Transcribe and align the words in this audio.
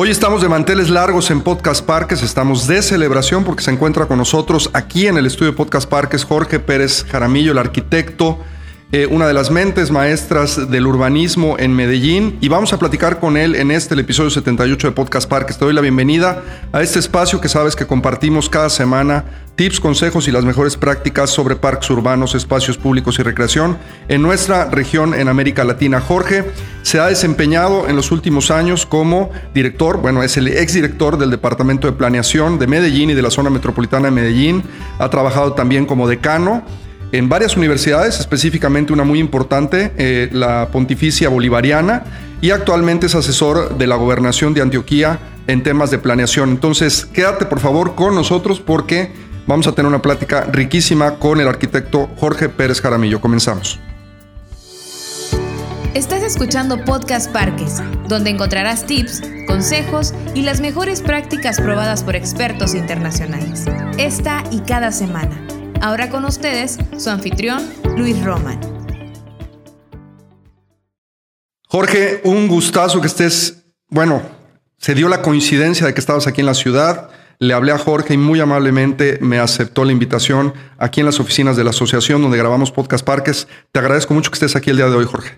Hoy 0.00 0.10
estamos 0.10 0.42
de 0.42 0.48
manteles 0.48 0.90
largos 0.90 1.28
en 1.32 1.40
Podcast 1.40 1.84
Parques, 1.84 2.22
estamos 2.22 2.68
de 2.68 2.82
celebración 2.82 3.42
porque 3.42 3.64
se 3.64 3.72
encuentra 3.72 4.06
con 4.06 4.18
nosotros 4.18 4.70
aquí 4.72 5.08
en 5.08 5.16
el 5.16 5.26
estudio 5.26 5.50
de 5.50 5.56
Podcast 5.56 5.90
Parques 5.90 6.22
Jorge 6.22 6.60
Pérez 6.60 7.04
Jaramillo, 7.10 7.50
el 7.50 7.58
arquitecto, 7.58 8.38
eh, 8.90 9.06
una 9.06 9.26
de 9.26 9.34
las 9.34 9.50
mentes 9.50 9.90
maestras 9.90 10.70
del 10.70 10.86
urbanismo 10.86 11.56
en 11.58 11.76
Medellín 11.76 12.38
y 12.40 12.48
vamos 12.48 12.72
a 12.72 12.78
platicar 12.78 13.20
con 13.20 13.36
él 13.36 13.54
en 13.54 13.70
este, 13.70 13.92
el 13.92 14.00
episodio 14.00 14.30
78 14.30 14.88
de 14.88 14.92
Podcast 14.94 15.28
Parques. 15.28 15.58
Te 15.58 15.66
doy 15.66 15.74
la 15.74 15.82
bienvenida 15.82 16.42
a 16.72 16.80
este 16.80 16.98
espacio 16.98 17.38
que 17.38 17.50
sabes 17.50 17.76
que 17.76 17.86
compartimos 17.86 18.48
cada 18.48 18.70
semana 18.70 19.26
tips, 19.56 19.78
consejos 19.80 20.26
y 20.26 20.32
las 20.32 20.46
mejores 20.46 20.78
prácticas 20.78 21.28
sobre 21.28 21.54
parques 21.54 21.90
urbanos, 21.90 22.34
espacios 22.34 22.78
públicos 22.78 23.18
y 23.18 23.22
recreación 23.22 23.76
en 24.08 24.22
nuestra 24.22 24.70
región 24.70 25.12
en 25.12 25.28
América 25.28 25.64
Latina. 25.64 26.00
Jorge 26.00 26.46
se 26.80 26.98
ha 26.98 27.08
desempeñado 27.08 27.88
en 27.88 27.96
los 27.96 28.10
últimos 28.10 28.50
años 28.50 28.86
como 28.86 29.30
director, 29.52 29.98
bueno, 29.98 30.22
es 30.22 30.38
el 30.38 30.48
exdirector 30.48 31.18
del 31.18 31.30
Departamento 31.30 31.86
de 31.86 31.92
Planeación 31.92 32.58
de 32.58 32.66
Medellín 32.66 33.10
y 33.10 33.14
de 33.14 33.20
la 33.20 33.30
zona 33.30 33.50
metropolitana 33.50 34.06
de 34.06 34.12
Medellín. 34.12 34.62
Ha 34.98 35.10
trabajado 35.10 35.52
también 35.52 35.84
como 35.84 36.08
decano 36.08 36.64
en 37.12 37.28
varias 37.28 37.56
universidades, 37.56 38.20
específicamente 38.20 38.92
una 38.92 39.04
muy 39.04 39.18
importante, 39.18 39.92
eh, 39.96 40.28
la 40.32 40.68
Pontificia 40.70 41.28
Bolivariana, 41.28 42.04
y 42.40 42.50
actualmente 42.50 43.06
es 43.06 43.14
asesor 43.14 43.78
de 43.78 43.86
la 43.86 43.96
gobernación 43.96 44.54
de 44.54 44.62
Antioquía 44.62 45.18
en 45.46 45.62
temas 45.62 45.90
de 45.90 45.98
planeación. 45.98 46.50
Entonces, 46.50 47.06
quédate 47.06 47.46
por 47.46 47.60
favor 47.60 47.94
con 47.94 48.14
nosotros 48.14 48.60
porque 48.60 49.10
vamos 49.46 49.66
a 49.66 49.72
tener 49.72 49.88
una 49.88 50.02
plática 50.02 50.42
riquísima 50.44 51.14
con 51.14 51.40
el 51.40 51.48
arquitecto 51.48 52.08
Jorge 52.16 52.48
Pérez 52.48 52.80
Jaramillo. 52.80 53.20
Comenzamos. 53.20 53.80
Estás 55.94 56.22
escuchando 56.22 56.84
Podcast 56.84 57.32
Parques, 57.32 57.82
donde 58.06 58.30
encontrarás 58.30 58.86
tips, 58.86 59.22
consejos 59.48 60.14
y 60.34 60.42
las 60.42 60.60
mejores 60.60 61.00
prácticas 61.00 61.60
probadas 61.60 62.04
por 62.04 62.14
expertos 62.14 62.74
internacionales. 62.74 63.64
Esta 63.96 64.44
y 64.52 64.60
cada 64.60 64.92
semana. 64.92 65.57
Ahora 65.80 66.10
con 66.10 66.24
ustedes, 66.24 66.76
su 66.98 67.08
anfitrión, 67.08 67.64
Luis 67.96 68.20
Roman. 68.24 68.58
Jorge, 71.68 72.20
un 72.24 72.48
gustazo 72.48 73.00
que 73.00 73.06
estés, 73.06 73.64
bueno, 73.88 74.22
se 74.76 74.96
dio 74.96 75.08
la 75.08 75.22
coincidencia 75.22 75.86
de 75.86 75.94
que 75.94 76.00
estabas 76.00 76.26
aquí 76.26 76.40
en 76.40 76.46
la 76.46 76.54
ciudad. 76.54 77.10
Le 77.38 77.54
hablé 77.54 77.70
a 77.70 77.78
Jorge 77.78 78.14
y 78.14 78.16
muy 78.16 78.40
amablemente 78.40 79.18
me 79.20 79.38
aceptó 79.38 79.84
la 79.84 79.92
invitación 79.92 80.52
aquí 80.78 80.98
en 80.98 81.06
las 81.06 81.20
oficinas 81.20 81.56
de 81.56 81.62
la 81.62 81.70
asociación 81.70 82.22
donde 82.22 82.38
grabamos 82.38 82.72
Podcast 82.72 83.04
Parques. 83.04 83.46
Te 83.70 83.78
agradezco 83.78 84.14
mucho 84.14 84.32
que 84.32 84.36
estés 84.36 84.56
aquí 84.56 84.70
el 84.70 84.76
día 84.78 84.86
de 84.86 84.96
hoy, 84.96 85.04
Jorge. 85.04 85.36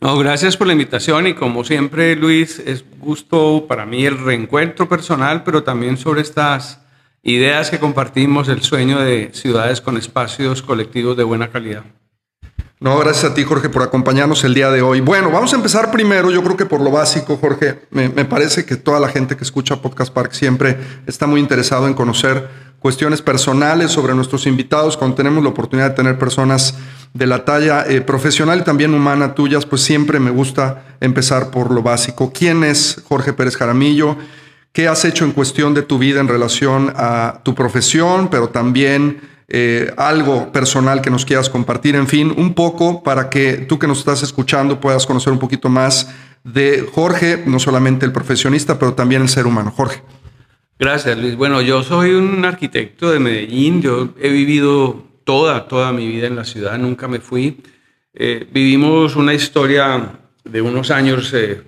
No, 0.00 0.16
gracias 0.16 0.56
por 0.56 0.68
la 0.68 0.74
invitación 0.74 1.26
y 1.26 1.34
como 1.34 1.64
siempre, 1.64 2.14
Luis, 2.14 2.60
es 2.60 2.84
gusto 3.00 3.66
para 3.66 3.84
mí 3.84 4.06
el 4.06 4.18
reencuentro 4.18 4.88
personal, 4.88 5.42
pero 5.42 5.64
también 5.64 5.96
sobre 5.96 6.20
estas 6.20 6.85
ideas 7.26 7.70
que 7.70 7.80
compartimos, 7.80 8.48
el 8.48 8.62
sueño 8.62 9.00
de 9.00 9.30
ciudades 9.32 9.80
con 9.80 9.96
espacios 9.96 10.62
colectivos 10.62 11.16
de 11.16 11.24
buena 11.24 11.50
calidad. 11.50 11.82
No, 12.78 12.96
gracias 12.98 13.32
a 13.32 13.34
ti, 13.34 13.42
Jorge, 13.42 13.68
por 13.68 13.82
acompañarnos 13.82 14.44
el 14.44 14.54
día 14.54 14.70
de 14.70 14.80
hoy. 14.80 15.00
Bueno, 15.00 15.30
vamos 15.30 15.52
a 15.52 15.56
empezar 15.56 15.90
primero, 15.90 16.30
yo 16.30 16.42
creo 16.44 16.56
que 16.56 16.66
por 16.66 16.80
lo 16.80 16.90
básico, 16.90 17.36
Jorge. 17.36 17.80
Me, 17.90 18.10
parece 18.26 18.64
que 18.64 18.76
toda 18.76 19.00
la 19.00 19.08
gente 19.08 19.36
que 19.36 19.42
escucha 19.42 19.82
Podcast 19.82 20.12
Park 20.12 20.32
siempre 20.32 20.76
está 21.06 21.26
muy 21.26 21.40
interesado 21.40 21.88
en 21.88 21.94
conocer 21.94 22.48
cuestiones 22.78 23.22
personales 23.22 23.90
sobre 23.90 24.14
nuestros 24.14 24.46
invitados. 24.46 24.96
Cuando 24.96 25.16
tenemos 25.16 25.42
la 25.42 25.50
oportunidad 25.50 25.90
de 25.90 25.96
tener 25.96 26.18
personas 26.18 26.76
de 27.12 27.26
la 27.26 27.44
talla 27.44 27.86
eh, 27.88 28.02
profesional 28.02 28.60
y 28.60 28.62
también 28.62 28.94
humana 28.94 29.34
tuyas, 29.34 29.66
pues 29.66 29.82
siempre 29.82 30.20
me 30.20 30.30
gusta 30.30 30.84
empezar 31.00 31.50
por 31.50 31.72
lo 31.72 31.82
básico. 31.82 32.30
¿Quién 32.32 32.62
es 32.62 33.02
Jorge 33.08 33.32
Pérez 33.32 33.56
Jaramillo? 33.56 34.16
¿Qué 34.76 34.88
has 34.88 35.06
hecho 35.06 35.24
en 35.24 35.32
cuestión 35.32 35.72
de 35.72 35.80
tu 35.80 35.96
vida 35.96 36.20
en 36.20 36.28
relación 36.28 36.92
a 36.96 37.40
tu 37.42 37.54
profesión, 37.54 38.28
pero 38.28 38.50
también 38.50 39.22
eh, 39.48 39.90
algo 39.96 40.52
personal 40.52 41.00
que 41.00 41.08
nos 41.08 41.24
quieras 41.24 41.48
compartir? 41.48 41.96
En 41.96 42.06
fin, 42.06 42.30
un 42.36 42.52
poco 42.52 43.02
para 43.02 43.30
que 43.30 43.54
tú 43.54 43.78
que 43.78 43.86
nos 43.86 44.00
estás 44.00 44.22
escuchando 44.22 44.78
puedas 44.78 45.06
conocer 45.06 45.32
un 45.32 45.38
poquito 45.38 45.70
más 45.70 46.14
de 46.44 46.86
Jorge, 46.92 47.42
no 47.46 47.58
solamente 47.58 48.04
el 48.04 48.12
profesionista, 48.12 48.78
pero 48.78 48.92
también 48.92 49.22
el 49.22 49.30
ser 49.30 49.46
humano. 49.46 49.72
Jorge. 49.74 50.02
Gracias, 50.78 51.16
Luis. 51.16 51.36
Bueno, 51.36 51.62
yo 51.62 51.82
soy 51.82 52.10
un 52.10 52.44
arquitecto 52.44 53.10
de 53.10 53.18
Medellín. 53.18 53.80
Yo 53.80 54.10
he 54.20 54.28
vivido 54.28 55.04
toda, 55.24 55.68
toda 55.68 55.90
mi 55.92 56.06
vida 56.06 56.26
en 56.26 56.36
la 56.36 56.44
ciudad. 56.44 56.76
Nunca 56.76 57.08
me 57.08 57.20
fui. 57.20 57.62
Eh, 58.12 58.46
vivimos 58.52 59.16
una 59.16 59.32
historia 59.32 60.18
de 60.44 60.60
unos 60.60 60.90
años 60.90 61.32
eh, 61.32 61.62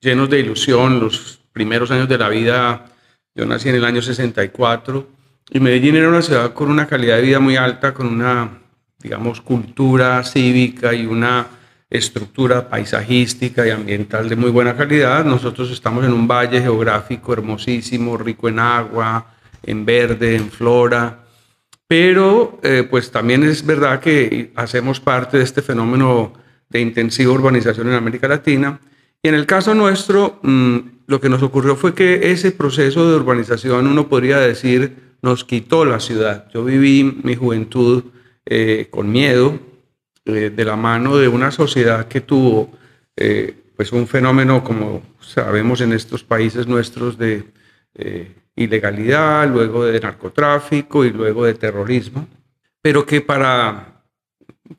llenos 0.00 0.30
de 0.30 0.38
ilusión. 0.38 1.00
Los 1.00 1.41
primeros 1.52 1.90
años 1.90 2.08
de 2.08 2.18
la 2.18 2.28
vida, 2.28 2.86
yo 3.34 3.46
nací 3.46 3.68
en 3.68 3.76
el 3.76 3.84
año 3.84 4.02
64 4.02 5.06
y 5.50 5.60
Medellín 5.60 5.96
era 5.96 6.08
una 6.08 6.22
ciudad 6.22 6.52
con 6.52 6.70
una 6.70 6.86
calidad 6.86 7.16
de 7.16 7.22
vida 7.22 7.40
muy 7.40 7.56
alta, 7.56 7.92
con 7.92 8.06
una, 8.06 8.60
digamos, 8.98 9.40
cultura 9.40 10.22
cívica 10.24 10.94
y 10.94 11.06
una 11.06 11.46
estructura 11.90 12.68
paisajística 12.68 13.66
y 13.66 13.70
ambiental 13.70 14.28
de 14.28 14.36
muy 14.36 14.50
buena 14.50 14.76
calidad. 14.76 15.24
Nosotros 15.24 15.70
estamos 15.70 16.04
en 16.04 16.12
un 16.12 16.26
valle 16.26 16.62
geográfico 16.62 17.34
hermosísimo, 17.34 18.16
rico 18.16 18.48
en 18.48 18.58
agua, 18.58 19.26
en 19.62 19.84
verde, 19.84 20.36
en 20.36 20.50
flora, 20.50 21.18
pero 21.86 22.58
eh, 22.62 22.86
pues 22.88 23.10
también 23.10 23.42
es 23.42 23.64
verdad 23.64 24.00
que 24.00 24.52
hacemos 24.56 25.00
parte 25.00 25.36
de 25.36 25.44
este 25.44 25.60
fenómeno 25.60 26.32
de 26.70 26.80
intensiva 26.80 27.32
urbanización 27.32 27.88
en 27.88 27.94
América 27.94 28.26
Latina. 28.26 28.80
Y 29.22 29.28
en 29.28 29.34
el 29.34 29.46
caso 29.46 29.74
nuestro, 29.74 30.40
mm, 30.42 30.78
lo 31.06 31.20
que 31.20 31.28
nos 31.28 31.42
ocurrió 31.42 31.76
fue 31.76 31.94
que 31.94 32.32
ese 32.32 32.50
proceso 32.52 33.08
de 33.08 33.16
urbanización, 33.16 33.86
uno 33.86 34.08
podría 34.08 34.38
decir, 34.38 34.96
nos 35.22 35.44
quitó 35.44 35.84
la 35.84 36.00
ciudad. 36.00 36.48
Yo 36.52 36.64
viví 36.64 37.20
mi 37.22 37.36
juventud 37.36 38.04
eh, 38.44 38.88
con 38.90 39.12
miedo, 39.12 39.58
eh, 40.24 40.50
de 40.54 40.64
la 40.64 40.76
mano 40.76 41.16
de 41.16 41.28
una 41.28 41.52
sociedad 41.52 42.08
que 42.08 42.20
tuvo 42.20 42.70
eh, 43.16 43.54
pues 43.76 43.92
un 43.92 44.08
fenómeno, 44.08 44.64
como 44.64 45.02
sabemos 45.20 45.80
en 45.80 45.92
estos 45.92 46.24
países 46.24 46.66
nuestros, 46.66 47.16
de 47.18 47.44
ilegalidad, 48.56 49.48
luego 49.48 49.84
de 49.84 50.00
narcotráfico 50.00 51.04
y 51.04 51.10
luego 51.10 51.44
de 51.44 51.54
terrorismo, 51.54 52.26
pero 52.80 53.04
que 53.04 53.20
para 53.20 53.91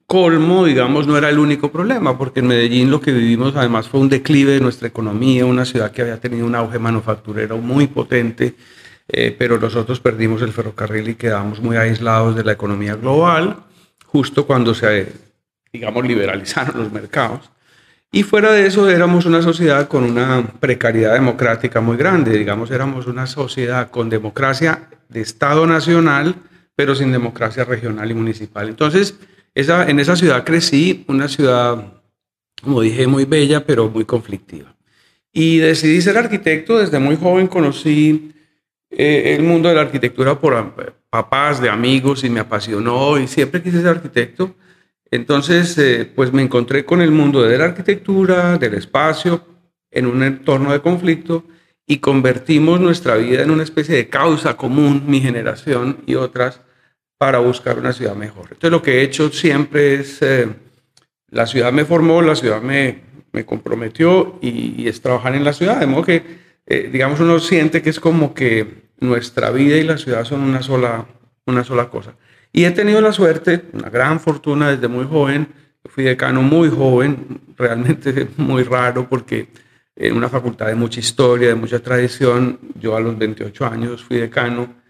colmo, 0.07 0.65
digamos, 0.65 1.07
no 1.07 1.17
era 1.17 1.29
el 1.29 1.39
único 1.39 1.71
problema, 1.71 2.17
porque 2.17 2.39
en 2.39 2.47
Medellín 2.47 2.91
lo 2.91 3.01
que 3.01 3.11
vivimos 3.11 3.55
además 3.55 3.87
fue 3.87 3.99
un 3.99 4.09
declive 4.09 4.53
de 4.53 4.59
nuestra 4.59 4.87
economía, 4.87 5.45
una 5.45 5.65
ciudad 5.65 5.91
que 5.91 6.01
había 6.01 6.19
tenido 6.19 6.45
un 6.45 6.55
auge 6.55 6.79
manufacturero 6.79 7.57
muy 7.57 7.87
potente, 7.87 8.55
eh, 9.07 9.35
pero 9.37 9.59
nosotros 9.59 9.99
perdimos 9.99 10.41
el 10.41 10.53
ferrocarril 10.53 11.09
y 11.09 11.15
quedamos 11.15 11.59
muy 11.61 11.77
aislados 11.77 12.35
de 12.35 12.43
la 12.43 12.53
economía 12.53 12.95
global, 12.95 13.57
justo 14.05 14.45
cuando 14.45 14.73
se, 14.73 15.11
digamos, 15.71 16.05
liberalizaron 16.05 16.83
los 16.83 16.91
mercados. 16.91 17.49
Y 18.11 18.21
fuera 18.23 18.51
de 18.51 18.67
eso 18.67 18.87
éramos 18.87 19.25
una 19.25 19.41
sociedad 19.41 19.87
con 19.87 20.03
una 20.03 20.43
precariedad 20.59 21.13
democrática 21.13 21.81
muy 21.81 21.97
grande, 21.97 22.37
digamos, 22.37 22.69
éramos 22.69 23.07
una 23.07 23.25
sociedad 23.25 23.89
con 23.89 24.09
democracia 24.09 24.87
de 25.09 25.21
Estado 25.21 25.65
nacional, 25.65 26.35
pero 26.75 26.95
sin 26.95 27.11
democracia 27.11 27.65
regional 27.65 28.09
y 28.11 28.13
municipal. 28.13 28.69
Entonces, 28.69 29.15
esa, 29.55 29.89
en 29.89 29.99
esa 29.99 30.15
ciudad 30.15 30.43
crecí, 30.43 31.05
una 31.07 31.27
ciudad, 31.27 31.93
como 32.61 32.81
dije, 32.81 33.07
muy 33.07 33.25
bella, 33.25 33.65
pero 33.65 33.89
muy 33.89 34.05
conflictiva. 34.05 34.75
Y 35.31 35.57
decidí 35.57 36.01
ser 36.01 36.17
arquitecto. 36.17 36.79
Desde 36.79 36.99
muy 36.99 37.15
joven 37.15 37.47
conocí 37.47 38.33
eh, 38.89 39.35
el 39.35 39.43
mundo 39.43 39.69
de 39.69 39.75
la 39.75 39.81
arquitectura 39.81 40.39
por 40.39 40.93
papás, 41.09 41.61
de 41.61 41.69
amigos, 41.69 42.23
y 42.23 42.29
me 42.29 42.39
apasionó 42.39 43.19
y 43.19 43.27
siempre 43.27 43.61
quise 43.61 43.79
ser 43.81 43.89
arquitecto. 43.89 44.55
Entonces, 45.11 45.77
eh, 45.77 46.11
pues 46.15 46.33
me 46.33 46.41
encontré 46.41 46.85
con 46.85 47.01
el 47.01 47.11
mundo 47.11 47.43
de 47.43 47.57
la 47.57 47.65
arquitectura, 47.65 48.57
del 48.57 48.73
espacio, 48.75 49.45
en 49.91 50.07
un 50.07 50.23
entorno 50.23 50.71
de 50.71 50.81
conflicto 50.81 51.45
y 51.85 51.97
convertimos 51.97 52.79
nuestra 52.79 53.15
vida 53.15 53.43
en 53.43 53.51
una 53.51 53.63
especie 53.63 53.95
de 53.95 54.09
causa 54.09 54.57
común, 54.57 55.03
mi 55.05 55.21
generación 55.21 55.99
y 56.05 56.15
otras, 56.15 56.61
para 57.23 57.39
buscar 57.39 57.79
una 57.79 57.93
ciudad 57.93 58.15
mejor. 58.17 58.47
Entonces 58.51 58.69
lo 58.69 58.81
que 58.81 58.99
he 58.99 59.01
hecho 59.01 59.31
siempre 59.31 59.93
es, 59.93 60.21
eh, 60.21 60.45
la 61.29 61.47
ciudad 61.47 61.71
me 61.71 61.85
formó, 61.85 62.21
la 62.21 62.35
ciudad 62.35 62.61
me, 62.61 62.99
me 63.31 63.45
comprometió 63.45 64.39
y, 64.41 64.85
es 64.89 65.01
trabajar 65.01 65.33
en 65.33 65.45
la 65.45 65.53
ciudad, 65.53 65.79
de 65.79 65.85
modo 65.85 66.03
que, 66.03 66.21
eh, 66.65 66.89
digamos, 66.91 67.21
uno 67.21 67.39
siente 67.39 67.81
que 67.81 67.91
es 67.91 68.01
como 68.01 68.33
que 68.33 68.89
nuestra 68.99 69.51
vida 69.51 69.77
y 69.77 69.83
la 69.83 69.97
ciudad 69.97 70.25
son 70.25 70.41
una 70.41 70.61
sola, 70.61 71.05
una 71.45 71.63
sola 71.63 71.89
cosa. 71.89 72.13
Y 72.51 72.65
he 72.65 72.71
tenido 72.71 72.99
la 72.99 73.13
suerte, 73.13 73.67
una 73.71 73.89
gran 73.89 74.19
fortuna 74.19 74.71
desde 74.71 74.89
muy 74.89 75.05
joven, 75.05 75.47
fui 75.85 76.03
decano 76.03 76.41
muy 76.41 76.67
joven, 76.67 77.39
realmente 77.57 78.27
muy 78.35 78.63
raro 78.63 79.07
porque 79.07 79.47
en 79.95 80.17
una 80.17 80.27
facultad 80.27 80.65
de 80.65 80.75
mucha 80.75 80.99
historia, 80.99 81.47
de 81.47 81.55
mucha 81.55 81.79
tradición, 81.79 82.59
yo 82.77 82.97
a 82.97 82.99
los 82.99 83.17
28 83.17 83.65
años 83.65 84.03
fui 84.03 84.17
decano 84.17 84.82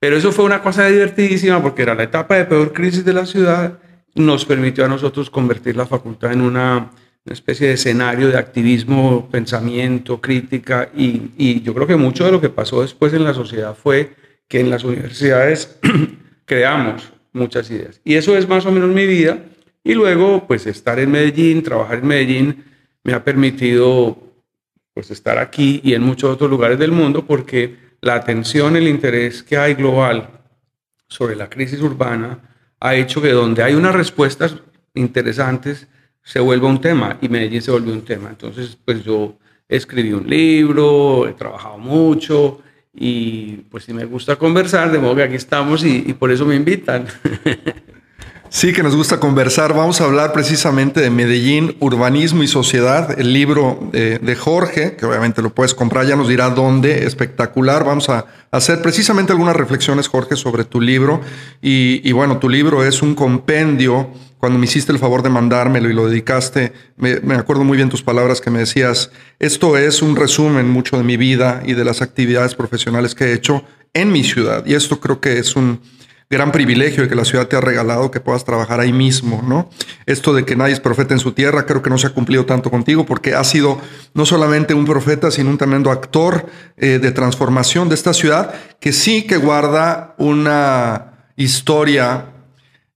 pero 0.00 0.16
eso 0.16 0.32
fue 0.32 0.44
una 0.44 0.62
cosa 0.62 0.86
divertidísima 0.86 1.62
porque 1.62 1.82
era 1.82 1.94
la 1.94 2.04
etapa 2.04 2.36
de 2.36 2.44
peor 2.44 2.72
crisis 2.72 3.04
de 3.04 3.12
la 3.12 3.26
ciudad. 3.26 3.78
Nos 4.14 4.44
permitió 4.44 4.84
a 4.84 4.88
nosotros 4.88 5.30
convertir 5.30 5.76
la 5.76 5.86
facultad 5.86 6.32
en 6.32 6.40
una 6.40 6.90
especie 7.24 7.68
de 7.68 7.74
escenario 7.74 8.28
de 8.28 8.38
activismo, 8.38 9.28
pensamiento, 9.30 10.20
crítica, 10.20 10.88
y, 10.96 11.30
y, 11.36 11.60
yo 11.62 11.74
creo 11.74 11.86
que 11.86 11.96
mucho 11.96 12.24
de 12.24 12.32
lo 12.32 12.40
que 12.40 12.48
pasó 12.48 12.80
después 12.80 13.12
en 13.12 13.24
la 13.24 13.34
sociedad 13.34 13.74
fue 13.74 14.14
que 14.48 14.60
en 14.60 14.70
las 14.70 14.84
universidades 14.84 15.78
creamos 16.46 17.12
muchas 17.32 17.70
ideas. 17.70 18.00
Y 18.04 18.14
eso 18.14 18.36
es 18.36 18.48
más 18.48 18.64
o 18.64 18.72
menos 18.72 18.88
mi 18.88 19.06
vida, 19.06 19.42
y 19.84 19.94
luego 19.94 20.46
pues 20.46 20.66
estar 20.66 20.98
en 20.98 21.10
Medellín, 21.10 21.62
trabajar 21.62 21.98
en 21.98 22.06
Medellín, 22.06 22.64
me 23.04 23.12
ha 23.12 23.24
permitido 23.24 24.18
pues 24.94 25.10
estar 25.10 25.38
aquí 25.38 25.80
y 25.84 25.94
en 25.94 26.02
muchos 26.02 26.30
otros 26.30 26.50
lugares 26.50 26.78
del 26.78 26.92
mundo 26.92 27.24
porque 27.24 27.76
la 28.00 28.14
atención, 28.14 28.76
el 28.76 28.88
interés 28.88 29.42
que 29.42 29.56
hay 29.56 29.74
global 29.74 30.28
sobre 31.08 31.36
la 31.36 31.48
crisis 31.48 31.80
urbana 31.80 32.38
ha 32.80 32.94
hecho 32.94 33.20
que 33.20 33.32
donde 33.32 33.62
hay 33.62 33.74
unas 33.74 33.94
respuestas 33.94 34.56
interesantes, 34.94 35.88
se 36.22 36.40
vuelva 36.40 36.68
un 36.68 36.80
tema 36.80 37.18
y 37.20 37.28
Medellín 37.28 37.62
se 37.62 37.70
volvió 37.70 37.92
un 37.92 38.04
tema. 38.04 38.28
Entonces, 38.28 38.78
pues 38.84 39.02
yo 39.02 39.38
escribí 39.68 40.12
un 40.12 40.28
libro, 40.28 41.26
he 41.26 41.32
trabajado 41.32 41.78
mucho 41.78 42.62
y 42.94 43.56
pues 43.70 43.84
sí 43.84 43.92
me 43.92 44.04
gusta 44.04 44.36
conversar, 44.36 44.90
de 44.90 44.98
modo 44.98 45.16
que 45.16 45.22
aquí 45.22 45.34
estamos 45.34 45.84
y, 45.84 46.04
y 46.06 46.12
por 46.12 46.30
eso 46.30 46.44
me 46.44 46.54
invitan. 46.54 47.06
Sí, 48.50 48.72
que 48.72 48.82
nos 48.82 48.96
gusta 48.96 49.20
conversar. 49.20 49.74
Vamos 49.74 50.00
a 50.00 50.04
hablar 50.04 50.32
precisamente 50.32 51.02
de 51.02 51.10
Medellín, 51.10 51.76
Urbanismo 51.80 52.42
y 52.42 52.48
Sociedad, 52.48 53.20
el 53.20 53.34
libro 53.34 53.78
de, 53.92 54.36
Jorge, 54.36 54.96
que 54.96 55.04
obviamente 55.04 55.42
lo 55.42 55.54
puedes 55.54 55.74
comprar, 55.74 56.06
ya 56.06 56.16
nos 56.16 56.28
dirá 56.28 56.48
dónde, 56.48 57.04
espectacular. 57.04 57.84
Vamos 57.84 58.08
a 58.08 58.24
hacer 58.50 58.80
precisamente 58.80 59.32
algunas 59.32 59.54
reflexiones, 59.54 60.08
Jorge, 60.08 60.34
sobre 60.34 60.64
tu 60.64 60.80
libro. 60.80 61.20
Y, 61.60 62.10
bueno, 62.12 62.38
tu 62.38 62.48
libro 62.48 62.84
es 62.84 63.02
un 63.02 63.14
compendio. 63.14 64.08
Cuando 64.38 64.58
me 64.58 64.64
hiciste 64.64 64.92
el 64.92 64.98
favor 64.98 65.22
de 65.22 65.28
mandármelo 65.28 65.90
y 65.90 65.92
lo 65.92 66.08
dedicaste, 66.08 66.72
me, 66.96 67.20
me 67.20 67.34
acuerdo 67.34 67.64
muy 67.64 67.76
bien 67.76 67.90
tus 67.90 68.02
palabras 68.02 68.40
que 68.40 68.50
me 68.50 68.60
decías, 68.60 69.10
esto 69.40 69.76
es 69.76 70.00
un 70.00 70.16
resumen 70.16 70.70
mucho 70.70 70.96
de 70.96 71.02
mi 71.02 71.18
vida 71.18 71.62
y 71.66 71.74
de 71.74 71.84
las 71.84 72.00
actividades 72.00 72.54
profesionales 72.54 73.14
que 73.14 73.26
he 73.26 73.32
hecho 73.34 73.64
en 73.92 74.10
mi 74.10 74.24
ciudad. 74.24 74.64
Y 74.64 74.74
esto 74.74 75.00
creo 75.00 75.20
que 75.20 75.38
es 75.38 75.54
un 75.54 75.80
gran 76.30 76.52
privilegio 76.52 77.08
que 77.08 77.14
la 77.14 77.24
ciudad 77.24 77.48
te 77.48 77.56
ha 77.56 77.60
regalado 77.60 78.10
que 78.10 78.20
puedas 78.20 78.44
trabajar 78.44 78.80
ahí 78.80 78.92
mismo, 78.92 79.42
¿no? 79.46 79.70
Esto 80.04 80.34
de 80.34 80.44
que 80.44 80.56
nadie 80.56 80.74
es 80.74 80.80
profeta 80.80 81.14
en 81.14 81.20
su 81.20 81.32
tierra, 81.32 81.64
creo 81.64 81.82
que 81.82 81.88
no 81.88 81.96
se 81.96 82.06
ha 82.06 82.10
cumplido 82.10 82.44
tanto 82.44 82.70
contigo 82.70 83.06
porque 83.06 83.34
has 83.34 83.48
sido 83.48 83.80
no 84.12 84.26
solamente 84.26 84.74
un 84.74 84.84
profeta, 84.84 85.30
sino 85.30 85.50
un 85.50 85.58
tremendo 85.58 85.90
actor 85.90 86.46
eh, 86.76 86.98
de 86.98 87.12
transformación 87.12 87.88
de 87.88 87.94
esta 87.94 88.12
ciudad 88.12 88.54
que 88.78 88.92
sí 88.92 89.26
que 89.26 89.38
guarda 89.38 90.14
una 90.18 91.30
historia, 91.36 92.26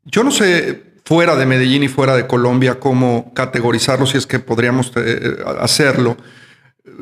yo 0.05 0.25
no 0.25 0.31
sé 0.31 0.93
fuera 1.05 1.35
de 1.35 1.46
Medellín 1.46 1.82
y 1.82 1.88
fuera 1.88 2.14
de 2.14 2.26
Colombia 2.26 2.78
cómo 2.78 3.32
categorizarlo 3.35 4.06
si 4.06 4.19
es 4.19 4.26
que 4.26 4.40
podríamos 4.40 4.93
eh, 4.96 5.38
hacerlo, 5.58 6.17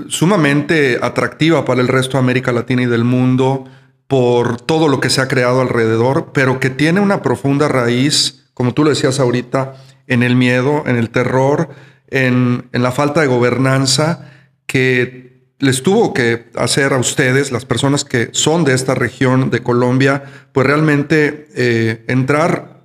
sumamente 0.08 0.98
atractiva 1.02 1.64
para 1.64 1.80
el 1.80 1.88
resto 1.88 2.12
de 2.12 2.18
América 2.20 2.52
Latina 2.52 2.82
y 2.82 2.86
del 2.86 3.04
mundo 3.04 3.64
por 4.10 4.60
todo 4.60 4.88
lo 4.88 4.98
que 4.98 5.08
se 5.08 5.20
ha 5.20 5.28
creado 5.28 5.60
alrededor, 5.60 6.32
pero 6.34 6.58
que 6.58 6.68
tiene 6.68 6.98
una 6.98 7.22
profunda 7.22 7.68
raíz, 7.68 8.50
como 8.54 8.74
tú 8.74 8.82
lo 8.82 8.90
decías 8.90 9.20
ahorita, 9.20 9.76
en 10.08 10.24
el 10.24 10.34
miedo, 10.34 10.82
en 10.86 10.96
el 10.96 11.10
terror, 11.10 11.68
en, 12.08 12.68
la 12.72 12.90
falta 12.90 13.20
de 13.20 13.28
gobernanza 13.28 14.28
que 14.66 15.44
les 15.60 15.84
tuvo 15.84 16.12
que 16.12 16.50
hacer 16.56 16.92
a 16.92 16.98
ustedes, 16.98 17.52
las 17.52 17.64
personas 17.64 18.04
que 18.04 18.30
son 18.32 18.64
de 18.64 18.74
esta 18.74 18.96
región 18.96 19.48
de 19.48 19.62
Colombia, 19.62 20.24
pues 20.50 20.66
realmente 20.66 21.46
eh, 21.54 22.04
entrar 22.08 22.82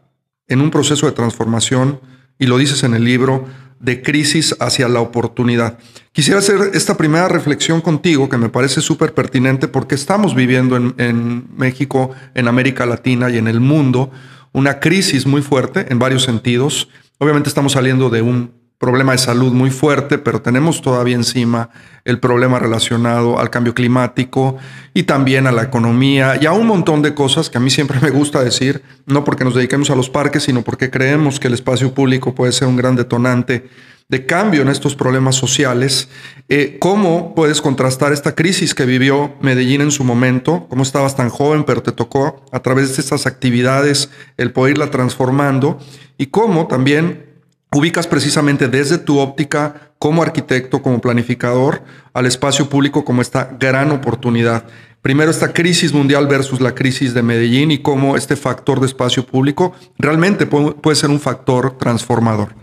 en 0.47 0.61
un 0.61 0.69
proceso 0.69 1.07
de 1.07 1.13
transformación, 1.13 2.01
y 2.37 2.45
lo 2.45 2.59
dices 2.59 2.83
en 2.83 2.93
el 2.93 3.03
libro, 3.03 3.45
de 3.85 4.01
crisis 4.01 4.55
hacia 4.59 4.89
la 4.89 4.99
oportunidad. 4.99 5.77
Quisiera 6.11 6.39
hacer 6.39 6.71
esta 6.73 6.97
primera 6.97 7.27
reflexión 7.27 7.81
contigo 7.81 8.27
que 8.27 8.37
me 8.37 8.49
parece 8.49 8.81
súper 8.81 9.13
pertinente 9.13 9.67
porque 9.67 9.95
estamos 9.95 10.33
viviendo 10.33 10.75
en, 10.75 10.95
en, 10.97 11.47
México, 11.55 12.11
en 12.33 12.47
América 12.47 12.85
Latina 12.85 13.29
y 13.29 13.37
en 13.37 13.47
el 13.47 13.59
mundo 13.59 14.11
una 14.51 14.79
crisis 14.79 15.27
muy 15.27 15.41
fuerte 15.41 15.85
en 15.89 15.99
varios 15.99 16.23
sentidos. 16.23 16.89
Obviamente 17.19 17.49
estamos 17.49 17.73
saliendo 17.73 18.09
de 18.09 18.21
un 18.21 18.51
problema 18.77 19.13
de 19.13 19.17
salud 19.17 19.53
muy 19.53 19.69
fuerte, 19.69 20.17
pero 20.17 20.41
tenemos 20.41 20.81
todavía 20.81 21.15
encima 21.15 21.69
el 22.03 22.19
problema 22.19 22.59
relacionado 22.59 23.39
al 23.39 23.49
cambio 23.49 23.73
climático 23.73 24.57
y 24.93 25.03
también 25.03 25.47
a 25.47 25.51
la 25.51 25.63
economía 25.63 26.37
y 26.39 26.45
a 26.45 26.51
un 26.51 26.67
montón 26.67 27.01
de 27.01 27.13
cosas 27.13 27.49
que 27.49 27.57
a 27.57 27.61
mí 27.61 27.69
siempre 27.69 27.99
me 28.01 28.09
gusta 28.09 28.43
decir, 28.43 28.83
no 29.05 29.23
porque 29.23 29.43
nos 29.43 29.55
dediquemos 29.55 29.89
a 29.89 29.95
los 29.95 30.09
parques, 30.09 30.43
sino 30.43 30.61
porque 30.61 30.91
creemos 30.91 31.39
que 31.39 31.47
el 31.47 31.53
espacio 31.53 31.93
público 31.93 32.35
puede 32.35 32.51
ser 32.51 32.67
un 32.67 32.75
gran 32.75 32.95
detonante 32.95 33.69
de 34.07 34.25
cambio 34.25 34.61
en 34.61 34.69
estos 34.69 34.95
problemas 34.95 35.35
sociales. 35.35 36.09
Eh, 36.47 36.77
¿Cómo 36.79 37.33
puedes 37.33 37.61
contrastar 37.61 38.13
esta 38.13 38.35
crisis 38.35 38.75
que 38.75 38.85
vivió 38.85 39.33
Medellín 39.41 39.81
en 39.81 39.91
su 39.91 40.03
momento? 40.03 40.67
¿Cómo 40.69 40.83
estabas 40.83 41.15
tan 41.15 41.29
joven, 41.29 41.63
pero 41.63 41.81
te 41.81 41.91
tocó 41.91 42.45
a 42.51 42.59
través 42.59 42.95
de 42.95 43.01
estas 43.01 43.25
actividades 43.25 44.11
el 44.37 44.51
poder 44.51 44.73
irla 44.73 44.91
transformando? 44.91 45.79
Y 46.17 46.27
cómo 46.27 46.67
también 46.67 47.34
ubicas 47.75 48.07
precisamente 48.07 48.69
desde 48.69 48.97
tu 48.97 49.19
óptica 49.19 49.91
como 49.99 50.23
arquitecto, 50.23 50.81
como 50.81 51.01
planificador, 51.01 51.83
al 52.13 52.25
espacio 52.25 52.69
público 52.69 53.03
como 53.03 53.21
esta 53.21 53.57
gran 53.59 53.91
oportunidad. 53.91 54.63
Primero 55.01 55.29
esta 55.29 55.51
crisis 55.51 55.91
mundial 55.91 56.25
versus 56.25 56.61
la 56.61 56.73
crisis 56.73 57.13
de 57.13 57.21
Medellín 57.21 57.71
y 57.71 57.79
cómo 57.79 58.15
este 58.15 58.37
factor 58.37 58.79
de 58.79 58.85
espacio 58.85 59.25
público 59.25 59.75
realmente 59.97 60.45
puede, 60.45 60.95
ser 60.95 61.09
un 61.09 61.19
factor 61.19 61.77
transformador. 61.77 62.55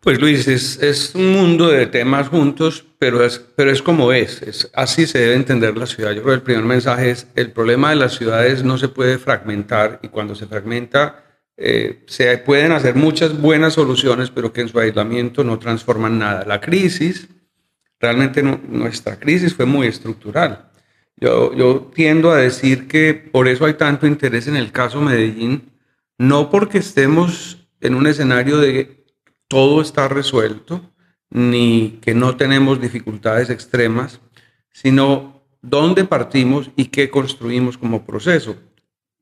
Pues 0.00 0.20
Luis, 0.20 0.48
es, 0.48 1.14
un 1.14 1.32
mundo 1.32 1.68
de 1.68 1.86
temas 1.86 2.28
juntos, 2.28 2.84
pero 2.98 3.24
es, 3.24 3.40
pero 3.54 3.70
es 3.70 3.80
como 3.80 4.12
es, 4.12 4.42
es. 4.42 4.70
Así 4.74 5.06
se 5.06 5.20
debe 5.20 5.34
entender 5.34 5.76
la 5.76 5.86
ciudad. 5.86 6.10
Yo 6.10 6.22
creo 6.22 6.34
que 6.34 6.40
el 6.40 6.42
primer 6.42 6.64
mensaje 6.64 7.10
es, 7.10 7.28
el 7.36 7.52
problema 7.52 7.90
de 7.90 7.96
las 7.96 8.16
ciudades 8.16 8.64
no 8.64 8.76
se 8.76 8.88
puede 8.88 9.18
fragmentar 9.18 10.00
y 10.02 10.08
cuando 10.08 10.34
se 10.34 10.46
fragmenta 10.46 11.27
eh, 11.60 12.04
se 12.06 12.38
pueden 12.38 12.70
hacer 12.70 12.94
muchas 12.94 13.38
buenas 13.38 13.74
soluciones, 13.74 14.30
pero 14.30 14.52
que 14.52 14.60
en 14.60 14.68
su 14.68 14.78
aislamiento 14.78 15.42
no 15.42 15.58
transforman 15.58 16.16
nada. 16.16 16.44
La 16.46 16.60
crisis, 16.60 17.28
realmente 17.98 18.42
nuestra 18.42 19.18
crisis 19.18 19.54
fue 19.54 19.66
muy 19.66 19.88
estructural. 19.88 20.70
Yo, 21.16 21.52
yo 21.54 21.90
tiendo 21.92 22.30
a 22.30 22.36
decir 22.36 22.86
que 22.86 23.12
por 23.12 23.48
eso 23.48 23.66
hay 23.66 23.74
tanto 23.74 24.06
interés 24.06 24.46
en 24.46 24.54
el 24.54 24.70
caso 24.70 25.00
Medellín, 25.00 25.72
no 26.16 26.48
porque 26.48 26.78
estemos 26.78 27.68
en 27.80 27.96
un 27.96 28.06
escenario 28.06 28.58
de 28.58 29.04
todo 29.48 29.82
está 29.82 30.06
resuelto, 30.06 30.80
ni 31.28 31.98
que 32.02 32.14
no 32.14 32.36
tenemos 32.36 32.80
dificultades 32.80 33.50
extremas, 33.50 34.20
sino 34.72 35.42
dónde 35.60 36.04
partimos 36.04 36.70
y 36.76 36.86
qué 36.86 37.10
construimos 37.10 37.76
como 37.76 38.06
proceso. 38.06 38.56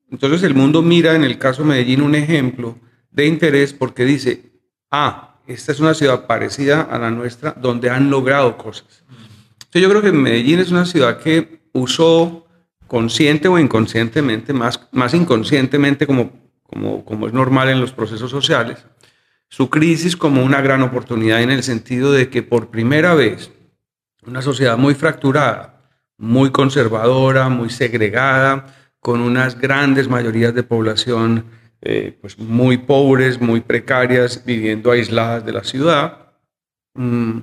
Entonces 0.09 0.43
el 0.43 0.53
mundo 0.53 0.81
mira 0.81 1.15
en 1.15 1.23
el 1.23 1.37
caso 1.37 1.63
de 1.63 1.69
Medellín 1.69 2.01
un 2.01 2.15
ejemplo 2.15 2.77
de 3.11 3.25
interés 3.25 3.73
porque 3.73 4.05
dice, 4.05 4.51
ah, 4.91 5.39
esta 5.47 5.71
es 5.71 5.79
una 5.79 5.93
ciudad 5.93 6.27
parecida 6.27 6.81
a 6.81 6.99
la 6.99 7.11
nuestra 7.11 7.51
donde 7.51 7.89
han 7.89 8.09
logrado 8.09 8.57
cosas. 8.57 9.03
Entonces 9.53 9.81
yo 9.81 9.89
creo 9.89 10.01
que 10.01 10.11
Medellín 10.11 10.59
es 10.59 10.71
una 10.71 10.85
ciudad 10.85 11.19
que 11.19 11.69
usó 11.73 12.47
consciente 12.87 13.47
o 13.47 13.59
inconscientemente, 13.59 14.53
más, 14.53 14.87
más 14.91 15.13
inconscientemente 15.13 16.07
como, 16.07 16.31
como, 16.63 17.03
como 17.03 17.27
es 17.27 17.33
normal 17.33 17.69
en 17.69 17.81
los 17.81 17.91
procesos 17.91 18.31
sociales, 18.31 18.85
su 19.49 19.69
crisis 19.69 20.15
como 20.15 20.43
una 20.43 20.61
gran 20.61 20.81
oportunidad 20.81 21.41
en 21.41 21.51
el 21.51 21.63
sentido 21.63 22.11
de 22.11 22.29
que 22.29 22.43
por 22.43 22.69
primera 22.69 23.13
vez 23.13 23.51
una 24.25 24.41
sociedad 24.41 24.77
muy 24.77 24.93
fracturada, 24.93 25.91
muy 26.17 26.51
conservadora, 26.51 27.49
muy 27.49 27.69
segregada, 27.69 28.65
con 29.07 29.21
unas 29.21 29.57
grandes 29.57 30.09
mayorías 30.09 30.53
de 30.53 30.63
población 30.63 31.45
eh, 31.81 32.17
pues 32.19 32.37
muy 32.37 32.75
pobres, 32.75 33.39
muy 33.39 33.61
precarias, 33.61 34.43
viviendo 34.45 34.91
aisladas 34.91 35.45
de 35.45 35.53
la 35.53 35.63
ciudad. 35.63 36.33
Mm, 36.93 37.39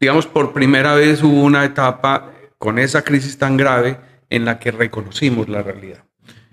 digamos, 0.00 0.26
por 0.26 0.54
primera 0.54 0.94
vez 0.94 1.22
hubo 1.22 1.42
una 1.42 1.66
etapa 1.66 2.32
con 2.56 2.78
esa 2.78 3.02
crisis 3.02 3.36
tan 3.36 3.58
grave 3.58 4.00
en 4.30 4.46
la 4.46 4.58
que 4.58 4.70
reconocimos 4.70 5.46
la 5.50 5.62
realidad. 5.62 6.04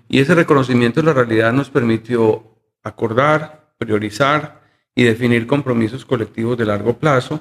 Y 0.06 0.18
ese 0.20 0.34
reconocimiento 0.34 1.00
de 1.00 1.06
la 1.06 1.14
realidad 1.14 1.54
nos 1.54 1.70
permitió 1.70 2.44
acordar, 2.82 3.72
priorizar 3.78 4.60
y 4.94 5.04
definir 5.04 5.46
compromisos 5.46 6.04
colectivos 6.04 6.58
de 6.58 6.66
largo 6.66 6.98
plazo, 6.98 7.40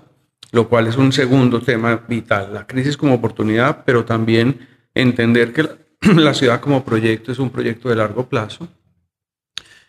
lo 0.53 0.69
cual 0.69 0.87
es 0.87 0.95
un 0.95 1.11
segundo 1.11 1.59
tema 1.59 2.05
vital, 2.07 2.53
la 2.53 2.65
crisis 2.65 2.95
como 2.95 3.15
oportunidad, 3.15 3.83
pero 3.83 4.05
también 4.05 4.65
entender 4.93 5.51
que 5.51 5.88
la 6.15 6.33
ciudad 6.33 6.59
como 6.59 6.83
proyecto 6.83 7.31
es 7.31 7.39
un 7.39 7.49
proyecto 7.49 7.89
de 7.89 7.95
largo 7.95 8.27
plazo. 8.27 8.67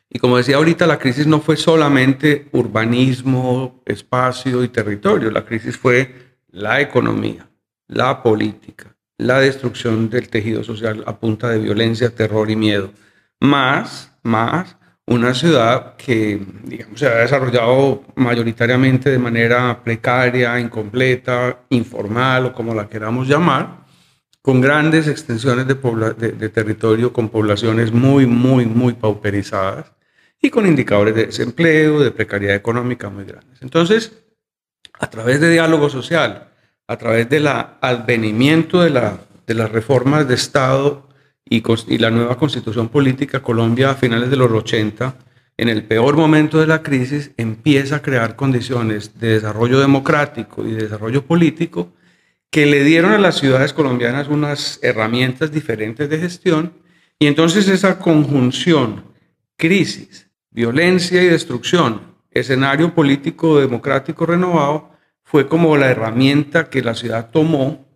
Y 0.09 0.19
como 0.19 0.37
decía 0.37 0.57
ahorita, 0.57 0.87
la 0.87 0.99
crisis 0.99 1.27
no 1.27 1.41
fue 1.41 1.57
solamente 1.57 2.49
urbanismo, 2.53 3.81
espacio 3.87 4.65
y 4.65 4.69
territorio, 4.69 5.31
la 5.31 5.45
crisis 5.45 5.77
fue 5.77 6.37
la 6.49 6.81
economía, 6.81 7.49
la 7.87 8.21
política, 8.21 8.97
la 9.19 9.39
destrucción 9.39 10.11
del 10.11 10.29
tejido 10.29 10.65
social 10.65 11.05
a 11.07 11.17
punta 11.17 11.49
de 11.51 11.61
violencia, 11.61 12.13
terror 12.13 12.51
y 12.51 12.57
miedo, 12.57 12.91
más, 13.39 14.13
más 14.25 14.77
una 15.07 15.35
ciudad 15.35 15.97
que, 15.97 16.41
digamos, 16.65 17.01
se 17.01 17.09
ha 17.09 17.17
desarrollado 17.17 18.05
mayoritariamente 18.15 19.11
de 19.11 19.19
manera 19.19 19.83
precaria, 19.83 20.59
incompleta, 20.61 21.63
informal 21.71 22.47
o 22.47 22.53
como 22.53 22.75
la 22.75 22.89
queramos 22.89 23.27
llamar, 23.27 23.81
con 24.43 24.61
grandes 24.61 25.07
extensiones 25.07 25.67
de, 25.67 26.49
territorio, 26.49 27.13
con 27.13 27.29
poblaciones 27.29 27.93
muy, 27.93 28.27
muy, 28.27 28.67
muy 28.67 28.95
pauperizadas 28.95 29.93
y 30.41 30.49
con 30.51 30.67
indicadores 30.67 31.15
de 31.15 31.27
desempleo, 31.27 32.01
de 32.01 32.11
precariedad 32.11 32.57
económica 32.57 33.11
muy 33.11 33.25
grandes. 33.25 33.61
Entonces, 33.61 34.13
a 34.99 35.11
través 35.11 35.41
de 35.41 35.51
diálogo 35.51 35.91
social, 35.91 36.49
a 36.87 36.97
través 36.97 37.29
del 37.29 37.47
advenimiento 37.47 38.83
de 38.83 38.91
las 38.91 39.71
reformas 39.71 40.27
de 40.27 40.35
Estado 40.35 41.09
y, 41.45 41.63
y, 41.89 41.99
la 41.99 42.11
nueva 42.11 42.39
constitución 42.39 42.89
política, 42.89 43.43
Colombia 43.43 43.91
a 43.91 43.95
finales 43.95 44.31
de 44.31 44.37
los 44.37 44.51
80, 44.51 45.17
en 45.59 45.69
el 45.69 45.85
peor 45.85 46.17
momento 46.17 46.59
de 46.59 46.67
la 46.67 46.83
crisis, 46.83 47.33
empieza 47.37 47.97
a 47.97 48.03
crear 48.03 48.35
condiciones 48.35 49.21
de 49.21 49.35
desarrollo 49.35 49.79
democrático 49.79 50.67
y 50.67 50.73
de 50.73 50.85
desarrollo 50.85 51.27
político 51.27 51.93
que 52.51 52.67
le 52.67 52.83
dieron 52.83 53.13
a 53.13 53.19
las 53.19 53.37
ciudades 53.37 53.73
colombianas 53.73 54.29
unas 54.29 54.81
herramientas 54.83 55.53
diferentes 55.53 56.11
de 56.11 56.19
gestión 56.19 56.73
y 57.19 57.27
entonces 57.27 57.69
esa 57.69 57.99
conjunción, 57.99 59.05
crisis, 59.57 60.31
violencia 60.51 61.23
y 61.23 61.27
destrucción, 61.27 62.17
escenario 62.31 62.95
político 62.95 63.61
democrático 63.61 64.27
renovado, 64.27 64.91
fue 65.23 65.47
como 65.47 65.77
la 65.77 65.91
herramienta 65.91 66.71
que 66.71 66.83
la 66.83 66.95
ciudad 66.95 67.31
tomó 67.31 67.87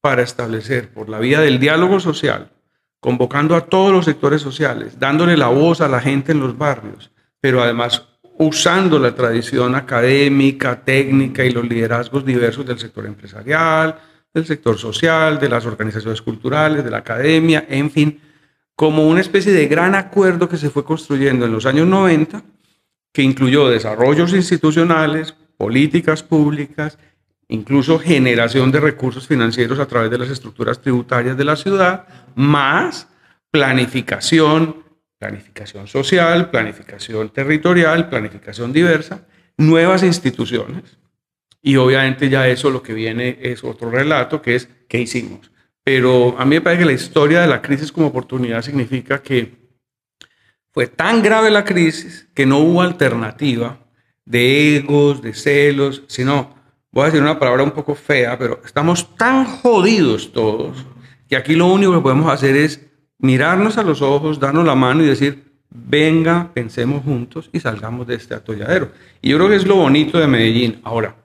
para 0.00 0.22
establecer 0.22 0.92
por 0.92 1.08
la 1.08 1.18
vía 1.18 1.40
del 1.40 1.58
diálogo 1.58 1.98
social, 1.98 2.52
convocando 3.00 3.56
a 3.56 3.66
todos 3.66 3.90
los 3.90 4.04
sectores 4.04 4.42
sociales, 4.42 4.98
dándole 5.00 5.36
la 5.36 5.48
voz 5.48 5.80
a 5.80 5.88
la 5.88 6.00
gente 6.00 6.32
en 6.32 6.40
los 6.40 6.56
barrios, 6.56 7.10
pero 7.40 7.62
además 7.62 8.06
usando 8.46 8.98
la 8.98 9.14
tradición 9.14 9.74
académica, 9.74 10.82
técnica 10.84 11.44
y 11.44 11.50
los 11.50 11.68
liderazgos 11.68 12.24
diversos 12.24 12.66
del 12.66 12.78
sector 12.78 13.06
empresarial, 13.06 13.98
del 14.32 14.46
sector 14.46 14.78
social, 14.78 15.38
de 15.38 15.48
las 15.48 15.64
organizaciones 15.64 16.20
culturales, 16.20 16.84
de 16.84 16.90
la 16.90 16.98
academia, 16.98 17.66
en 17.68 17.90
fin, 17.90 18.20
como 18.74 19.08
una 19.08 19.20
especie 19.20 19.52
de 19.52 19.68
gran 19.68 19.94
acuerdo 19.94 20.48
que 20.48 20.56
se 20.56 20.70
fue 20.70 20.84
construyendo 20.84 21.46
en 21.46 21.52
los 21.52 21.66
años 21.66 21.86
90, 21.86 22.42
que 23.12 23.22
incluyó 23.22 23.68
desarrollos 23.68 24.32
institucionales, 24.32 25.34
políticas 25.56 26.22
públicas, 26.22 26.98
incluso 27.48 27.98
generación 27.98 28.72
de 28.72 28.80
recursos 28.80 29.26
financieros 29.26 29.78
a 29.78 29.86
través 29.86 30.10
de 30.10 30.18
las 30.18 30.30
estructuras 30.30 30.80
tributarias 30.80 31.36
de 31.36 31.44
la 31.44 31.56
ciudad, 31.56 32.06
más 32.34 33.08
planificación, 33.50 34.83
planificación 35.28 35.86
social, 35.86 36.50
planificación 36.50 37.30
territorial, 37.30 38.08
planificación 38.08 38.72
diversa, 38.72 39.26
nuevas 39.56 40.02
instituciones. 40.02 40.98
Y 41.62 41.76
obviamente 41.76 42.28
ya 42.28 42.46
eso 42.48 42.70
lo 42.70 42.82
que 42.82 42.92
viene 42.92 43.38
es 43.40 43.64
otro 43.64 43.90
relato, 43.90 44.42
que 44.42 44.54
es 44.54 44.68
qué 44.88 45.00
hicimos. 45.00 45.50
Pero 45.82 46.36
a 46.38 46.44
mí 46.44 46.56
me 46.56 46.60
parece 46.60 46.80
que 46.80 46.86
la 46.86 46.92
historia 46.92 47.40
de 47.40 47.46
la 47.46 47.62
crisis 47.62 47.90
como 47.90 48.08
oportunidad 48.08 48.62
significa 48.62 49.22
que 49.22 49.64
fue 50.72 50.88
tan 50.88 51.22
grave 51.22 51.50
la 51.50 51.64
crisis 51.64 52.28
que 52.34 52.44
no 52.44 52.58
hubo 52.58 52.82
alternativa 52.82 53.78
de 54.26 54.76
egos, 54.76 55.22
de 55.22 55.32
celos, 55.34 56.02
sino, 56.06 56.54
voy 56.90 57.02
a 57.02 57.06
decir 57.06 57.22
una 57.22 57.38
palabra 57.38 57.62
un 57.62 57.70
poco 57.70 57.94
fea, 57.94 58.38
pero 58.38 58.60
estamos 58.64 59.16
tan 59.16 59.44
jodidos 59.44 60.32
todos 60.32 60.84
que 61.28 61.36
aquí 61.36 61.54
lo 61.54 61.66
único 61.66 61.94
que 61.94 62.00
podemos 62.00 62.30
hacer 62.30 62.56
es 62.56 62.80
mirarnos 63.18 63.78
a 63.78 63.82
los 63.82 64.02
ojos, 64.02 64.40
darnos 64.40 64.64
la 64.64 64.74
mano 64.74 65.02
y 65.02 65.06
decir, 65.06 65.44
venga, 65.70 66.50
pensemos 66.52 67.02
juntos 67.04 67.50
y 67.52 67.60
salgamos 67.60 68.06
de 68.06 68.14
este 68.14 68.34
atolladero. 68.34 68.92
Y 69.20 69.30
yo 69.30 69.36
creo 69.38 69.48
que 69.48 69.56
es 69.56 69.66
lo 69.66 69.76
bonito 69.76 70.18
de 70.18 70.26
Medellín. 70.26 70.80
Ahora, 70.84 71.16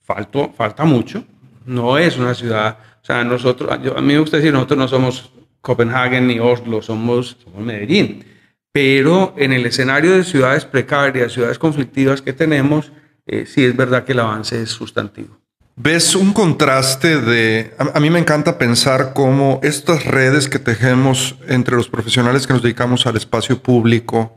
faltó, 0.00 0.52
falta 0.52 0.84
mucho, 0.84 1.24
no 1.66 1.98
es 1.98 2.18
una 2.18 2.34
ciudad, 2.34 2.78
o 3.02 3.04
sea, 3.04 3.24
nosotros, 3.24 3.70
a 3.70 3.78
mí 3.78 4.12
me 4.12 4.18
gusta 4.18 4.36
decir, 4.36 4.52
nosotros 4.52 4.78
no 4.78 4.88
somos 4.88 5.32
Copenhague 5.60 6.20
ni 6.20 6.38
Oslo, 6.38 6.82
somos, 6.82 7.36
Medellín. 7.58 8.24
Pero 8.72 9.34
en 9.36 9.52
el 9.52 9.66
escenario 9.66 10.12
de 10.12 10.24
ciudades 10.24 10.64
precarias, 10.64 11.32
ciudades 11.32 11.58
conflictivas 11.58 12.22
que 12.22 12.32
tenemos, 12.32 12.92
eh, 13.26 13.44
sí 13.46 13.64
es 13.64 13.76
verdad 13.76 14.04
que 14.04 14.12
el 14.12 14.20
avance 14.20 14.62
es 14.62 14.70
sustantivo. 14.70 15.41
¿Ves 15.76 16.14
un 16.14 16.32
contraste 16.34 17.20
de... 17.20 17.74
A, 17.78 17.98
mí 17.98 18.10
me 18.10 18.18
encanta 18.18 18.58
pensar 18.58 19.14
cómo 19.14 19.58
estas 19.62 20.04
redes 20.04 20.48
que 20.48 20.58
tejemos 20.58 21.36
entre 21.48 21.76
los 21.76 21.88
profesionales 21.88 22.46
que 22.46 22.52
nos 22.52 22.62
dedicamos 22.62 23.06
al 23.06 23.16
espacio 23.16 23.62
público, 23.62 24.36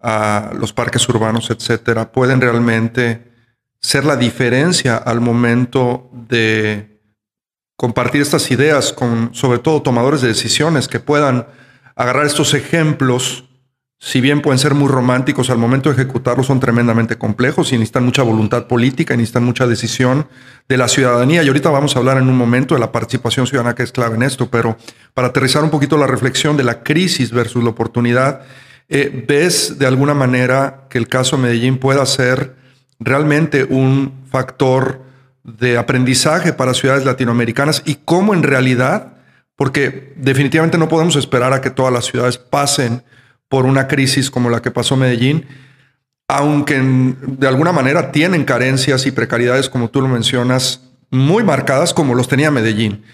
a 0.00 0.50
los 0.58 0.72
parques 0.72 1.08
urbanos, 1.08 1.50
etcétera, 1.50 2.10
pueden 2.10 2.40
realmente 2.40 3.30
ser 3.80 4.04
la 4.04 4.16
diferencia 4.16 4.96
al 4.96 5.20
momento 5.20 6.10
de 6.12 7.00
compartir 7.76 8.20
estas 8.20 8.50
ideas 8.50 8.92
con, 8.92 9.32
sobre 9.34 9.60
todo, 9.60 9.82
tomadores 9.82 10.20
de 10.20 10.28
decisiones 10.28 10.88
que 10.88 10.98
puedan 10.98 11.46
agarrar 11.94 12.26
estos 12.26 12.54
ejemplos 12.54 13.44
si 14.04 14.20
bien 14.20 14.42
pueden 14.42 14.58
ser 14.58 14.74
muy 14.74 14.88
románticos, 14.88 15.48
al 15.48 15.58
momento 15.58 15.88
de 15.88 15.94
ejecutarlos 15.94 16.46
son 16.48 16.58
tremendamente 16.58 17.18
complejos 17.18 17.72
y 17.72 17.76
necesitan 17.76 18.04
mucha 18.04 18.24
voluntad 18.24 18.66
política 18.66 19.14
y 19.14 19.16
necesitan 19.16 19.44
mucha 19.44 19.64
decisión 19.68 20.26
de 20.68 20.76
la 20.76 20.88
ciudadanía. 20.88 21.44
Y 21.44 21.46
ahorita 21.46 21.70
vamos 21.70 21.94
a 21.94 22.00
hablar 22.00 22.18
en 22.18 22.28
un 22.28 22.36
momento 22.36 22.74
de 22.74 22.80
la 22.80 22.90
participación 22.90 23.46
ciudadana 23.46 23.76
que 23.76 23.84
es 23.84 23.92
clave 23.92 24.16
en 24.16 24.24
esto, 24.24 24.50
pero 24.50 24.76
para 25.14 25.28
aterrizar 25.28 25.62
un 25.62 25.70
poquito 25.70 25.96
la 25.96 26.08
reflexión 26.08 26.56
de 26.56 26.64
la 26.64 26.82
crisis 26.82 27.30
versus 27.30 27.62
la 27.62 27.70
oportunidad, 27.70 28.40
eh, 28.88 29.24
¿ves 29.28 29.78
de 29.78 29.86
alguna 29.86 30.14
manera 30.14 30.88
que 30.90 30.98
el 30.98 31.06
caso 31.06 31.38
Medellín 31.38 31.78
pueda 31.78 32.04
ser 32.04 32.56
realmente 32.98 33.62
un 33.62 34.24
factor 34.32 35.00
de 35.44 35.78
aprendizaje 35.78 36.52
para 36.52 36.74
ciudades 36.74 37.04
latinoamericanas 37.04 37.82
y 37.84 37.98
cómo 38.04 38.34
en 38.34 38.42
realidad, 38.42 39.12
porque 39.54 40.12
definitivamente 40.16 40.76
no 40.76 40.88
podemos 40.88 41.14
esperar 41.14 41.52
a 41.52 41.60
que 41.60 41.70
todas 41.70 41.92
las 41.92 42.06
ciudades 42.06 42.36
pasen 42.36 43.04
por 43.52 43.66
una 43.66 43.86
crisis 43.86 44.30
como 44.30 44.48
la 44.48 44.62
que 44.62 44.70
pasó 44.70 44.96
Medellín, 44.96 45.44
aunque 46.26 46.80
de 46.80 47.46
alguna 47.46 47.70
manera 47.70 48.10
tienen 48.10 48.46
carencias 48.46 49.04
y 49.04 49.10
precariedades, 49.10 49.68
como 49.68 49.90
tú 49.90 50.00
lo 50.00 50.08
mencionas, 50.08 50.80
muy 51.10 51.44
marcadas 51.44 51.92
como 51.92 52.14
los 52.14 52.28
tenía 52.28 52.50
Medellín. 52.50 53.04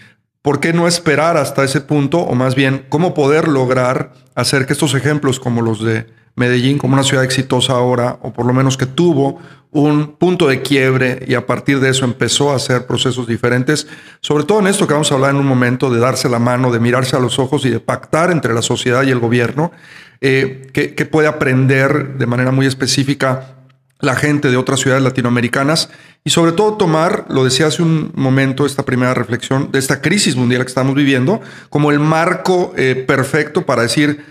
¿Por 0.40 0.60
qué 0.60 0.72
no 0.72 0.86
esperar 0.86 1.36
hasta 1.36 1.64
ese 1.64 1.80
punto? 1.80 2.20
O 2.20 2.36
más 2.36 2.54
bien, 2.54 2.86
¿cómo 2.88 3.14
poder 3.14 3.48
lograr 3.48 4.12
hacer 4.36 4.66
que 4.66 4.74
estos 4.74 4.94
ejemplos 4.94 5.40
como 5.40 5.60
los 5.60 5.84
de 5.84 6.06
Medellín, 6.36 6.78
como 6.78 6.94
una 6.94 7.02
ciudad 7.02 7.24
exitosa 7.24 7.72
ahora, 7.72 8.20
o 8.22 8.32
por 8.32 8.46
lo 8.46 8.52
menos 8.52 8.76
que 8.76 8.86
tuvo 8.86 9.40
un 9.72 10.12
punto 10.18 10.46
de 10.46 10.62
quiebre 10.62 11.24
y 11.26 11.34
a 11.34 11.46
partir 11.46 11.80
de 11.80 11.90
eso 11.90 12.04
empezó 12.04 12.52
a 12.52 12.56
hacer 12.56 12.86
procesos 12.86 13.26
diferentes, 13.26 13.88
sobre 14.20 14.44
todo 14.44 14.60
en 14.60 14.68
esto 14.68 14.86
que 14.86 14.92
vamos 14.92 15.10
a 15.10 15.16
hablar 15.16 15.30
en 15.32 15.38
un 15.38 15.46
momento, 15.46 15.90
de 15.90 15.98
darse 15.98 16.28
la 16.28 16.38
mano, 16.38 16.70
de 16.70 16.78
mirarse 16.78 17.16
a 17.16 17.18
los 17.18 17.40
ojos 17.40 17.64
y 17.64 17.70
de 17.70 17.80
pactar 17.80 18.30
entre 18.30 18.54
la 18.54 18.62
sociedad 18.62 19.02
y 19.02 19.10
el 19.10 19.18
gobierno, 19.18 19.72
eh, 20.20 20.68
que, 20.72 21.06
puede 21.06 21.28
aprender 21.28 22.18
de 22.18 22.26
manera 22.26 22.50
muy 22.50 22.66
específica 22.66 23.54
la 24.00 24.16
gente 24.16 24.50
de 24.50 24.56
otras 24.56 24.80
ciudades 24.80 25.02
latinoamericanas 25.02 25.90
y 26.24 26.30
sobre 26.30 26.52
todo 26.52 26.74
tomar, 26.74 27.26
lo 27.28 27.44
decía 27.44 27.66
hace 27.66 27.82
un 27.82 28.12
momento, 28.14 28.66
esta 28.66 28.84
primera 28.84 29.14
reflexión 29.14 29.70
de 29.70 29.78
esta 29.78 30.00
crisis 30.00 30.34
mundial 30.34 30.62
que 30.62 30.68
estamos 30.68 30.94
viviendo 30.94 31.40
como 31.70 31.92
el 31.92 32.00
marco 32.00 32.72
eh, 32.76 32.96
perfecto 33.06 33.64
para 33.64 33.82
decir, 33.82 34.24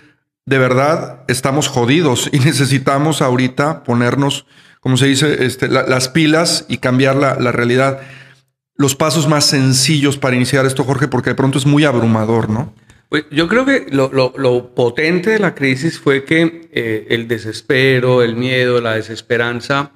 de 0.45 0.57
verdad, 0.57 1.21
estamos 1.27 1.69
jodidos 1.69 2.29
y 2.33 2.39
necesitamos 2.45 3.21
ahorita 3.21 3.83
ponernos, 3.83 4.45
como 4.81 4.97
se 4.97 5.07
dice, 5.07 5.45
este, 5.45 5.69
las 5.69 6.09
pilas 6.09 6.65
y 6.67 6.77
cambiar 6.77 7.15
la, 7.15 7.35
la 7.35 7.51
realidad. 7.53 7.99
Los 8.75 8.95
pasos 8.95 9.27
más 9.27 9.45
sencillos 9.45 10.17
para 10.17 10.35
iniciar 10.35 10.65
esto, 10.65 10.83
Jorge, 10.83 11.07
porque 11.07 11.31
de 11.31 11.35
pronto 11.35 11.57
es 11.57 11.65
muy 11.65 11.83
abrumador, 11.83 12.49
¿no? 12.49 12.73
Pues 13.09 13.25
yo 13.31 13.47
creo 13.47 13.65
que 13.65 13.87
lo, 13.89 14.75
potente 14.75 15.31
de 15.31 15.39
la 15.39 15.55
crisis 15.55 15.99
fue 15.99 16.25
que 16.25 16.69
eh, 16.73 17.07
el 17.09 17.27
desespero, 17.27 18.21
el 18.21 18.35
miedo, 18.35 18.81
la 18.81 18.95
desesperanza, 18.95 19.91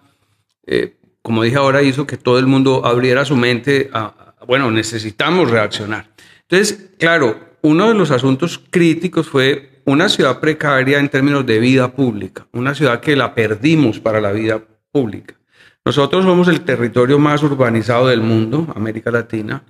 eh, 0.66 0.96
como 1.22 1.44
dije 1.44 1.58
ahora, 1.58 1.84
hizo 1.84 2.08
que 2.08 2.18
todo 2.18 2.40
el 2.40 2.48
mundo 2.48 2.86
abriera 2.86 3.26
su 3.26 3.36
mente 3.36 3.90
a, 3.94 4.36
bueno, 4.48 4.72
necesitamos 4.72 5.52
reaccionar. 5.52 6.10
Entonces, 6.44 6.92
claro, 6.98 7.40
uno 7.62 7.90
de 7.90 7.96
los 7.96 8.12
asuntos 8.12 8.62
críticos 8.70 9.28
fue 9.28 9.82
una 9.86 10.10
ciudad 10.10 10.40
precaria 10.40 11.00
en 11.00 11.10
términos 11.10 11.46
de 11.46 11.60
vida 11.60 11.94
pública, 11.94 12.48
una 12.54 12.74
ciudad 12.74 13.02
que 13.02 13.16
la 13.16 13.36
perdimos 13.36 14.00
para 14.00 14.22
la 14.22 14.32
vida 14.32 14.62
pública. 14.92 15.36
Nosotros 15.84 16.24
somos 16.24 16.48
el 16.48 16.62
territorio 16.62 17.20
más 17.20 17.44
urbanizado 17.44 18.08
del 18.08 18.22
mundo, 18.22 18.68
América 18.76 19.12
Latina, 19.12 19.64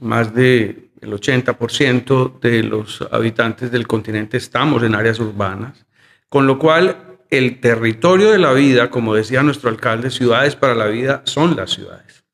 más 0.00 0.34
de 0.34 0.90
el 1.00 1.12
80% 1.12 2.40
de 2.40 2.62
los 2.62 3.06
habitantes 3.10 3.70
del 3.70 3.86
continente 3.86 4.36
estamos 4.36 4.82
en 4.82 4.94
áreas 4.94 5.20
urbanas, 5.20 5.86
con 6.28 6.46
lo 6.46 6.58
cual 6.58 7.18
el 7.30 7.60
territorio 7.60 8.30
de 8.30 8.38
la 8.38 8.52
vida, 8.52 8.90
como 8.90 9.14
decía 9.14 9.42
nuestro 9.42 9.70
alcalde, 9.70 10.10
ciudades 10.10 10.56
para 10.56 10.74
la 10.74 10.86
vida 10.86 11.22
son 11.24 11.56
las 11.56 11.70
ciudades. 11.70 12.24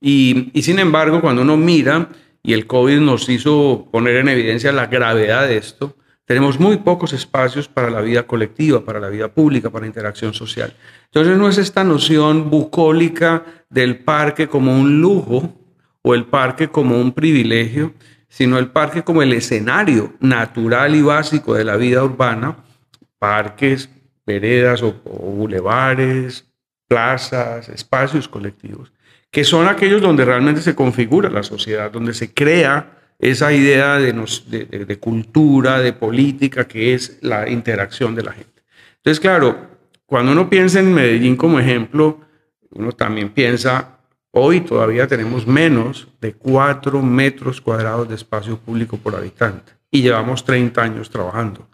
Y, 0.00 0.50
sin 0.62 0.78
embargo, 0.78 1.20
cuando 1.20 1.42
uno 1.42 1.56
mira, 1.56 2.08
y 2.42 2.54
el 2.54 2.66
COVID 2.66 2.98
nos 2.98 3.28
hizo 3.28 3.88
poner 3.92 4.16
en 4.16 4.28
evidencia 4.28 4.72
la 4.72 4.86
gravedad 4.86 5.46
de 5.46 5.56
esto, 5.56 5.96
Tenemos 6.24 6.60
muy 6.60 6.76
pocos 6.78 7.12
espacios 7.12 7.66
para 7.66 7.90
la 7.90 8.00
vida 8.00 8.22
colectiva, 8.28 8.84
para 8.84 9.00
la 9.00 9.08
vida 9.08 9.34
pública, 9.34 9.70
para 9.70 9.82
la 9.82 9.88
interacción 9.88 10.32
social. 10.32 10.72
Entonces 11.06 11.36
no 11.36 11.48
es 11.48 11.58
esta 11.58 11.82
noción 11.82 12.48
bucólica 12.48 13.44
del 13.68 13.98
parque 13.98 14.46
como 14.48 14.72
un 14.78 15.00
lujo 15.00 15.61
o 16.02 16.14
el 16.14 16.26
parque 16.26 16.68
como 16.68 17.00
un 17.00 17.12
privilegio, 17.12 17.94
sino 18.28 18.58
el 18.58 18.68
parque 18.68 19.02
como 19.02 19.22
el 19.22 19.32
escenario 19.32 20.14
natural 20.20 20.94
y 20.94 21.02
básico 21.02 21.54
de 21.54 21.64
la 21.64 21.76
vida 21.76 22.02
urbana, 22.02 22.56
parques, 23.18 23.88
veredas 24.26 24.82
o, 24.82 24.92
bulevares, 24.92 26.46
plazas, 26.88 27.68
espacios 27.68 28.28
colectivos, 28.28 28.92
que 29.30 29.44
son 29.44 29.68
aquellos 29.68 30.02
donde 30.02 30.24
realmente 30.24 30.60
se 30.60 30.74
configura 30.74 31.30
la 31.30 31.42
sociedad, 31.42 31.90
donde 31.90 32.14
se 32.14 32.32
crea 32.32 32.98
esa 33.18 33.52
idea 33.52 33.98
de, 33.98 34.12
de, 34.12 34.98
cultura, 34.98 35.78
de 35.78 35.92
política, 35.92 36.66
que 36.66 36.94
es 36.94 37.18
la 37.20 37.48
interacción 37.48 38.14
de 38.14 38.24
la 38.24 38.32
gente. 38.32 38.62
Entonces, 38.96 39.20
claro, 39.20 39.68
cuando 40.06 40.32
uno 40.32 40.50
piensa 40.50 40.80
en 40.80 40.92
Medellín 40.92 41.36
como 41.36 41.60
ejemplo, 41.60 42.20
uno 42.70 42.92
también 42.92 43.30
piensa, 43.30 43.91
hoy 44.32 44.62
todavía 44.62 45.06
tenemos 45.06 45.46
menos 45.46 46.08
de 46.20 46.34
4 46.34 47.00
metros 47.02 47.60
cuadrados 47.60 48.08
de 48.08 48.16
espacio 48.16 48.58
público 48.58 48.96
por 48.96 49.14
habitante 49.14 49.72
y 49.90 50.02
llevamos 50.02 50.44
30 50.44 50.82
años 50.82 51.10
trabajando 51.10 51.68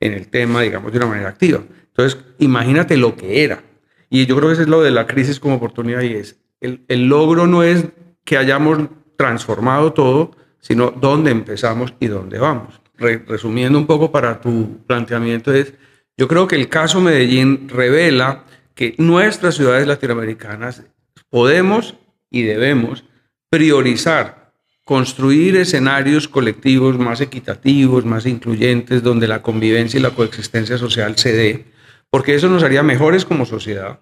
en 0.00 0.12
el 0.12 0.28
tema, 0.28 0.62
digamos, 0.62 0.92
de 0.92 0.98
una 0.98 1.06
manera 1.06 1.28
activa. 1.28 1.60
Entonces, 1.88 2.18
imagínate 2.38 2.96
lo 2.96 3.16
que 3.16 3.44
era. 3.44 3.62
Y 4.10 4.26
yo 4.26 4.36
creo 4.36 4.48
que 4.48 4.54
eso 4.54 4.62
es 4.62 4.68
lo 4.68 4.82
de 4.82 4.90
la 4.90 5.06
crisis 5.06 5.40
como 5.40 5.56
oportunidad 5.56 6.02
y 6.02 6.14
es, 6.14 6.40
el, 6.60 6.84
el 6.88 7.06
logro 7.06 7.46
no 7.46 7.62
es 7.62 7.86
que 8.24 8.36
hayamos 8.36 8.78
transformado 9.16 9.92
todo, 9.92 10.36
sino 10.60 10.90
dónde 10.90 11.30
empezamos 11.30 11.94
y 12.00 12.06
dónde 12.06 12.38
vamos. 12.38 12.80
resumiendo 12.96 13.78
un 13.78 13.86
poco 13.86 14.10
para 14.10 14.40
tu 14.40 14.78
planteamiento 14.86 15.52
es, 15.52 15.74
yo 16.16 16.28
creo 16.28 16.46
que 16.46 16.56
el 16.56 16.68
caso 16.68 17.00
Medellín 17.00 17.68
revela 17.68 18.44
que 18.74 18.94
nuestras 18.98 19.56
ciudades 19.56 19.86
latinoamericanas 19.86 20.84
podemos 21.28 21.96
y 22.34 22.42
debemos 22.42 23.04
priorizar, 23.48 24.52
construir 24.84 25.54
escenarios 25.56 26.26
colectivos 26.26 26.98
más 26.98 27.20
equitativos, 27.20 28.04
más 28.04 28.26
incluyentes, 28.26 29.04
donde 29.04 29.28
la 29.28 29.40
convivencia 29.40 30.00
y 30.00 30.02
la 30.02 30.10
coexistencia 30.10 30.76
social 30.76 31.16
se 31.16 31.32
dé, 31.32 31.66
porque 32.10 32.34
eso 32.34 32.48
nos 32.48 32.64
haría 32.64 32.82
mejores 32.82 33.24
como 33.24 33.46
sociedad, 33.46 34.00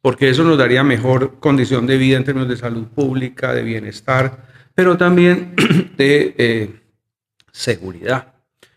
porque 0.00 0.28
eso 0.28 0.44
nos 0.44 0.56
daría 0.56 0.84
mejor 0.84 1.40
condición 1.40 1.88
de 1.88 1.98
vida 1.98 2.16
en 2.16 2.24
términos 2.24 2.48
de 2.48 2.56
salud 2.56 2.86
pública, 2.86 3.52
de 3.52 3.64
bienestar, 3.64 4.46
pero 4.76 4.96
también 4.96 5.56
de 5.96 6.34
eh, 6.38 6.80
seguridad. 7.50 8.34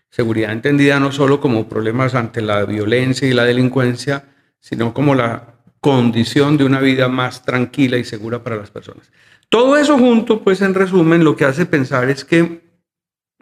Seguridad 0.10 0.52
entendida 0.52 1.00
no 1.00 1.12
solo 1.12 1.40
como 1.40 1.70
problemas 1.70 2.16
ante 2.16 2.42
la 2.42 2.66
violencia 2.66 3.28
y 3.28 3.34
la 3.34 3.44
delincuencia, 3.44 4.24
sino 4.60 4.94
como 4.94 5.14
la 5.14 5.55
condición 5.86 6.58
de 6.58 6.64
una 6.64 6.80
vida 6.80 7.10
más 7.10 7.44
tranquila 7.44 7.98
y 7.98 8.04
segura 8.04 8.44
para 8.44 8.56
las 8.56 8.72
personas. 8.72 9.12
Todo 9.50 9.78
eso 9.78 10.00
junto, 10.00 10.44
pues 10.44 10.64
en 10.64 10.74
resumen, 10.74 11.24
lo 11.24 11.36
que 11.36 11.46
hace 11.46 11.68
pensar 11.68 12.10
es 12.10 12.26
que 12.26 12.64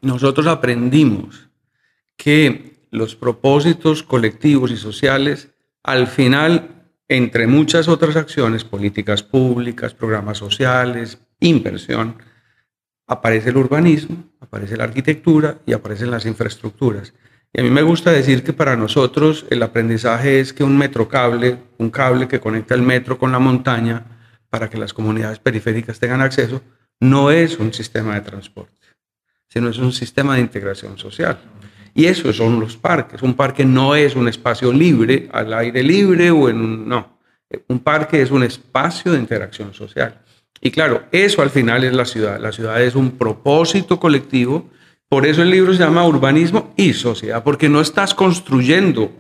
nosotros 0.01 0.47
aprendimos 0.47 1.47
que 2.17 2.85
los 2.91 3.15
propósitos 3.15 4.03
colectivos 4.03 4.71
y 4.71 4.75
sociales, 4.75 5.51
al 5.83 6.07
final, 6.07 6.89
entre 7.07 7.47
muchas 7.47 7.88
otras 7.88 8.17
acciones, 8.17 8.65
políticas 8.65 9.23
públicas, 9.23 9.93
programas 9.93 10.38
sociales, 10.38 11.19
inversión, 11.39 12.17
aparece 13.07 13.51
el 13.51 13.55
urbanismo, 13.55 14.17
aparece 14.41 14.75
la 14.75 14.83
arquitectura 14.83 15.59
y 15.65 15.71
aparecen 15.71 16.12
las 16.12 16.25
infraestructuras. 16.25 17.13
Y 17.53 17.62
a 17.62 17.63
mí 17.63 17.69
me 17.69 17.83
gusta 17.83 18.12
decir 18.12 18.43
que 18.43 18.51
para 18.51 18.75
nosotros 18.75 19.45
el 19.51 19.62
aprendizaje 19.62 20.39
es 20.39 20.53
que 20.53 20.63
un 20.63 20.75
metrocable, 20.75 21.60
un 21.77 21.91
cable 21.91 22.27
que 22.27 22.39
conecta 22.39 22.74
el 22.74 22.81
metro 22.81 23.19
con 23.19 23.31
la 23.31 23.39
montaña 23.39 24.05
para 24.50 24.69
que 24.69 24.77
las 24.79 24.93
comunidades 24.93 25.38
periféricas 25.38 26.00
tengan 26.00 26.22
acceso, 26.22 26.63
no 27.00 27.29
es 27.29 27.60
un 27.60 27.72
sistema 27.72 28.15
de 28.15 28.22
transporte, 28.22 28.88
sino 29.50 29.69
es 29.69 29.77
un 29.77 29.93
sistema 29.93 30.36
de 30.36 30.41
integración 30.41 30.98
social. 30.98 31.37
Y 31.94 32.05
eso 32.05 32.33
son 32.33 32.59
los 32.59 32.75
parques. 32.75 33.22
Un 33.22 33.35
parque 33.35 33.66
no 33.66 33.94
es 33.96 34.16
un 34.16 34.27
espacio 34.27 34.74
libre, 34.74 35.29
al 35.31 35.53
aire 35.53 35.83
libre 35.83 36.31
o 36.31 36.50
en 36.50 36.57
un... 36.57 36.87
No, 36.87 37.20
un 37.68 37.79
parque 37.79 38.22
es 38.22 38.31
un 38.31 38.44
espacio 38.44 39.11
de 39.11 39.20
interacción 39.20 39.74
social. 39.74 40.22
Y 40.59 40.72
claro, 40.72 41.03
eso 41.11 41.42
al 41.42 41.51
final 41.51 41.83
es 41.83 41.94
la 41.94 42.05
ciudad. 42.05 42.39
La 42.39 42.51
ciudad 42.51 42.81
es 42.81 42.96
un 42.96 43.11
propósito 43.11 44.00
colectivo. 44.00 44.70
Por 45.13 45.27
eso 45.27 45.43
el 45.43 45.51
libro 45.51 45.71
se 45.73 45.77
llama 45.77 46.07
Urbanismo 46.07 46.73
y 46.75 46.91
Sociedad, 46.93 47.43
porque 47.43 47.69
no 47.69 47.81
estás 47.81 48.15
construyendo 48.15 49.11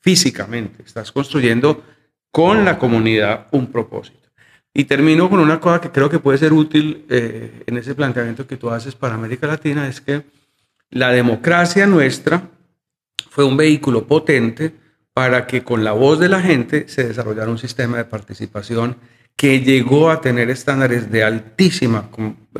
físicamente, 0.00 0.82
estás 0.82 1.12
construyendo 1.12 1.84
con 2.32 2.64
la 2.64 2.80
comunidad 2.80 3.46
un 3.52 3.70
propósito. 3.70 4.28
Y 4.74 4.86
termino 4.86 5.30
con 5.30 5.38
una 5.38 5.60
cosa 5.60 5.80
que 5.80 5.92
creo 5.92 6.10
que 6.10 6.18
puede 6.18 6.38
ser 6.38 6.52
útil 6.52 7.06
eh, 7.08 7.62
en 7.64 7.76
ese 7.76 7.94
planteamiento 7.94 8.48
que 8.48 8.56
tú 8.56 8.70
haces 8.70 8.96
para 8.96 9.14
América 9.14 9.46
Latina, 9.46 9.86
es 9.86 10.00
que 10.00 10.24
la 10.90 11.12
democracia 11.12 11.86
nuestra 11.86 12.48
fue 13.30 13.44
un 13.44 13.56
vehículo 13.56 14.08
potente 14.08 14.74
para 15.14 15.46
que 15.46 15.62
con 15.62 15.84
la 15.84 15.92
voz 15.92 16.18
de 16.18 16.28
la 16.28 16.42
gente 16.42 16.88
se 16.88 17.06
desarrollara 17.06 17.52
un 17.52 17.58
sistema 17.58 17.98
de 17.98 18.04
participación 18.04 18.96
que 19.36 19.60
llegó 19.60 20.10
a 20.10 20.20
tener 20.20 20.50
estándares 20.50 21.08
de 21.12 21.22
altísima, 21.22 22.10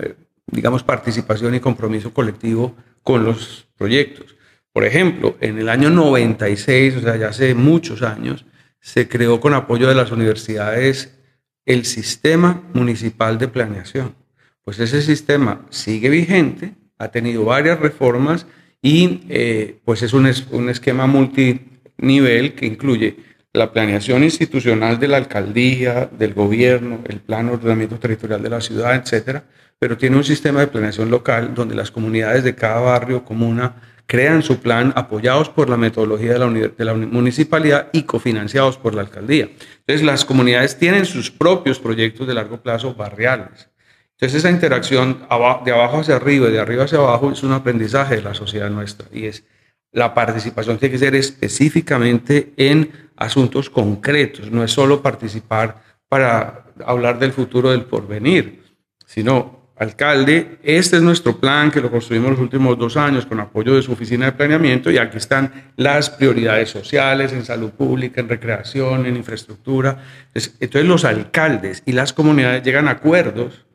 eh, 0.00 0.14
digamos, 0.46 0.82
participación 0.82 1.54
y 1.54 1.60
compromiso 1.60 2.12
colectivo 2.12 2.76
con 3.02 3.24
los 3.24 3.68
proyectos. 3.76 4.36
Por 4.72 4.84
ejemplo, 4.84 5.36
en 5.40 5.58
el 5.58 5.68
año 5.68 5.90
96, 5.90 6.96
o 6.96 7.00
sea, 7.00 7.16
ya 7.16 7.28
hace 7.28 7.54
muchos 7.54 8.02
años, 8.02 8.46
se 8.80 9.08
creó 9.08 9.40
con 9.40 9.54
apoyo 9.54 9.88
de 9.88 9.94
las 9.94 10.12
universidades 10.12 11.18
el 11.64 11.84
Sistema 11.84 12.62
Municipal 12.74 13.38
de 13.38 13.48
Planeación. 13.48 14.14
Pues 14.62 14.78
ese 14.78 15.02
sistema 15.02 15.66
sigue 15.70 16.08
vigente, 16.08 16.74
ha 16.98 17.08
tenido 17.08 17.44
varias 17.44 17.80
reformas 17.80 18.46
y 18.82 19.22
eh, 19.28 19.80
pues 19.84 20.02
es 20.02 20.12
un, 20.12 20.30
un 20.50 20.68
esquema 20.68 21.06
multinivel 21.06 22.54
que 22.54 22.66
incluye 22.66 23.16
la 23.52 23.72
planeación 23.72 24.22
institucional 24.22 25.00
de 25.00 25.08
la 25.08 25.16
alcaldía, 25.16 26.08
del 26.18 26.34
gobierno, 26.34 27.00
el 27.08 27.20
plan 27.20 27.46
de 27.46 27.54
ordenamiento 27.54 27.98
territorial 27.98 28.42
de 28.42 28.50
la 28.50 28.60
ciudad, 28.60 28.94
etcétera, 28.94 29.44
pero 29.78 29.96
tiene 29.96 30.16
un 30.16 30.24
sistema 30.24 30.60
de 30.60 30.68
planeación 30.68 31.10
local 31.10 31.54
donde 31.54 31.74
las 31.74 31.90
comunidades 31.90 32.44
de 32.44 32.54
cada 32.54 32.80
barrio, 32.80 33.24
comuna, 33.24 33.76
crean 34.06 34.42
su 34.42 34.60
plan 34.60 34.92
apoyados 34.96 35.48
por 35.48 35.68
la 35.68 35.76
metodología 35.76 36.34
de 36.34 36.38
la, 36.38 36.48
de 36.48 36.84
la 36.84 36.94
municipalidad 36.94 37.88
y 37.92 38.04
cofinanciados 38.04 38.78
por 38.78 38.94
la 38.94 39.02
alcaldía. 39.02 39.50
Entonces, 39.78 40.04
las 40.06 40.24
comunidades 40.24 40.78
tienen 40.78 41.04
sus 41.04 41.30
propios 41.30 41.78
proyectos 41.78 42.26
de 42.26 42.34
largo 42.34 42.62
plazo 42.62 42.94
barriales. 42.94 43.68
Entonces, 44.12 44.38
esa 44.38 44.50
interacción 44.50 45.26
de 45.64 45.72
abajo 45.72 45.98
hacia 45.98 46.16
arriba 46.16 46.48
y 46.48 46.52
de 46.52 46.60
arriba 46.60 46.84
hacia 46.84 46.98
abajo 46.98 47.30
es 47.32 47.42
un 47.42 47.52
aprendizaje 47.52 48.16
de 48.16 48.22
la 48.22 48.34
sociedad 48.34 48.70
nuestra 48.70 49.08
y 49.12 49.26
es 49.26 49.44
la 49.92 50.12
participación 50.12 50.78
tiene 50.78 50.92
que 50.92 50.98
ser 50.98 51.14
específicamente 51.14 52.52
en 52.58 52.92
asuntos 53.16 53.70
concretos, 53.70 54.50
no 54.50 54.62
es 54.62 54.70
solo 54.70 55.00
participar 55.00 55.82
para 56.08 56.66
hablar 56.84 57.18
del 57.18 57.32
futuro 57.32 57.70
del 57.70 57.86
porvenir, 57.86 58.62
sino, 59.06 59.55
alcalde, 59.76 60.58
este 60.62 60.96
es 60.96 61.02
nuestro 61.02 61.38
plan 61.38 61.70
que 61.70 61.80
lo 61.80 61.90
construimos 61.90 62.30
los 62.30 62.40
últimos 62.40 62.78
dos 62.78 62.96
años 62.96 63.26
con 63.26 63.40
apoyo 63.40 63.74
de 63.74 63.82
su 63.82 63.92
oficina 63.92 64.26
de 64.26 64.32
planeamiento 64.32 64.90
y 64.90 64.98
aquí 64.98 65.18
están 65.18 65.72
las 65.76 66.08
prioridades 66.10 66.70
sociales 66.70 67.32
en 67.32 67.44
salud 67.44 67.70
pública, 67.70 68.20
en 68.20 68.28
recreación, 68.28 69.04
en 69.06 69.16
infraestructura. 69.16 70.02
Entonces, 70.34 70.84
los 70.84 71.04
alcaldes 71.04 71.82
y 71.84 71.92
las 71.92 72.12
comunidades 72.12 72.62
llegan 72.62 72.88
a 72.88 72.92
acuerdos 72.92 73.66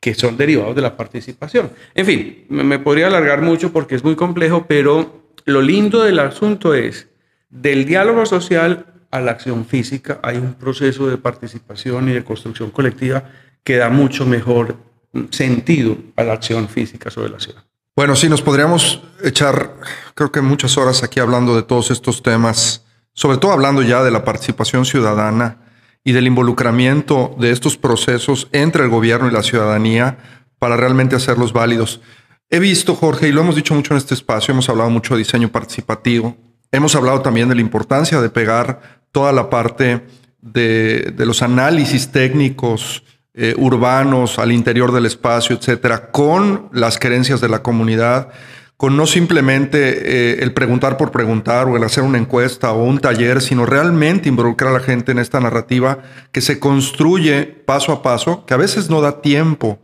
que 0.00 0.14
son 0.14 0.36
derivados 0.36 0.74
de 0.74 0.82
la 0.82 0.96
participación. 0.96 1.70
En 1.94 2.04
fin, 2.06 2.44
me 2.48 2.78
podría 2.78 3.06
alargar 3.06 3.40
mucho 3.40 3.72
porque 3.72 3.94
es 3.94 4.04
muy 4.04 4.16
complejo, 4.16 4.66
pero 4.68 5.32
lo 5.44 5.62
lindo 5.62 6.02
del 6.02 6.18
asunto 6.18 6.74
es, 6.74 7.08
del 7.48 7.84
diálogo 7.84 8.26
social 8.26 8.86
a 9.10 9.20
la 9.20 9.32
acción 9.32 9.64
física 9.64 10.18
hay 10.22 10.38
un 10.38 10.54
proceso 10.54 11.08
de 11.08 11.18
participación 11.18 12.08
y 12.08 12.12
de 12.12 12.24
construcción 12.24 12.70
colectiva 12.70 13.24
que 13.62 13.76
da 13.76 13.90
mucho 13.90 14.26
mejor 14.26 14.91
sentido 15.30 15.96
a 16.16 16.22
la 16.24 16.34
acción 16.34 16.68
física 16.68 17.10
sobre 17.10 17.30
la 17.30 17.40
ciudad. 17.40 17.64
Bueno, 17.94 18.16
sí, 18.16 18.28
nos 18.28 18.40
podríamos 18.40 19.02
echar, 19.22 19.76
creo 20.14 20.32
que 20.32 20.40
muchas 20.40 20.78
horas 20.78 21.02
aquí 21.02 21.20
hablando 21.20 21.54
de 21.54 21.62
todos 21.62 21.90
estos 21.90 22.22
temas, 22.22 22.84
sobre 23.12 23.36
todo 23.36 23.52
hablando 23.52 23.82
ya 23.82 24.02
de 24.02 24.10
la 24.10 24.24
participación 24.24 24.84
ciudadana 24.84 25.58
y 26.02 26.12
del 26.12 26.26
involucramiento 26.26 27.36
de 27.38 27.50
estos 27.50 27.76
procesos 27.76 28.48
entre 28.52 28.84
el 28.84 28.90
gobierno 28.90 29.28
y 29.28 29.32
la 29.32 29.42
ciudadanía 29.42 30.18
para 30.58 30.76
realmente 30.76 31.16
hacerlos 31.16 31.52
válidos. 31.52 32.00
He 32.48 32.58
visto, 32.58 32.94
Jorge, 32.94 33.28
y 33.28 33.32
lo 33.32 33.42
hemos 33.42 33.56
dicho 33.56 33.74
mucho 33.74 33.94
en 33.94 33.98
este 33.98 34.14
espacio, 34.14 34.52
hemos 34.52 34.68
hablado 34.68 34.90
mucho 34.90 35.14
de 35.14 35.18
diseño 35.18 35.50
participativo, 35.50 36.36
hemos 36.70 36.94
hablado 36.94 37.20
también 37.20 37.48
de 37.48 37.54
la 37.54 37.60
importancia 37.60 38.20
de 38.20 38.30
pegar 38.30 39.02
toda 39.10 39.32
la 39.32 39.50
parte 39.50 40.02
de, 40.40 41.14
los 41.18 41.42
análisis 41.42 42.10
técnicos 42.10 43.04
eh, 43.34 43.54
urbanos 43.56 44.38
al 44.38 44.52
interior 44.52 44.92
del 44.92 45.06
espacio, 45.06 45.56
etcétera, 45.56 46.10
con 46.10 46.68
las 46.72 46.98
creencias 46.98 47.40
de 47.40 47.48
la 47.48 47.62
comunidad, 47.62 48.28
con 48.76 48.96
no 48.96 49.06
simplemente 49.06 49.78
eh, 49.78 50.42
el 50.42 50.52
preguntar 50.52 50.96
por 50.96 51.12
preguntar 51.12 51.66
o 51.66 51.76
el 51.76 51.84
hacer 51.84 52.04
una 52.04 52.18
encuesta 52.18 52.72
o 52.72 52.84
un 52.84 52.98
taller, 52.98 53.40
sino 53.40 53.64
realmente 53.64 54.28
involucrar 54.28 54.70
a 54.70 54.78
la 54.78 54.84
gente 54.84 55.12
en 55.12 55.18
esta 55.18 55.40
narrativa 55.40 56.00
que 56.32 56.40
se 56.40 56.58
construye 56.58 57.44
paso 57.44 57.92
a 57.92 58.02
paso, 58.02 58.44
que 58.44 58.54
a 58.54 58.58
veces 58.58 58.90
no 58.90 59.00
da 59.00 59.22
tiempo, 59.22 59.78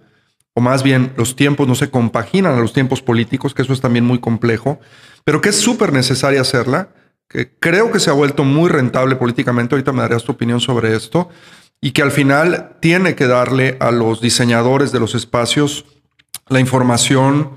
o 0.52 0.61
más 0.61 0.82
bien 0.82 1.12
los 1.16 1.37
tiempos 1.37 1.68
no 1.68 1.76
se 1.76 1.90
compaginan 1.90 2.54
a 2.54 2.61
los 2.61 2.72
tiempos 2.72 3.00
políticos, 3.00 3.54
que 3.54 3.62
eso 3.62 3.72
es 3.72 3.80
también 3.80 4.04
muy 4.04 4.18
complejo, 4.18 4.80
pero 5.24 5.40
que 5.40 5.50
es 5.50 5.56
súper 5.56 5.92
necesaria 5.92 6.40
hacerla, 6.40 6.88
que 7.28 7.56
creo 7.58 7.92
que 7.92 8.00
se 8.00 8.11
ha 8.11 8.14
vuelto 8.14 8.42
muy 8.44 8.68
rentable 8.68 9.14
políticamente, 9.16 9.74
ahorita 9.74 9.92
me 9.92 10.02
darías 10.02 10.24
tu 10.24 10.32
opinión 10.32 10.61
sobre 10.61 10.96
esto, 10.96 11.28
y 11.80 11.92
que 11.92 12.02
al 12.02 12.10
final 12.10 12.76
tiene 12.80 13.14
que 13.14 13.26
darle 13.26 13.76
a 13.80 13.90
los 13.90 14.20
diseñadores 14.20 14.92
de 14.92 15.00
los 15.00 15.14
espacios 15.14 15.84
la 16.48 16.60
información, 16.60 17.50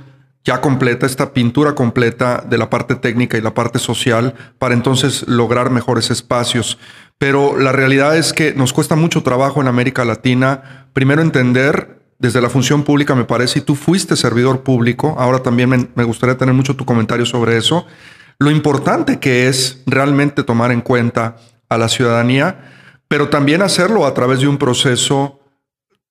ya 0.44 0.60
completa, 0.62 1.06
esta 1.06 1.34
pintura 1.34 1.76
completa 1.76 2.44
de 2.48 2.58
la 2.58 2.70
parte 2.70 2.96
técnica 2.96 3.38
y 3.38 3.42
la 3.42 3.54
parte 3.54 3.80
social 3.80 4.34
para 4.58 4.74
entonces 4.74 5.28
lograr 5.28 5.70
mejores 5.70 6.12
espacios. 6.12 6.78
Pero 7.18 7.58
la 7.58 7.72
realidad 7.72 8.18
es 8.18 8.34
que 8.34 8.54
nos 8.54 8.74
cuesta 8.74 8.96
mucho 8.96 9.22
trabajo 9.24 9.62
en 9.62 9.68
América 9.68 10.04
Latina, 10.04 10.88
primero 10.94 11.22
entender 11.22 12.02
desde 12.22 12.42
la 12.42 12.50
función 12.50 12.84
pública, 12.84 13.16
me 13.16 13.26
parece, 13.26 13.60
y 13.60 13.62
tú 13.64 13.76
fuiste 13.76 14.16
servidor 14.16 14.62
público, 14.62 15.16
ahora 15.18 15.40
también 15.40 15.92
me, 15.96 16.04
gustaría 16.04 16.38
tener 16.38 16.54
mucho 16.54 16.76
tu 16.76 16.86
comentario 16.86 17.26
sobre 17.26 17.58
eso, 17.58 17.88
lo 18.38 18.52
importante 18.52 19.20
que 19.20 19.48
es 19.48 19.82
realmente 19.88 20.44
tomar 20.44 20.72
en 20.72 20.82
cuenta 20.82 21.38
a 21.68 21.80
la 21.80 21.90
ciudadanía, 21.90 22.81
pero 23.12 23.28
también 23.28 23.62
hacerlo 23.62 24.06
a 24.06 24.14
través 24.14 24.40
de 24.40 24.48
un 24.48 24.58
proceso 24.58 25.42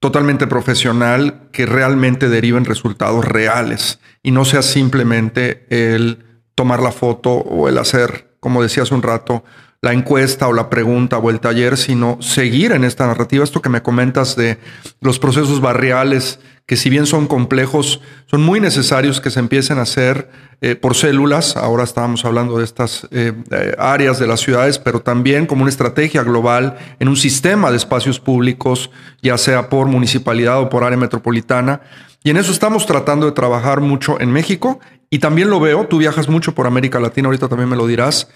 totalmente 0.01 0.47
profesional 0.47 1.49
que 1.51 1.65
realmente 1.65 2.29
deriven 2.29 2.67
resultados 2.67 3.25
reales 3.25 4.01
y 4.23 4.33
no 4.33 4.45
sea 4.45 4.61
simplemente 4.61 5.65
el 5.71 6.43
tomar 6.55 6.83
la 6.83 6.93
foto 6.93 7.31
o 7.31 7.71
el 7.71 7.79
hacer, 7.79 8.37
como 8.39 8.63
decía 8.63 8.83
hace 8.83 8.95
un 8.95 9.01
rato, 9.01 9.45
la 9.81 9.95
encuesta 9.95 10.47
o 10.47 10.53
la 10.53 10.69
pregunta 10.69 11.17
o 11.17 11.31
el 11.31 11.41
taller, 11.41 11.79
sino 11.79 12.19
seguir 12.21 12.73
en 12.73 12.85
esta 12.85 13.07
narrativa. 13.07 13.45
Esto 13.45 13.63
que 13.63 13.71
me 13.71 13.83
comentas 13.83 14.37
de 14.37 14.59
los 15.01 15.19
procesos 15.19 15.63
barriales, 15.63 16.39
que 16.71 16.77
si 16.77 16.89
bien 16.89 17.05
son 17.05 17.27
complejos, 17.27 18.01
son 18.27 18.43
muy 18.43 18.61
necesarios 18.61 19.21
que 19.21 19.31
se 19.31 19.41
empiecen 19.41 19.79
a 19.79 19.83
hacer 19.83 20.31
eh, 20.61 20.77
por 20.77 20.95
células. 20.95 21.57
Ahora 21.57 21.83
estábamos 21.83 22.25
hablando 22.25 22.59
de 22.59 22.65
estas 22.65 23.09
eh, 23.11 23.33
eh, 23.51 23.75
áreas 23.77 24.21
de 24.21 24.29
las 24.29 24.39
ciudades, 24.39 24.79
pero 24.79 25.01
también 25.01 25.47
como 25.47 25.63
una 25.63 25.69
estrategia 25.69 26.23
global 26.23 26.79
en 27.01 27.09
un 27.09 27.17
sistema 27.17 27.73
de 27.73 27.77
espacios 27.77 28.21
públicos, 28.21 28.93
ya 29.21 29.37
sea 29.37 29.69
por 29.69 29.89
municipalidad 29.89 30.61
o 30.61 30.69
por 30.69 30.85
área 30.85 30.97
metropolitana. 30.97 31.81
Y 32.23 32.31
en 32.31 32.37
eso 32.37 32.53
estamos 32.53 32.87
tratando 32.87 33.27
de 33.27 33.33
trabajar 33.33 33.81
mucho 33.81 34.21
en 34.21 34.31
México 34.31 34.79
y 35.11 35.19
también 35.19 35.51
lo 35.51 35.59
veo, 35.59 35.89
tú 35.89 35.99
viajas 35.99 36.29
mucho 36.29 36.55
por 36.55 36.69
América 36.69 37.01
Latina, 37.01 37.27
ahorita 37.27 37.49
también 37.49 37.69
me 37.69 37.75
lo 37.75 37.89
dirás. 37.89 38.29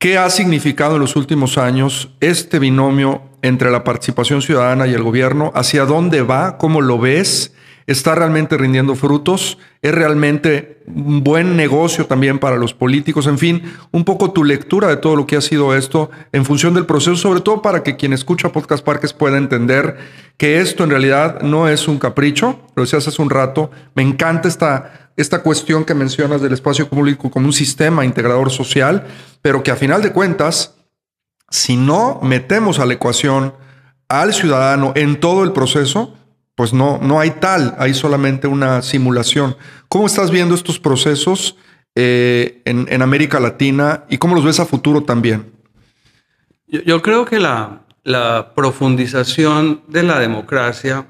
¿Qué 0.00 0.18
ha 0.18 0.28
significado 0.30 0.96
en 0.96 1.00
los 1.02 1.14
últimos 1.14 1.58
años 1.58 2.10
este 2.18 2.58
binomio 2.58 3.22
entre 3.42 3.70
la 3.70 3.84
participación 3.84 4.42
ciudadana 4.42 4.88
y 4.88 4.94
el 4.94 5.04
gobierno? 5.04 5.52
¿Hacia 5.54 5.84
dónde 5.84 6.22
va? 6.22 6.58
¿Cómo 6.58 6.80
lo 6.80 6.98
ves? 6.98 7.52
¿Está 7.88 8.14
realmente 8.14 8.58
rindiendo 8.58 8.94
frutos? 8.94 9.56
¿Es 9.80 9.94
realmente 9.94 10.82
un 10.86 11.24
buen 11.24 11.56
negocio 11.56 12.04
también 12.04 12.38
para 12.38 12.58
los 12.58 12.74
políticos? 12.74 13.26
En 13.26 13.38
fin, 13.38 13.62
un 13.92 14.04
poco 14.04 14.30
tu 14.30 14.44
lectura 14.44 14.88
de 14.88 14.98
todo 14.98 15.16
lo 15.16 15.26
que 15.26 15.36
ha 15.36 15.40
sido 15.40 15.74
esto 15.74 16.10
en 16.32 16.44
función 16.44 16.74
del 16.74 16.84
proceso, 16.84 17.16
sobre 17.16 17.40
todo 17.40 17.62
para 17.62 17.82
que 17.82 17.96
quien 17.96 18.12
escucha 18.12 18.52
Podcast 18.52 18.84
Parques 18.84 19.14
pueda 19.14 19.38
entender 19.38 19.96
que 20.36 20.60
esto 20.60 20.84
en 20.84 20.90
realidad 20.90 21.40
no 21.40 21.66
es 21.66 21.88
un 21.88 21.98
capricho, 21.98 22.60
lo 22.76 22.82
decías 22.82 23.08
hace 23.08 23.22
un 23.22 23.30
rato, 23.30 23.70
me 23.94 24.02
encanta 24.02 24.48
esta 24.48 25.08
esta 25.16 25.42
cuestión 25.42 25.86
que 25.86 25.94
mencionas 25.94 26.42
del 26.42 26.52
espacio 26.52 26.88
público 26.88 27.30
como 27.30 27.46
un 27.46 27.52
sistema 27.54 28.04
integrador 28.04 28.50
social, 28.50 29.06
pero 29.40 29.62
que 29.62 29.70
a 29.70 29.76
final 29.76 30.02
de 30.02 30.12
cuentas, 30.12 30.76
si 31.50 31.78
no 31.78 32.20
metemos 32.22 32.78
a 32.78 32.86
la 32.86 32.94
ecuación 32.94 33.54
al 34.08 34.34
ciudadano 34.34 34.92
en 34.94 35.18
todo 35.18 35.42
el 35.42 35.52
proceso, 35.52 36.17
pues 36.58 36.72
no, 36.72 36.98
no 37.00 37.20
hay 37.20 37.30
tal, 37.30 37.76
hay 37.78 37.94
solamente 37.94 38.48
una 38.48 38.82
simulación. 38.82 39.56
¿Cómo 39.88 40.08
estás 40.08 40.32
viendo 40.32 40.56
estos 40.56 40.80
procesos 40.80 41.56
eh, 41.94 42.62
en, 42.64 43.00
América 43.00 43.38
Latina 43.38 44.02
y 44.08 44.18
cómo 44.18 44.34
los 44.34 44.44
ves 44.44 44.58
a 44.58 44.66
futuro 44.66 45.04
también? 45.04 45.52
Yo, 46.66 47.00
creo 47.00 47.24
que 47.26 47.38
la, 47.38 47.84
profundización 48.56 49.82
de 49.86 50.02
la 50.02 50.18
democracia 50.18 51.06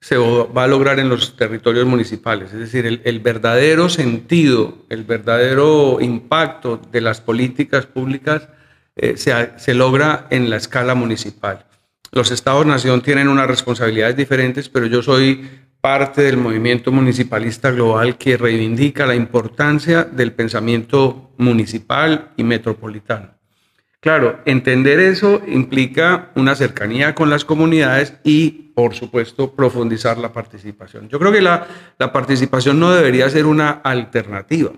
se 0.00 0.18
va 0.18 0.62
a 0.62 0.68
lograr 0.68 1.00
en 1.00 1.08
los 1.08 1.34
territorios 1.34 1.86
municipales. 1.86 2.52
Es 2.52 2.60
decir, 2.60 3.00
el, 3.02 3.18
verdadero 3.18 3.88
sentido, 3.88 4.78
el 4.88 5.02
verdadero 5.02 6.00
impacto 6.00 6.80
de 6.92 7.00
las 7.00 7.20
políticas 7.20 7.86
públicas 7.86 8.46
eh, 8.94 9.16
se, 9.16 9.74
logra 9.74 10.28
en 10.30 10.48
la 10.48 10.58
escala 10.58 10.94
municipal. 10.94 11.66
Los 12.14 12.30
estados-nación 12.30 13.02
tienen 13.02 13.28
unas 13.28 13.46
responsabilidades 13.46 14.16
diferentes, 14.16 14.68
pero 14.68 14.86
yo 14.86 15.02
soy 15.02 15.48
parte 15.80 16.22
del 16.22 16.38
movimiento 16.38 16.90
municipalista 16.90 17.70
global 17.70 18.16
que 18.16 18.36
reivindica 18.36 19.06
la 19.06 19.14
importancia 19.14 20.04
del 20.04 20.32
pensamiento 20.32 21.32
municipal 21.36 22.30
y 22.36 22.44
metropolitano. 22.44 23.34
Claro, 24.00 24.40
entender 24.44 25.00
eso 25.00 25.42
implica 25.46 26.30
una 26.36 26.54
cercanía 26.54 27.14
con 27.14 27.30
las 27.30 27.44
comunidades 27.44 28.14
y 28.22 28.64
por 28.74 28.94
supuesto, 28.94 29.54
profundizar 29.54 30.18
la 30.18 30.32
participación. 30.32 31.08
Yo 31.08 31.18
creo 31.18 31.32
que 31.32 31.40
la, 31.40 31.66
participación 32.12 32.80
no 32.80 32.92
debería 32.92 33.30
ser 33.30 33.46
una 33.46 33.70
alternativa, 33.70 34.72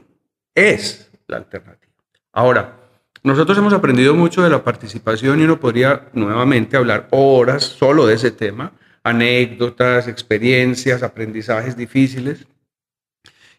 es 0.54 1.10
la 1.26 1.38
alternativa. 1.38 1.92
Ahora, 2.32 2.85
nosotros 3.26 3.58
hemos 3.58 3.72
aprendido 3.72 4.14
mucho 4.14 4.42
de 4.42 4.50
la 4.50 4.64
participación 4.64 5.40
y 5.40 5.44
uno 5.44 5.60
podría 5.60 6.08
nuevamente 6.12 6.76
hablar 6.76 7.08
horas 7.10 7.64
solo 7.64 8.06
de 8.06 8.14
ese 8.14 8.30
tema, 8.30 8.72
anécdotas, 9.02 10.08
experiencias, 10.08 11.02
aprendizajes 11.02 11.76
difíciles. 11.76 12.46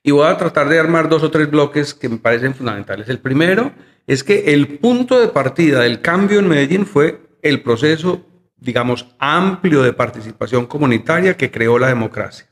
Y 0.04 0.12
voy 0.12 0.28
a 0.28 0.38
tratar 0.38 0.70
de 0.70 0.80
armar 0.80 1.10
dos 1.10 1.24
o 1.24 1.32
tres 1.32 1.50
bloques 1.50 1.94
que 1.94 2.10
me 2.10 2.18
parecen 2.18 2.56
fundamentales. 2.56 3.10
El 3.10 3.20
primero 3.20 3.74
es 4.08 4.24
que 4.24 4.54
el 4.54 4.80
punto 4.80 5.20
de 5.20 5.28
partida 5.28 5.82
del 5.82 6.02
cambio 6.02 6.40
en 6.40 6.48
Medellín 6.48 6.86
fue 6.86 7.22
el 7.42 7.62
proceso 7.62 8.26
digamos, 8.60 9.08
amplio 9.20 9.84
de 9.84 9.94
participación 9.94 10.66
comunitaria 10.66 11.38
que 11.38 11.52
creó 11.52 11.78
la 11.80 11.88
democracia. 11.88 12.48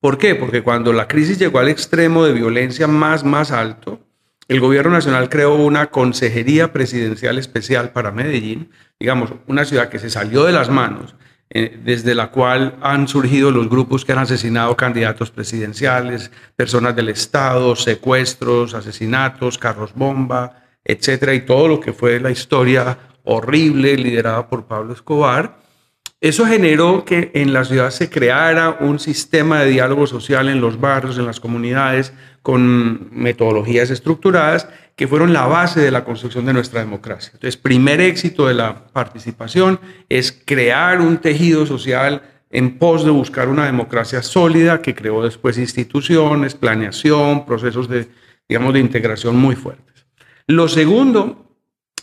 ¿Por 0.00 0.16
qué? 0.16 0.34
Porque 0.34 0.62
cuando 0.62 0.92
la 0.92 1.08
crisis 1.08 1.38
llegó 1.38 1.58
al 1.58 1.68
extremo 1.68 2.24
de 2.24 2.32
violencia 2.32 2.86
más, 2.86 3.24
más 3.24 3.50
alto, 3.50 4.00
el 4.50 4.58
gobierno 4.58 4.90
nacional 4.90 5.28
creó 5.28 5.54
una 5.54 5.90
consejería 5.90 6.72
presidencial 6.72 7.38
especial 7.38 7.92
para 7.92 8.10
Medellín, 8.10 8.72
digamos, 8.98 9.32
una 9.46 9.64
ciudad 9.64 9.88
que 9.88 10.00
se 10.00 10.10
salió 10.10 10.42
de 10.42 10.50
las 10.50 10.68
manos, 10.68 11.14
eh, 11.50 11.78
desde 11.84 12.16
la 12.16 12.32
cual 12.32 12.74
han 12.82 13.06
surgido 13.06 13.52
los 13.52 13.70
grupos 13.70 14.04
que 14.04 14.10
han 14.10 14.18
asesinado 14.18 14.76
candidatos 14.76 15.30
presidenciales, 15.30 16.32
personas 16.56 16.96
del 16.96 17.10
Estado, 17.10 17.76
secuestros, 17.76 18.74
asesinatos, 18.74 19.56
carros 19.56 19.94
bomba, 19.94 20.64
etcétera, 20.84 21.32
y 21.34 21.42
todo 21.42 21.68
lo 21.68 21.78
que 21.78 21.92
fue 21.92 22.18
la 22.18 22.32
historia 22.32 22.98
horrible 23.22 23.96
liderada 23.96 24.48
por 24.48 24.66
Pablo 24.66 24.94
Escobar. 24.94 25.60
Eso 26.20 26.44
generó 26.44 27.06
que 27.06 27.30
en 27.34 27.54
la 27.54 27.64
ciudad 27.64 27.90
se 27.90 28.10
creara 28.10 28.76
un 28.80 28.98
sistema 28.98 29.60
de 29.60 29.70
diálogo 29.70 30.06
social 30.06 30.50
en 30.50 30.60
los 30.60 30.78
barrios, 30.78 31.16
en 31.16 31.24
las 31.24 31.40
comunidades, 31.40 32.12
con 32.42 33.08
metodologías 33.10 33.90
estructuradas 33.90 34.68
que 34.96 35.08
fueron 35.08 35.32
la 35.32 35.46
base 35.46 35.80
de 35.80 35.90
la 35.90 36.04
construcción 36.04 36.44
de 36.44 36.52
nuestra 36.52 36.80
democracia. 36.80 37.30
Entonces, 37.32 37.56
primer 37.56 38.02
éxito 38.02 38.46
de 38.46 38.52
la 38.52 38.88
participación 38.88 39.80
es 40.10 40.30
crear 40.44 41.00
un 41.00 41.18
tejido 41.18 41.64
social 41.64 42.22
en 42.50 42.76
pos 42.76 43.04
de 43.04 43.10
buscar 43.10 43.48
una 43.48 43.64
democracia 43.64 44.22
sólida 44.22 44.82
que 44.82 44.94
creó 44.94 45.22
después 45.22 45.56
instituciones, 45.56 46.54
planeación, 46.54 47.46
procesos 47.46 47.88
de, 47.88 48.08
digamos, 48.46 48.74
de 48.74 48.80
integración 48.80 49.36
muy 49.36 49.56
fuertes. 49.56 50.04
Lo 50.46 50.68
segundo 50.68 51.46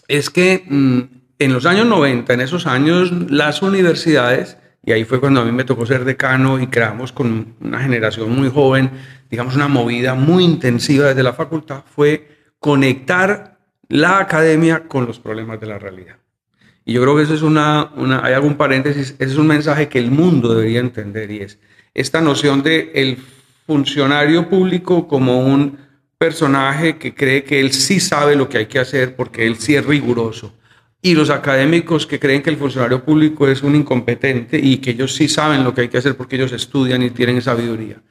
es 0.08 0.32
que 0.32 0.64
mm, 0.68 1.17
en 1.40 1.54
los 1.54 1.66
años 1.66 1.86
90, 1.86 2.34
en 2.34 2.42
esos 2.42 2.68
años, 2.68 3.12
las 3.30 3.62
universidades, 3.62 4.58
y 4.86 4.92
ahí 4.92 5.04
fue 5.04 5.20
cuando 5.20 5.42
a 5.42 5.46
mí 5.46 5.52
me 5.52 5.66
tocó 5.66 5.86
ser 5.86 6.06
decano 6.06 6.60
y 6.60 6.68
creamos 6.68 7.12
con 7.12 7.56
una 7.60 7.80
generación 7.80 8.36
muy 8.36 8.50
joven, 8.50 8.92
digamos, 9.30 9.56
una 9.56 9.68
movida 9.68 10.16
muy 10.16 10.44
intensiva 10.44 11.08
desde 11.08 11.24
la 11.24 11.34
facultad, 11.34 11.84
fue 11.94 12.28
conectar 12.60 13.58
la 13.90 14.20
academia 14.20 14.88
con 14.88 15.06
los 15.06 15.20
problemas 15.20 15.60
de 15.60 15.68
la 15.68 15.78
realidad. 15.78 16.18
Y 16.86 16.94
yo 16.94 17.02
creo 17.02 17.18
que 17.18 17.24
eso 17.24 17.34
es 17.34 17.42
una, 17.42 17.92
una 17.98 18.26
hay 18.26 18.34
algún 18.34 18.56
paréntesis, 18.56 19.16
ese 19.20 19.32
es 19.32 19.38
un 19.38 19.48
mensaje 19.48 19.90
que 19.90 20.00
el 20.00 20.10
mundo 20.10 20.56
debería 20.56 20.80
entender 20.80 21.30
y 21.32 21.42
es 21.42 21.60
esta 21.94 22.22
noción 22.22 22.64
de 22.64 22.92
el 22.96 23.18
funcionario 23.66 24.48
público 24.48 25.08
como 25.08 25.42
un 25.42 25.80
personaje 26.18 26.98
que 26.98 27.14
cree 27.14 27.44
que 27.44 27.60
él 27.60 27.74
sí 27.74 28.00
sabe 28.00 28.36
lo 28.36 28.48
que 28.48 28.60
hay 28.60 28.66
que 28.68 28.80
hacer 28.80 29.16
porque 29.16 29.46
él 29.46 29.58
sí 29.58 29.76
es 29.76 29.86
riguroso. 29.86 30.54
Y 31.02 31.14
los 31.14 31.30
académicos 31.30 32.08
que 32.08 32.20
creen 32.20 32.42
que 32.42 32.50
el 32.50 32.58
funcionario 32.58 33.04
público 33.04 33.48
es 33.48 33.62
un 33.62 33.76
incompetente 33.76 34.60
y 34.60 34.78
que 34.78 34.92
ellos 34.92 35.14
sí 35.14 35.28
saben 35.28 35.64
lo 35.64 35.74
que 35.74 35.82
hay 35.82 35.90
que 35.90 36.00
hacer 36.00 36.18
porque 36.18 36.36
ellos 36.36 36.52
estudian 36.52 37.04
y 37.04 37.12
tienen 37.12 37.42
sabiduría. 37.42 38.02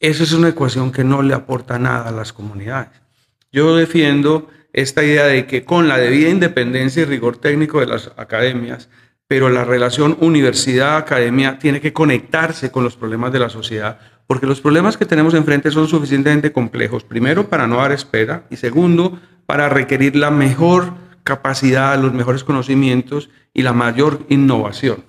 Eso 0.00 0.24
es 0.24 0.32
una 0.32 0.48
ecuación 0.48 0.90
que 0.90 1.04
no 1.04 1.22
le 1.22 1.34
aporta 1.34 1.78
nada 1.78 2.08
a 2.08 2.12
las 2.12 2.32
comunidades. 2.32 2.90
Yo 3.52 3.76
defiendo 3.76 4.48
esta 4.72 5.04
idea 5.04 5.26
de 5.26 5.46
que 5.46 5.64
con 5.64 5.86
la 5.86 5.98
debida 5.98 6.30
independencia 6.30 7.02
y 7.02 7.04
rigor 7.04 7.36
técnico 7.36 7.78
de 7.78 7.86
las 7.86 8.10
academias, 8.16 8.88
pero 9.28 9.48
la 9.48 9.64
relación 9.64 10.16
universidad-academia 10.20 11.58
tiene 11.58 11.80
que 11.80 11.92
conectarse 11.92 12.70
con 12.70 12.82
los 12.82 12.96
problemas 12.96 13.32
de 13.32 13.38
la 13.38 13.48
sociedad, 13.48 13.98
porque 14.26 14.46
los 14.46 14.60
problemas 14.60 14.96
que 14.96 15.06
tenemos 15.06 15.34
enfrente 15.34 15.70
son 15.70 15.88
suficientemente 15.88 16.52
complejos, 16.52 17.04
primero 17.04 17.48
para 17.48 17.66
no 17.66 17.76
dar 17.76 17.92
espera 17.92 18.44
y 18.50 18.56
segundo 18.56 19.20
para 19.46 19.68
requerir 19.68 20.16
la 20.16 20.30
mejor 20.30 20.94
capacidad, 21.22 21.98
los 21.98 22.12
mejores 22.12 22.44
conocimientos 22.44 23.30
y 23.52 23.62
la 23.62 23.72
mayor 23.72 24.24
innovación. 24.28 25.04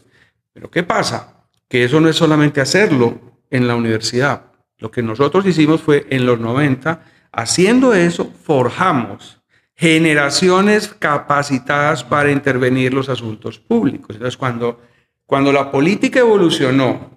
Pero 0.53 0.69
¿qué 0.69 0.83
pasa? 0.83 1.45
Que 1.67 1.83
eso 1.83 1.99
no 1.99 2.09
es 2.09 2.15
solamente 2.15 2.61
hacerlo 2.61 3.19
en 3.49 3.67
la 3.67 3.75
universidad. 3.75 4.45
Lo 4.77 4.91
que 4.91 5.01
nosotros 5.01 5.45
hicimos 5.45 5.81
fue 5.81 6.05
en 6.09 6.25
los 6.25 6.39
90, 6.39 7.03
haciendo 7.31 7.93
eso, 7.93 8.31
forjamos 8.43 9.41
generaciones 9.75 10.87
capacitadas 10.87 12.03
para 12.03 12.31
intervenir 12.31 12.93
los 12.93 13.09
asuntos 13.09 13.59
públicos. 13.59 14.15
Entonces, 14.15 14.37
cuando, 14.37 14.81
cuando 15.25 15.51
la 15.51 15.71
política 15.71 16.19
evolucionó, 16.19 17.11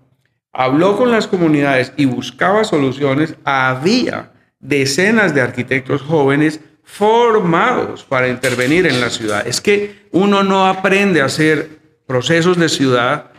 habló 0.52 0.96
con 0.96 1.10
las 1.10 1.26
comunidades 1.26 1.92
y 1.96 2.06
buscaba 2.06 2.64
soluciones, 2.64 3.36
había 3.44 4.32
decenas 4.58 5.34
de 5.34 5.42
arquitectos 5.42 6.02
jóvenes 6.02 6.60
formados 6.86 8.04
para 8.04 8.28
intervenir 8.28 8.86
en 8.86 9.00
la 9.00 9.10
ciudad. 9.10 9.46
Es 9.46 9.60
que 9.60 10.06
uno 10.12 10.42
no 10.44 10.66
aprende 10.66 11.20
a 11.20 11.26
hacer 11.26 11.68
procesos 12.06 12.56
de 12.56 12.68
ciudad 12.68 13.32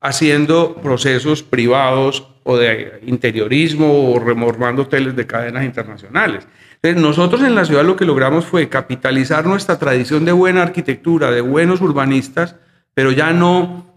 haciendo 0.00 0.74
procesos 0.74 1.42
privados 1.42 2.26
o 2.42 2.56
de 2.56 3.00
interiorismo 3.06 4.12
o 4.12 4.18
remormando 4.18 4.82
hoteles 4.82 5.14
de 5.14 5.26
cadenas 5.26 5.64
internacionales. 5.64 6.46
Entonces, 6.82 7.00
nosotros 7.00 7.42
en 7.42 7.54
la 7.54 7.64
ciudad 7.64 7.84
lo 7.84 7.96
que 7.96 8.04
logramos 8.04 8.44
fue 8.44 8.68
capitalizar 8.68 9.46
nuestra 9.46 9.78
tradición 9.78 10.24
de 10.24 10.32
buena 10.32 10.62
arquitectura, 10.62 11.30
de 11.30 11.42
buenos 11.42 11.80
urbanistas, 11.80 12.56
pero 12.92 13.12
ya 13.12 13.32
no 13.32 13.89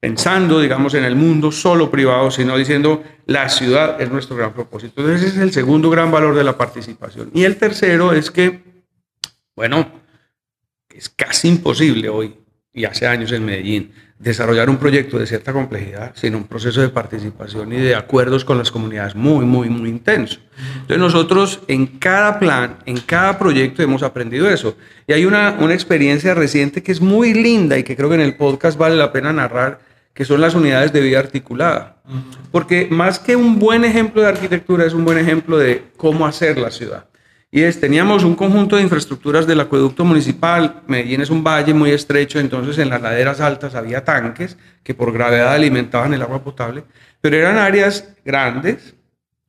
pensando, 0.00 0.60
digamos, 0.60 0.94
en 0.94 1.04
el 1.04 1.16
mundo 1.16 1.50
solo 1.50 1.90
privado, 1.90 2.30
sino 2.30 2.56
diciendo 2.56 3.02
la 3.26 3.48
ciudad 3.48 4.00
es 4.00 4.10
nuestro 4.10 4.36
gran 4.36 4.52
propósito. 4.52 5.00
Entonces, 5.00 5.28
ese 5.28 5.36
es 5.36 5.42
el 5.42 5.52
segundo 5.52 5.90
gran 5.90 6.10
valor 6.10 6.34
de 6.34 6.44
la 6.44 6.56
participación. 6.56 7.30
Y 7.34 7.44
el 7.44 7.56
tercero 7.56 8.12
es 8.12 8.30
que, 8.30 8.62
bueno, 9.56 9.90
es 10.88 11.08
casi 11.08 11.48
imposible 11.48 12.08
hoy, 12.08 12.34
y 12.72 12.84
hace 12.84 13.06
años 13.06 13.32
en 13.32 13.44
Medellín, 13.44 13.92
desarrollar 14.18 14.68
un 14.68 14.78
proyecto 14.78 15.18
de 15.18 15.26
cierta 15.26 15.52
complejidad, 15.52 16.12
sino 16.16 16.38
un 16.38 16.44
proceso 16.44 16.80
de 16.80 16.88
participación 16.88 17.72
y 17.72 17.76
de 17.76 17.94
acuerdos 17.94 18.44
con 18.44 18.58
las 18.58 18.70
comunidades 18.70 19.14
muy, 19.14 19.44
muy, 19.44 19.68
muy 19.68 19.88
intenso. 19.88 20.40
Entonces 20.74 20.98
nosotros 20.98 21.60
en 21.68 21.86
cada 21.86 22.38
plan, 22.40 22.78
en 22.84 22.98
cada 22.98 23.38
proyecto 23.38 23.82
hemos 23.82 24.02
aprendido 24.02 24.50
eso. 24.50 24.76
Y 25.06 25.12
hay 25.12 25.24
una, 25.24 25.56
una 25.60 25.74
experiencia 25.74 26.34
reciente 26.34 26.82
que 26.82 26.90
es 26.90 27.00
muy 27.00 27.32
linda 27.32 27.78
y 27.78 27.84
que 27.84 27.96
creo 27.96 28.08
que 28.08 28.16
en 28.16 28.22
el 28.22 28.34
podcast 28.34 28.76
vale 28.76 28.96
la 28.96 29.12
pena 29.12 29.32
narrar, 29.32 29.80
que 30.18 30.24
son 30.24 30.40
las 30.40 30.56
unidades 30.56 30.92
de 30.92 31.00
vida 31.00 31.20
articulada. 31.20 31.98
Porque 32.50 32.88
más 32.90 33.20
que 33.20 33.36
un 33.36 33.60
buen 33.60 33.84
ejemplo 33.84 34.20
de 34.20 34.26
arquitectura, 34.26 34.84
es 34.84 34.92
un 34.92 35.04
buen 35.04 35.16
ejemplo 35.16 35.56
de 35.56 35.92
cómo 35.96 36.26
hacer 36.26 36.58
la 36.58 36.72
ciudad. 36.72 37.04
Y 37.52 37.60
es, 37.60 37.78
teníamos 37.78 38.24
un 38.24 38.34
conjunto 38.34 38.74
de 38.74 38.82
infraestructuras 38.82 39.46
del 39.46 39.60
acueducto 39.60 40.04
municipal. 40.04 40.82
Medellín 40.88 41.20
es 41.20 41.30
un 41.30 41.44
valle 41.44 41.72
muy 41.72 41.92
estrecho, 41.92 42.40
entonces 42.40 42.78
en 42.78 42.88
las 42.88 43.00
laderas 43.00 43.40
altas 43.40 43.76
había 43.76 44.04
tanques 44.04 44.56
que 44.82 44.92
por 44.92 45.12
gravedad 45.12 45.52
alimentaban 45.52 46.12
el 46.12 46.22
agua 46.22 46.42
potable, 46.42 46.82
pero 47.20 47.36
eran 47.36 47.56
áreas 47.56 48.12
grandes, 48.24 48.96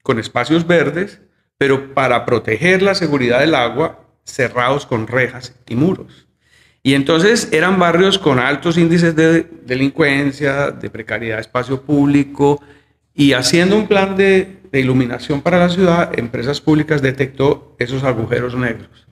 con 0.04 0.20
espacios 0.20 0.68
verdes, 0.68 1.20
pero 1.58 1.96
para 1.96 2.28
proteger 2.28 2.84
la 2.84 2.94
seguridad 2.94 3.40
del 3.40 3.56
agua, 3.56 4.02
cerrados 4.24 4.86
con 4.86 5.08
rejas 5.08 5.56
y 5.68 5.76
muros. 5.76 6.29
Y 6.82 6.94
entonces 6.94 7.50
eran 7.52 7.78
barrios 7.78 8.18
con 8.18 8.40
altos 8.40 8.78
índices 8.78 9.16
de 9.16 9.48
delincuencia, 9.66 10.72
de 10.72 10.90
precariedad 10.90 11.36
de 11.38 11.42
espacio 11.42 11.82
público, 11.82 12.62
y 13.14 13.34
haciendo 13.34 13.76
un 13.76 13.88
plan 13.88 14.16
de 14.16 14.60
iluminación 14.72 15.42
para 15.42 15.60
la 15.60 15.70
ciudad, 15.70 16.18
Empresas 16.18 16.62
Públicas 16.62 17.02
detectó 17.02 17.76
esos 17.80 18.04
agujeros 18.04 18.56
negros. 18.56 19.10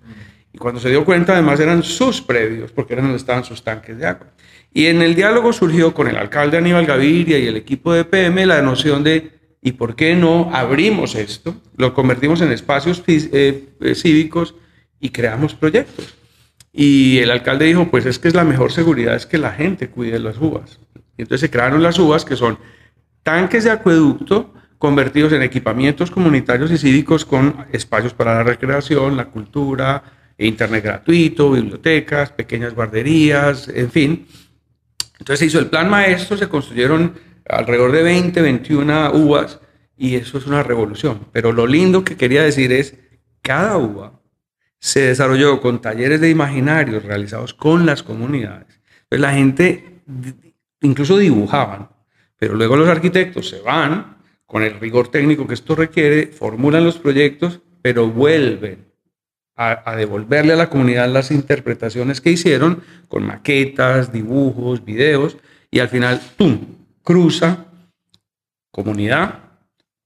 Y 0.57 0.57
cuando 0.57 0.79
se 0.79 0.89
dio 0.89 1.05
cuenta, 1.05 1.33
además 1.33 1.59
eran 1.59 1.83
sus 1.83 2.19
predios, 2.21 2.71
porque 2.71 2.93
eran 2.93 3.05
donde 3.05 3.17
estaban 3.17 3.43
sus 3.43 3.63
tanques 3.63 3.97
de 3.97 4.07
agua. 4.07 4.27
Y 4.73 4.87
en 4.87 5.03
el 5.03 5.13
diálogo 5.13 5.53
surgió 5.53 5.93
con 5.93 6.07
el 6.07 6.17
alcalde 6.17 6.57
Aníbal 6.57 6.85
Gaviria 6.85 7.37
y 7.37 7.47
el 7.47 7.57
equipo 7.57 7.93
de 7.93 8.05
PM 8.05 8.45
la 8.45 8.61
noción 8.63 9.03
de, 9.03 9.31
¿y 9.61 9.73
por 9.73 9.95
qué 9.95 10.15
no 10.15 10.49
abrimos 10.51 11.13
esto? 11.15 11.55
Lo 11.75 11.93
convertimos 11.93 12.41
en 12.41 12.51
espacios 12.51 13.03
eh, 13.07 13.65
eh, 13.79 13.93
cívicos 13.93 14.55
y 14.99 15.09
creamos 15.09 15.53
proyectos. 15.53 16.16
Y 16.79 17.17
el 17.17 17.31
alcalde 17.31 17.65
dijo, 17.65 17.89
pues 17.89 18.05
es 18.05 18.19
que 18.19 18.27
es 18.27 18.35
la 18.35 18.43
mejor 18.43 18.71
seguridad, 18.71 19.15
es 19.15 19.25
que 19.25 19.39
la 19.39 19.51
gente 19.51 19.89
cuide 19.89 20.19
las 20.19 20.37
uvas. 20.37 20.79
Y 21.17 21.23
entonces 21.23 21.41
se 21.41 21.49
crearon 21.49 21.81
las 21.81 21.97
uvas, 21.97 22.23
que 22.23 22.35
son 22.35 22.59
tanques 23.23 23.63
de 23.63 23.71
acueducto 23.71 24.53
convertidos 24.77 25.33
en 25.33 25.41
equipamientos 25.41 26.11
comunitarios 26.11 26.69
y 26.69 26.77
cívicos 26.77 27.25
con 27.25 27.65
espacios 27.71 28.13
para 28.13 28.35
la 28.35 28.43
recreación, 28.43 29.17
la 29.17 29.25
cultura, 29.25 30.03
internet 30.37 30.83
gratuito, 30.83 31.51
bibliotecas, 31.51 32.29
pequeñas 32.29 32.75
guarderías, 32.75 33.69
en 33.69 33.89
fin. 33.89 34.27
Entonces 35.17 35.39
se 35.39 35.45
hizo 35.47 35.57
el 35.57 35.71
plan 35.71 35.89
maestro, 35.89 36.37
se 36.37 36.47
construyeron 36.47 37.15
alrededor 37.49 37.91
de 37.91 38.03
20, 38.03 38.39
21 38.39 39.13
uvas 39.13 39.59
y 39.97 40.13
eso 40.13 40.37
es 40.37 40.45
una 40.45 40.61
revolución. 40.61 41.21
Pero 41.31 41.51
lo 41.51 41.65
lindo 41.65 42.03
que 42.03 42.17
quería 42.17 42.43
decir 42.43 42.71
es, 42.71 42.93
cada 43.41 43.77
uva 43.77 44.16
se 44.79 45.01
desarrolló 45.01 45.59
con 45.61 45.81
talleres 45.81 46.21
de 46.21 46.29
imaginarios 46.29 47.03
realizados 47.03 47.53
con 47.53 47.85
las 47.85 48.03
comunidades. 48.03 48.79
Pues 49.09 49.21
la 49.21 49.33
gente 49.33 50.01
incluso 50.81 51.17
dibujaban, 51.17 51.89
pero 52.37 52.55
luego 52.55 52.75
los 52.75 52.87
arquitectos 52.87 53.49
se 53.49 53.61
van 53.61 54.17
con 54.45 54.63
el 54.63 54.79
rigor 54.79 55.09
técnico 55.09 55.47
que 55.47 55.55
esto 55.55 55.75
requiere, 55.75 56.27
formulan 56.27 56.83
los 56.83 56.97
proyectos, 56.97 57.59
pero 57.81 58.07
vuelven 58.07 58.87
a, 59.55 59.95
devolverle 59.95 60.53
a 60.53 60.57
la 60.57 60.69
comunidad 60.69 61.09
las 61.09 61.31
interpretaciones 61.31 62.21
que 62.21 62.31
hicieron 62.31 62.83
con 63.07 63.25
maquetas, 63.25 64.13
dibujos, 64.13 64.85
videos, 64.85 65.37
y 65.71 65.79
al 65.79 65.89
final, 65.89 66.21
¡tum!, 66.37 66.59
cruza 67.03 67.65
comunidad, 68.71 69.39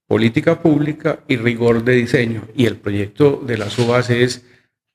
política 0.06 0.60
pública 0.60 1.20
y 1.28 1.36
rigor 1.36 1.84
de 1.84 1.92
diseño. 1.92 2.48
Y 2.56 2.66
el 2.66 2.76
proyecto 2.76 3.42
de 3.46 3.58
las 3.58 3.78
uvas 3.78 4.08
es 4.08 4.46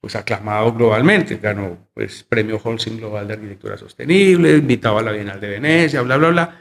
pues 0.08 0.16
aclamado 0.16 0.72
globalmente, 0.72 1.36
ganó 1.36 1.90
pues 1.94 2.24
premio 2.24 2.62
Holcim 2.64 2.96
Global 2.96 3.28
de 3.28 3.34
Arquitectura 3.34 3.78
Sostenible, 3.78 4.56
invitado 4.56 5.00
a 5.00 5.02
la 5.02 5.12
Bienal 5.12 5.38
de 5.42 5.50
Venecia, 5.50 6.02
bla, 6.02 6.16
bla, 6.16 6.30
bla. 6.30 6.60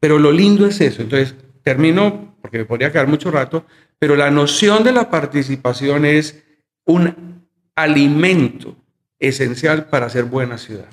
Pero 0.00 0.18
lo 0.18 0.32
lindo 0.32 0.66
es 0.66 0.80
eso. 0.80 1.02
Entonces, 1.02 1.36
termino 1.62 2.36
porque 2.42 2.58
me 2.58 2.64
podría 2.64 2.90
quedar 2.90 3.06
mucho 3.06 3.30
rato, 3.30 3.64
pero 4.00 4.16
la 4.16 4.32
noción 4.32 4.82
de 4.82 4.90
la 4.90 5.10
participación 5.10 6.06
es 6.06 6.42
un 6.86 7.46
alimento 7.76 8.74
esencial 9.20 9.84
para 9.84 10.06
hacer 10.06 10.24
buena 10.24 10.58
ciudad. 10.58 10.88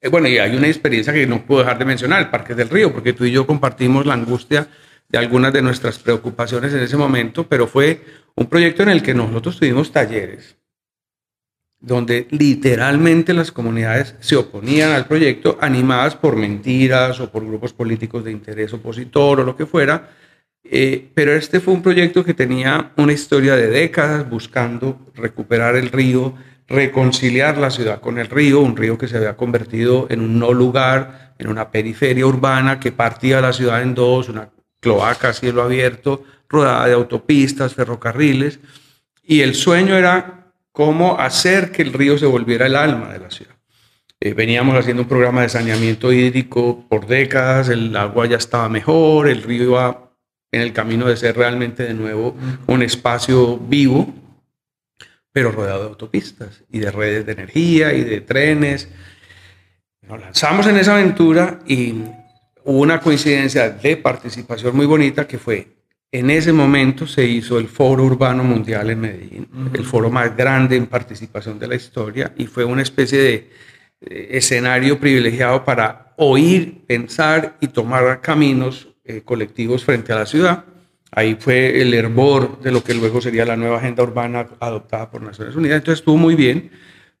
Eh, 0.00 0.08
bueno, 0.08 0.28
y 0.28 0.38
hay 0.38 0.54
una 0.54 0.68
experiencia 0.68 1.12
que 1.12 1.26
no 1.26 1.44
puedo 1.44 1.62
dejar 1.62 1.80
de 1.80 1.84
mencionar, 1.84 2.20
el 2.20 2.30
Parque 2.30 2.54
del 2.54 2.68
Río, 2.68 2.92
porque 2.92 3.12
tú 3.12 3.24
y 3.24 3.32
yo 3.32 3.44
compartimos 3.44 4.06
la 4.06 4.14
angustia 4.14 4.68
de 5.08 5.18
algunas 5.18 5.52
de 5.52 5.62
nuestras 5.62 5.98
preocupaciones 5.98 6.72
en 6.72 6.78
ese 6.78 6.96
momento, 6.96 7.48
pero 7.48 7.66
fue 7.66 8.04
un 8.36 8.46
proyecto 8.46 8.84
en 8.84 8.90
el 8.90 9.02
que 9.02 9.14
nosotros 9.14 9.58
tuvimos 9.58 9.90
talleres 9.90 10.56
donde 11.80 12.26
literalmente 12.30 13.34
las 13.34 13.52
comunidades 13.52 14.14
se 14.20 14.36
oponían 14.36 14.92
al 14.92 15.06
proyecto, 15.06 15.58
animadas 15.60 16.16
por 16.16 16.36
mentiras 16.36 17.20
o 17.20 17.30
por 17.30 17.46
grupos 17.46 17.72
políticos 17.72 18.24
de 18.24 18.32
interés 18.32 18.72
opositor 18.72 19.40
o 19.40 19.44
lo 19.44 19.56
que 19.56 19.66
fuera. 19.66 20.10
Eh, 20.64 21.10
pero 21.14 21.32
este 21.32 21.60
fue 21.60 21.74
un 21.74 21.82
proyecto 21.82 22.24
que 22.24 22.34
tenía 22.34 22.92
una 22.96 23.12
historia 23.12 23.54
de 23.54 23.68
décadas 23.68 24.28
buscando 24.28 25.12
recuperar 25.14 25.76
el 25.76 25.90
río, 25.90 26.34
reconciliar 26.66 27.56
la 27.58 27.70
ciudad 27.70 28.00
con 28.00 28.18
el 28.18 28.26
río, 28.28 28.60
un 28.60 28.76
río 28.76 28.98
que 28.98 29.06
se 29.06 29.16
había 29.16 29.36
convertido 29.36 30.06
en 30.10 30.20
un 30.20 30.38
no 30.38 30.52
lugar, 30.52 31.34
en 31.38 31.48
una 31.48 31.70
periferia 31.70 32.26
urbana 32.26 32.80
que 32.80 32.90
partía 32.90 33.40
la 33.40 33.52
ciudad 33.52 33.82
en 33.82 33.94
dos, 33.94 34.28
una 34.28 34.50
cloaca 34.80 35.28
a 35.28 35.32
cielo 35.32 35.62
abierto, 35.62 36.24
rodada 36.48 36.86
de 36.86 36.94
autopistas, 36.94 37.74
ferrocarriles. 37.74 38.58
Y 39.22 39.42
el 39.42 39.54
sueño 39.54 39.96
era 39.96 40.45
cómo 40.76 41.18
hacer 41.18 41.72
que 41.72 41.80
el 41.80 41.94
río 41.94 42.18
se 42.18 42.26
volviera 42.26 42.66
el 42.66 42.76
alma 42.76 43.10
de 43.10 43.18
la 43.18 43.30
ciudad. 43.30 43.56
Eh, 44.20 44.34
veníamos 44.34 44.76
haciendo 44.76 45.04
un 45.04 45.08
programa 45.08 45.40
de 45.40 45.48
saneamiento 45.48 46.12
hídrico 46.12 46.84
por 46.86 47.06
décadas, 47.06 47.70
el 47.70 47.96
agua 47.96 48.26
ya 48.26 48.36
estaba 48.36 48.68
mejor, 48.68 49.26
el 49.26 49.42
río 49.42 49.62
iba 49.64 50.12
en 50.52 50.60
el 50.60 50.74
camino 50.74 51.06
de 51.06 51.16
ser 51.16 51.34
realmente 51.34 51.84
de 51.84 51.94
nuevo 51.94 52.36
un 52.66 52.82
espacio 52.82 53.56
vivo, 53.56 54.12
pero 55.32 55.50
rodeado 55.50 55.84
de 55.84 55.88
autopistas 55.88 56.62
y 56.70 56.80
de 56.80 56.90
redes 56.90 57.24
de 57.24 57.32
energía 57.32 57.94
y 57.94 58.04
de 58.04 58.20
trenes. 58.20 58.90
Nos 60.02 60.20
lanzamos 60.20 60.66
en 60.66 60.76
esa 60.76 60.92
aventura 60.92 61.60
y 61.66 62.02
hubo 62.64 62.80
una 62.82 63.00
coincidencia 63.00 63.70
de 63.70 63.96
participación 63.96 64.76
muy 64.76 64.84
bonita 64.84 65.26
que 65.26 65.38
fue 65.38 65.68
en 66.12 66.30
ese 66.30 66.52
momento 66.52 67.06
se 67.06 67.24
hizo 67.26 67.58
el 67.58 67.68
Foro 67.68 68.04
Urbano 68.04 68.44
Mundial 68.44 68.90
en 68.90 69.00
Medellín, 69.00 69.48
el 69.74 69.84
foro 69.84 70.10
más 70.10 70.36
grande 70.36 70.76
en 70.76 70.86
participación 70.86 71.58
de 71.58 71.68
la 71.68 71.74
historia, 71.74 72.32
y 72.36 72.46
fue 72.46 72.64
una 72.64 72.82
especie 72.82 73.18
de 73.18 73.50
escenario 74.00 74.98
privilegiado 74.98 75.64
para 75.64 76.14
oír, 76.16 76.84
pensar 76.86 77.56
y 77.60 77.68
tomar 77.68 78.20
caminos 78.20 78.88
eh, 79.04 79.22
colectivos 79.24 79.84
frente 79.84 80.12
a 80.12 80.16
la 80.16 80.26
ciudad. 80.26 80.64
Ahí 81.10 81.36
fue 81.38 81.80
el 81.80 81.94
hervor 81.94 82.60
de 82.60 82.72
lo 82.72 82.82
que 82.82 82.94
luego 82.94 83.20
sería 83.20 83.44
la 83.44 83.56
nueva 83.56 83.78
agenda 83.78 84.02
urbana 84.02 84.46
adoptada 84.60 85.10
por 85.10 85.22
Naciones 85.22 85.56
Unidas. 85.56 85.78
Entonces 85.78 86.00
estuvo 86.00 86.16
muy 86.16 86.34
bien. 86.34 86.70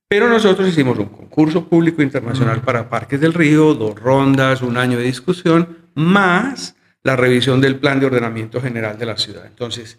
Pero 0.08 0.28
nosotros 0.28 0.68
hicimos 0.68 0.98
un 0.98 1.06
concurso 1.06 1.68
público 1.68 2.00
internacional 2.00 2.60
para 2.60 2.88
Parques 2.88 3.20
del 3.20 3.34
Río, 3.34 3.74
dos 3.74 3.98
rondas, 3.98 4.62
un 4.62 4.76
año 4.76 4.98
de 4.98 5.04
discusión, 5.04 5.78
más 5.94 6.75
la 7.06 7.14
revisión 7.14 7.60
del 7.60 7.78
plan 7.78 8.00
de 8.00 8.06
ordenamiento 8.06 8.60
general 8.60 8.98
de 8.98 9.06
la 9.06 9.16
ciudad. 9.16 9.46
Entonces, 9.46 9.96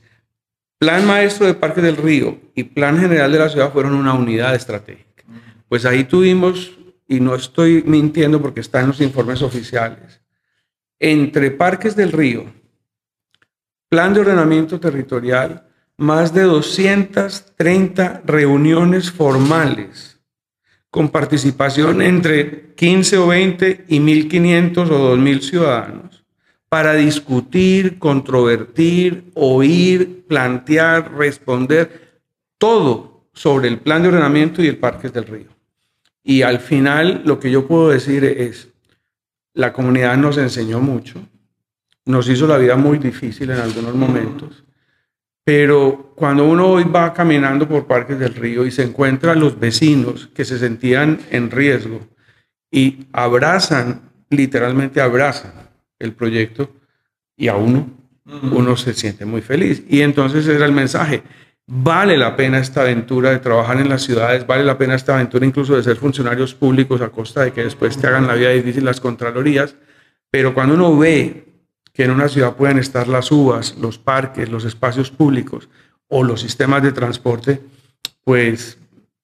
plan 0.78 1.08
maestro 1.08 1.48
de 1.48 1.54
Parques 1.54 1.82
del 1.82 1.96
Río 1.96 2.38
y 2.54 2.66
plan 2.66 3.00
general 3.00 3.32
de 3.32 3.40
la 3.40 3.48
ciudad 3.48 3.72
fueron 3.72 3.94
una 3.94 4.14
unidad 4.14 4.54
estratégica. 4.54 5.24
Pues 5.70 5.86
ahí 5.86 6.04
tuvimos, 6.04 6.78
y 7.08 7.22
no 7.22 7.34
estoy 7.34 7.82
mintiendo 7.84 8.42
porque 8.42 8.60
está 8.60 8.82
en 8.82 8.88
los 8.88 9.00
informes 9.00 9.42
oficiales, 9.42 10.20
entre 11.00 11.50
Parques 11.50 11.96
del 11.96 12.12
Río, 12.12 12.44
plan 13.88 14.14
de 14.14 14.20
ordenamiento 14.20 14.78
territorial, 14.78 15.66
más 15.96 16.34
de 16.34 16.42
230 16.42 18.24
reuniones 18.26 19.12
formales 19.12 20.20
con 20.90 21.08
participación 21.08 22.02
entre 22.02 22.74
15 22.76 23.18
o 23.18 23.28
20 23.28 23.86
y 23.88 24.00
1.500 24.00 24.90
o 24.90 25.16
2.000 25.16 25.42
ciudadanos 25.42 26.17
para 26.70 26.94
discutir, 26.94 27.98
controvertir, 27.98 29.32
oír, 29.36 30.26
plantear, 30.28 31.14
responder 31.14 32.22
todo 32.58 33.30
sobre 33.34 33.68
el 33.68 33.80
plan 33.80 34.02
de 34.02 34.10
ordenamiento 34.10 34.62
y 34.62 34.68
el 34.68 34.78
Parques 34.78 35.14
del 35.14 35.26
Río. 35.26 35.48
Y 36.24 36.42
al 36.42 36.60
final 36.60 37.22
lo 37.26 37.40
que 37.40 37.52
yo 37.52 37.68
puedo 37.68 37.90
decir 37.90 38.26
es, 38.26 38.68
la 39.54 39.72
comunidad 39.72 40.18
nos 40.18 40.38
enseñó 40.38 40.80
mucho, 40.82 41.22
nos 42.06 42.28
hizo 42.28 42.48
la 42.48 42.58
vida 42.58 42.76
muy 42.76 42.98
difícil 42.98 43.50
en 43.50 43.60
algunos 43.60 43.96
momentos, 43.96 44.64
pero 45.44 46.12
cuando 46.16 46.46
uno 46.46 46.68
hoy 46.68 46.84
va 46.84 47.14
caminando 47.14 47.68
por 47.68 47.88
Parques 47.88 48.20
del 48.20 48.36
Río 48.36 48.66
y 48.66 48.72
se 48.72 48.84
encuentra 48.84 49.32
a 49.32 49.36
los 49.36 49.58
vecinos 49.58 50.28
que 50.36 50.44
se 50.44 50.60
sentían 50.60 51.20
en 51.30 51.50
riesgo 51.50 52.02
y 52.70 53.08
abrazan, 53.14 54.12
literalmente 54.30 55.00
abrazan 55.00 55.67
el 56.00 56.14
proyecto 56.14 56.70
y 57.36 57.48
a 57.48 57.56
uno, 57.56 57.90
uno 58.26 58.76
se 58.78 58.94
siente 58.94 59.26
muy 59.26 59.42
feliz. 59.42 59.84
Y 59.88 60.02
entonces 60.02 60.48
era 60.48 60.66
el 60.66 60.72
mensaje, 60.72 61.24
vale 61.68 62.18
la 62.18 62.36
pena 62.36 62.60
esta 62.60 62.82
aventura 62.82 63.32
de 63.32 63.40
trabajar 63.40 63.80
en 63.80 63.90
las 63.90 64.04
ciudades, 64.04 64.48
vale 64.48 64.64
la 64.64 64.78
pena 64.78 64.96
esta 64.96 65.16
aventura 65.16 65.46
incluso 65.46 65.76
de 65.76 65.84
ser 65.84 65.98
funcionarios 65.98 66.54
públicos 66.54 67.02
a 67.02 67.10
costa 67.10 67.44
de 67.44 67.52
que 67.52 67.64
después 67.64 67.98
te 67.98 68.08
hagan 68.08 68.28
la 68.28 68.36
vida 68.36 68.50
difícil 68.50 68.86
las 68.86 69.02
contralorías, 69.02 69.76
pero 70.30 70.54
cuando 70.54 70.76
uno 70.76 70.98
ve 70.98 71.46
que 71.94 72.04
en 72.04 72.12
una 72.12 72.30
ciudad 72.30 72.56
pueden 72.56 72.78
estar 72.78 73.08
las 73.08 73.32
uvas, 73.32 73.76
los 73.78 73.98
parques, 73.98 74.50
los 74.50 74.66
espacios 74.66 75.10
públicos 75.10 75.68
o 76.08 76.24
los 76.24 76.42
sistemas 76.42 76.84
de 76.84 76.92
transporte, 76.92 77.60
pues 78.24 78.78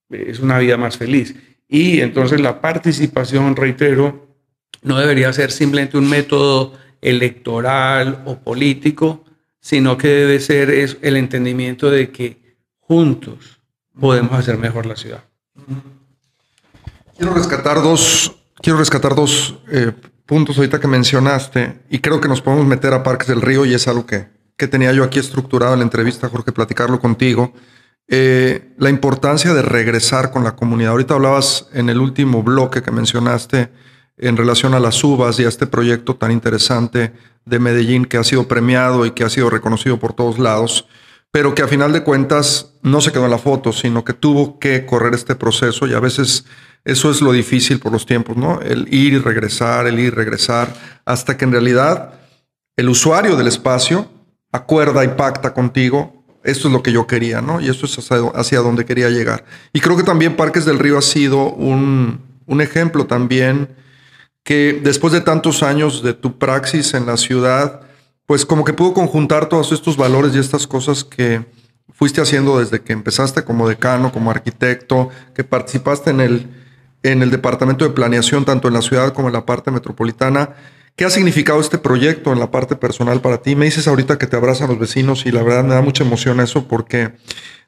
es 0.09 0.39
una 0.39 0.57
vida 0.59 0.77
más 0.77 0.97
feliz. 0.97 1.36
Y 1.67 2.01
entonces 2.01 2.41
la 2.41 2.62
participación, 2.62 3.55
reitero, 3.55 4.33
no 4.81 4.97
debería 4.97 5.31
ser 5.33 5.51
simplemente 5.51 5.97
un 5.97 6.09
método 6.09 6.73
electoral 7.01 8.23
o 8.25 8.39
político, 8.39 9.23
sino 9.59 9.97
que 9.97 10.07
debe 10.07 10.39
ser 10.39 10.69
el 11.01 11.17
entendimiento 11.17 11.89
de 11.89 12.12
que 12.12 12.57
juntos 12.79 13.62
podemos 13.97 14.33
hacer 14.33 14.57
mejor 14.57 14.86
la 14.86 14.95
ciudad. 14.95 15.23
Quiero 17.17 17.33
rescatar 17.33 17.81
dos, 17.81 18.36
quiero 18.55 18.79
rescatar 18.79 19.15
dos 19.15 19.55
eh, 19.71 19.91
puntos 20.25 20.57
ahorita 20.57 20.79
que 20.79 20.88
mencionaste 20.88 21.81
y 21.89 21.99
creo 21.99 22.19
que 22.19 22.27
nos 22.27 22.41
podemos 22.41 22.65
meter 22.65 22.93
a 22.93 23.03
Parques 23.03 23.27
del 23.27 23.41
Río 23.41 23.65
y 23.65 23.73
es 23.73 23.88
algo 23.88 24.05
que, 24.05 24.27
que 24.57 24.67
tenía 24.67 24.91
yo 24.91 25.03
aquí 25.03 25.19
estructurado 25.19 25.73
en 25.73 25.79
la 25.79 25.86
entrevista, 25.86 26.29
Jorge, 26.29 26.51
platicarlo 26.51 26.99
contigo. 26.99 27.53
Eh, 28.07 28.73
la 28.77 28.89
importancia 28.89 29.53
de 29.53 29.62
regresar 29.62 30.31
con 30.31 30.43
la 30.43 30.55
comunidad. 30.55 30.91
Ahorita 30.91 31.13
hablabas 31.13 31.67
en 31.73 31.89
el 31.89 31.99
último 31.99 32.43
bloque 32.43 32.81
que 32.81 32.91
mencionaste 32.91 33.69
en 34.27 34.38
relación 34.38 34.73
a 34.73 34.79
las 34.79 35.03
uvas 35.03 35.39
y 35.39 35.45
a 35.45 35.49
este 35.49 35.67
proyecto 35.67 36.15
tan 36.15 36.31
interesante 36.31 37.13
de 37.45 37.59
Medellín 37.59 38.05
que 38.05 38.17
ha 38.17 38.23
sido 38.23 38.47
premiado 38.47 39.05
y 39.05 39.12
que 39.12 39.23
ha 39.23 39.29
sido 39.29 39.49
reconocido 39.49 39.99
por 39.99 40.13
todos 40.13 40.39
lados, 40.39 40.88
pero 41.31 41.55
que 41.55 41.62
a 41.62 41.67
final 41.67 41.91
de 41.91 42.03
cuentas 42.03 42.73
no 42.81 43.01
se 43.01 43.12
quedó 43.12 43.25
en 43.25 43.31
la 43.31 43.38
foto, 43.38 43.73
sino 43.73 44.03
que 44.03 44.13
tuvo 44.13 44.59
que 44.59 44.86
correr 44.86 45.13
este 45.13 45.36
proceso 45.36 45.88
y 45.88 45.93
a 45.93 45.99
veces 45.99 46.45
eso 46.86 47.12
es 47.12 47.21
lo 47.21 47.31
difícil 47.31 47.79
por 47.79 47.91
los 47.91 48.05
tiempos, 48.05 48.38
¿no? 48.38 48.62
El 48.62 48.93
ir 48.93 49.13
y 49.13 49.17
regresar, 49.19 49.88
el 49.88 49.99
ir 49.99 50.07
y 50.07 50.09
regresar, 50.09 50.73
hasta 51.05 51.38
que 51.38 51.45
en 51.45 51.51
realidad 51.51 52.13
el 52.75 52.89
usuario 52.89 53.36
del 53.36 53.47
espacio 53.47 54.09
acuerda 54.51 55.03
y 55.03 55.09
pacta 55.09 55.53
contigo, 55.53 56.23
esto 56.43 56.67
es 56.67 56.73
lo 56.73 56.83
que 56.83 56.91
yo 56.91 57.07
quería, 57.07 57.41
¿no? 57.41 57.62
Y 57.62 57.69
esto 57.69 57.86
es 57.86 57.97
hacia, 58.36 58.59
donde 58.59 58.86
quería 58.86 59.09
llegar. 59.09 59.45
Y 59.71 59.79
creo 59.79 59.95
que 59.95 60.03
también 60.03 60.36
Parques 60.36 60.65
del 60.65 60.79
Río 60.79 60.97
ha 60.97 61.01
sido 61.01 61.51
un, 61.51 62.21
un 62.45 62.62
ejemplo 62.62 63.05
también 63.05 63.69
que 64.43 64.79
después 64.84 65.13
de 65.13 65.21
tantos 65.21 65.63
años 65.63 66.03
de 66.03 66.13
tu 66.13 66.38
praxis 66.38 66.93
en 66.93 67.06
la 67.06 67.17
ciudad, 67.17 67.82
pues 68.25 68.45
como 68.45 68.63
que 68.63 68.73
pudo 68.73 68.93
conjuntar 68.93 69.49
todos 69.49 69.71
estos 69.71 69.97
valores 69.97 70.36
y 70.36 70.39
estas 70.39 70.67
cosas 70.67 71.03
que 71.03 71.45
fuiste 71.91 72.21
haciendo 72.21 72.60
desde 72.60 72.82
que 72.82 72.93
empezaste 72.93 73.43
como 73.43 73.67
decano, 73.67 74.12
como 74.12 74.32
arquitecto, 74.32 75.10
que 75.34 75.43
participaste 75.43 76.10
en 76.10 76.21
el 76.21 76.63
en 77.03 77.21
el 77.21 77.29
departamento 77.29 77.86
de 77.86 77.91
planeación, 77.91 78.45
tanto 78.45 78.69
en 78.69 78.73
la 78.73 78.82
ciudad 78.82 79.13
como 79.13 79.27
en 79.27 79.34
la 79.34 79.45
parte 79.45 79.69
metropolitana. 79.71 80.56
¿Qué 80.95 81.06
ha 81.06 81.10
significado 81.10 81.60
este 81.60 81.77
proyecto 81.77 82.32
en 82.32 82.39
la 82.39 82.49
parte 82.49 82.75
personal 82.75 83.19
para 83.19 83.41
ti? 83.41 83.56
Me 83.56 83.65
dices 83.65 83.88
ahorita 83.88 84.17
que 84.17 84.27
te 84.27 84.38
abrazan 84.38 84.69
los 84.69 84.79
vecinos 84.79 85.25
y 85.25 85.32
la 85.32 85.43
verdad 85.43 85.63
me 85.63 85.73
da 85.73 85.82
mucha 85.82 86.03
emoción 86.03 86.39
eso 86.39 86.67
porque 86.67 87.13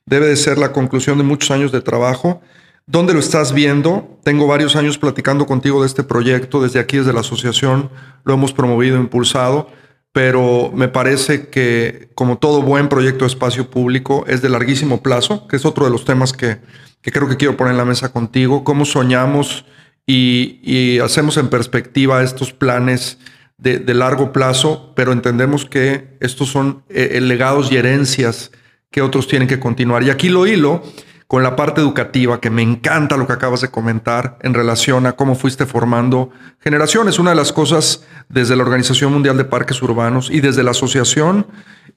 debe 0.06 0.28
de 0.28 0.36
ser 0.38 0.58
la 0.58 0.72
conclusión 0.72 1.18
de 1.18 1.24
muchos 1.24 1.52
años 1.52 1.72
de 1.72 1.82
trabajo. 1.82 2.42
¿Dónde 2.88 3.14
lo 3.14 3.20
estás 3.20 3.52
viendo? 3.52 4.20
Tengo 4.24 4.46
varios 4.46 4.76
años 4.76 5.00
platicando 5.00 5.48
contigo 5.48 5.82
de 5.82 5.88
este 5.88 6.04
proyecto, 6.04 6.62
desde 6.62 6.80
aquí, 6.80 6.98
desde 6.98 7.14
la 7.14 7.22
asociación, 7.22 7.90
lo 8.24 8.36
hemos 8.36 8.54
promovido, 8.54 9.00
impulsado, 9.00 9.70
pero 10.12 10.72
me 10.72 10.88
parece 10.88 11.50
que 11.50 12.10
como 12.14 12.38
todo 12.38 12.62
buen 12.62 12.88
proyecto 12.88 13.26
de 13.26 13.30
espacio 13.30 13.72
público 13.72 14.24
es 14.28 14.44
de 14.44 14.50
larguísimo 14.50 15.02
plazo, 15.02 15.48
que 15.48 15.56
es 15.56 15.66
otro 15.66 15.86
de 15.86 15.92
los 15.92 16.06
temas 16.06 16.32
que, 16.32 16.60
que 17.02 17.12
creo 17.12 17.28
que 17.28 17.38
quiero 17.38 17.58
poner 17.58 17.72
en 17.72 17.78
la 17.78 17.86
mesa 17.86 18.12
contigo, 18.12 18.64
cómo 18.64 18.86
soñamos 18.86 19.66
y, 20.06 21.00
hacemos 21.00 21.38
en 21.38 21.50
perspectiva 21.50 22.22
estos 22.22 22.54
planes 22.54 23.18
de, 23.58 23.94
largo 23.96 24.32
plazo, 24.32 24.94
pero 24.96 25.12
entendemos 25.12 25.66
que 25.66 26.18
estos 26.20 26.50
son 26.50 26.84
eh, 26.90 27.20
legados 27.20 27.72
y 27.72 27.78
herencias 27.78 28.52
que 28.92 29.02
otros 29.02 29.28
tienen 29.28 29.48
que 29.48 29.60
continuar. 29.60 30.04
Y 30.04 30.12
aquí 30.12 30.30
lo 30.30 30.46
hilo 30.46 30.84
con 31.28 31.42
la 31.42 31.56
parte 31.56 31.82
educativa, 31.82 32.40
que 32.40 32.50
me 32.50 32.62
encanta 32.62 33.18
lo 33.18 33.26
que 33.26 33.34
acabas 33.34 33.62
de 33.62 33.70
comentar 33.70 34.38
en 34.42 34.54
relación 34.54 35.08
a 35.08 35.14
cómo 35.14 35.36
fuiste 35.36 35.66
formando 35.66 36.30
generaciones. 36.60 37.18
Una 37.18 37.32
de 37.32 37.36
las 37.36 37.52
cosas 37.52 38.06
desde 38.30 38.56
la 38.56 38.64
Organización 38.64 39.12
Mundial 39.12 39.38
de 39.38 39.46
Parques 39.46 39.82
Urbanos 39.82 40.30
y 40.30 40.42
desde 40.42 40.64
la 40.64 40.72
asociación 40.72 41.48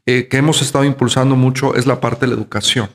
eh, 0.07 0.29
que 0.29 0.39
hemos 0.39 0.63
estado 0.63 0.85
impulsando 0.85 1.37
mucho 1.37 1.75
es 1.75 1.87
la 1.87 2.01
parte 2.01 2.21
de 2.21 2.29
la 2.29 2.39
educación. 2.39 2.89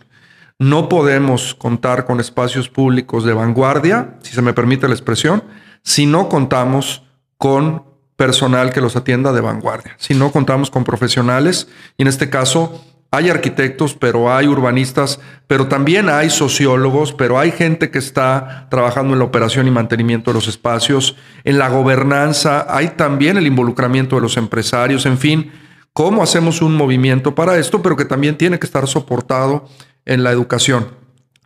No 0.57 0.89
podemos 0.89 1.53
contar 1.53 2.05
con 2.05 2.19
espacios 2.19 2.69
públicos 2.69 3.25
de 3.25 3.33
vanguardia, 3.33 4.15
si 4.23 4.33
se 4.33 4.41
me 4.41 4.53
permite 4.53 4.87
la 4.87 4.93
expresión, 4.93 5.43
si 5.83 6.05
no 6.05 6.29
contamos 6.29 7.03
con 7.37 7.83
personal 8.15 8.71
que 8.71 8.81
los 8.81 8.95
atienda 8.95 9.33
de 9.33 9.41
vanguardia, 9.41 9.95
si 9.97 10.13
no 10.13 10.31
contamos 10.31 10.71
con 10.71 10.83
profesionales, 10.83 11.67
y 11.97 12.03
en 12.03 12.07
este 12.07 12.29
caso 12.29 12.83
hay 13.13 13.29
arquitectos, 13.29 13.93
pero 13.93 14.33
hay 14.33 14.47
urbanistas, 14.47 15.19
pero 15.45 15.67
también 15.67 16.09
hay 16.09 16.31
sociólogos, 16.31 17.13
pero 17.13 17.37
hay 17.37 17.51
gente 17.51 17.91
que 17.91 17.99
está 17.99 18.65
trabajando 18.71 19.13
en 19.13 19.19
la 19.19 19.25
operación 19.25 19.67
y 19.67 19.71
mantenimiento 19.71 20.31
de 20.31 20.35
los 20.35 20.47
espacios, 20.47 21.15
en 21.43 21.59
la 21.59 21.69
gobernanza, 21.69 22.65
hay 22.75 22.87
también 22.87 23.37
el 23.37 23.45
involucramiento 23.45 24.15
de 24.15 24.23
los 24.23 24.35
empresarios, 24.35 25.05
en 25.05 25.19
fin, 25.19 25.51
cómo 25.93 26.23
hacemos 26.23 26.63
un 26.63 26.75
movimiento 26.75 27.35
para 27.35 27.59
esto, 27.59 27.83
pero 27.83 27.95
que 27.95 28.05
también 28.05 28.35
tiene 28.35 28.57
que 28.57 28.65
estar 28.65 28.87
soportado 28.87 29.69
en 30.05 30.23
la 30.23 30.31
educación. 30.31 30.87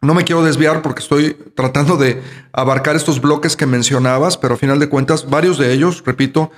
No 0.01 0.13
me 0.13 0.23
quiero 0.23 0.45
desviar 0.45 0.81
porque 0.81 1.01
estoy 1.01 1.35
tratando 1.53 1.97
de 1.97 2.21
abarcar 2.53 2.95
estos 2.95 3.19
bloques 3.19 3.57
que 3.57 3.65
mencionabas, 3.65 4.37
pero 4.37 4.53
a 4.53 4.57
final 4.57 4.79
de 4.79 4.87
cuentas, 4.87 5.29
varios 5.29 5.57
de 5.57 5.73
ellos, 5.73 6.01
repito, 6.05 6.49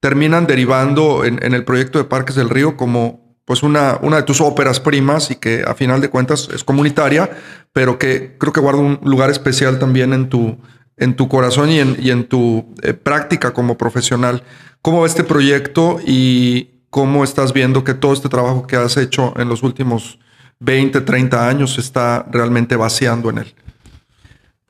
terminan 0.00 0.46
derivando 0.46 1.24
en, 1.24 1.40
el 1.42 1.64
proyecto 1.64 1.98
de 1.98 2.04
Parques 2.04 2.34
del 2.34 2.48
Río 2.48 2.76
como 2.76 3.19
pues 3.50 3.64
una, 3.64 3.98
una 4.02 4.18
de 4.18 4.22
tus 4.22 4.40
óperas 4.40 4.78
primas 4.78 5.32
y 5.32 5.34
que 5.34 5.64
a 5.66 5.74
final 5.74 6.00
de 6.00 6.08
cuentas 6.08 6.48
es 6.54 6.62
comunitaria, 6.62 7.28
pero 7.72 7.98
que 7.98 8.36
creo 8.38 8.52
que 8.52 8.60
guarda 8.60 8.78
un 8.78 9.00
lugar 9.02 9.28
especial 9.28 9.80
también 9.80 10.12
en 10.12 10.28
tu, 10.28 10.56
en 10.96 11.16
tu 11.16 11.28
corazón 11.28 11.68
y 11.68 11.80
en, 11.80 11.96
y 11.98 12.12
en 12.12 12.28
tu 12.28 12.72
eh, 12.80 12.92
práctica 12.92 13.52
como 13.52 13.76
profesional. 13.76 14.44
¿Cómo 14.82 15.00
va 15.00 15.06
este 15.08 15.24
proyecto 15.24 15.98
y 16.06 16.84
cómo 16.90 17.24
estás 17.24 17.52
viendo 17.52 17.82
que 17.82 17.92
todo 17.92 18.12
este 18.12 18.28
trabajo 18.28 18.68
que 18.68 18.76
has 18.76 18.96
hecho 18.96 19.34
en 19.36 19.48
los 19.48 19.64
últimos 19.64 20.20
20, 20.60 21.00
30 21.00 21.48
años 21.48 21.74
se 21.74 21.80
está 21.80 22.24
realmente 22.30 22.76
vaciando 22.76 23.30
en 23.30 23.38
él. 23.38 23.54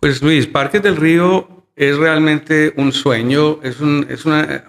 Pues 0.00 0.22
Luis, 0.22 0.46
Parques 0.46 0.82
del 0.82 0.96
Río 0.96 1.66
es 1.76 1.98
realmente 1.98 2.72
un 2.78 2.92
sueño, 2.92 3.60
es, 3.62 3.78
un, 3.80 4.06
es, 4.08 4.24
una, 4.24 4.64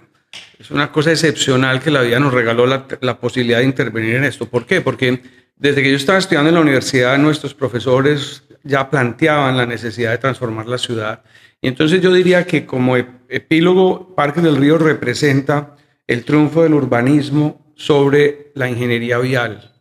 es 0.62 0.70
una 0.70 0.92
cosa 0.92 1.10
excepcional 1.10 1.80
que 1.80 1.90
la 1.90 2.02
vida 2.02 2.20
nos 2.20 2.32
regaló 2.32 2.66
la, 2.66 2.86
la 3.00 3.18
posibilidad 3.18 3.58
de 3.58 3.64
intervenir 3.64 4.14
en 4.14 4.24
esto. 4.24 4.48
¿Por 4.48 4.64
qué? 4.64 4.80
Porque 4.80 5.20
desde 5.56 5.82
que 5.82 5.90
yo 5.90 5.96
estaba 5.96 6.18
estudiando 6.18 6.48
en 6.48 6.54
la 6.54 6.60
universidad, 6.60 7.18
nuestros 7.18 7.52
profesores 7.52 8.44
ya 8.62 8.88
planteaban 8.88 9.56
la 9.56 9.66
necesidad 9.66 10.12
de 10.12 10.18
transformar 10.18 10.68
la 10.68 10.78
ciudad. 10.78 11.22
Y 11.60 11.68
entonces 11.68 12.00
yo 12.00 12.12
diría 12.12 12.46
que 12.46 12.64
como 12.64 12.96
epílogo, 12.96 14.14
Parques 14.14 14.42
del 14.42 14.56
Río 14.56 14.78
representa 14.78 15.76
el 16.06 16.24
triunfo 16.24 16.62
del 16.62 16.74
urbanismo 16.74 17.72
sobre 17.76 18.52
la 18.54 18.68
ingeniería 18.68 19.18
vial. 19.18 19.72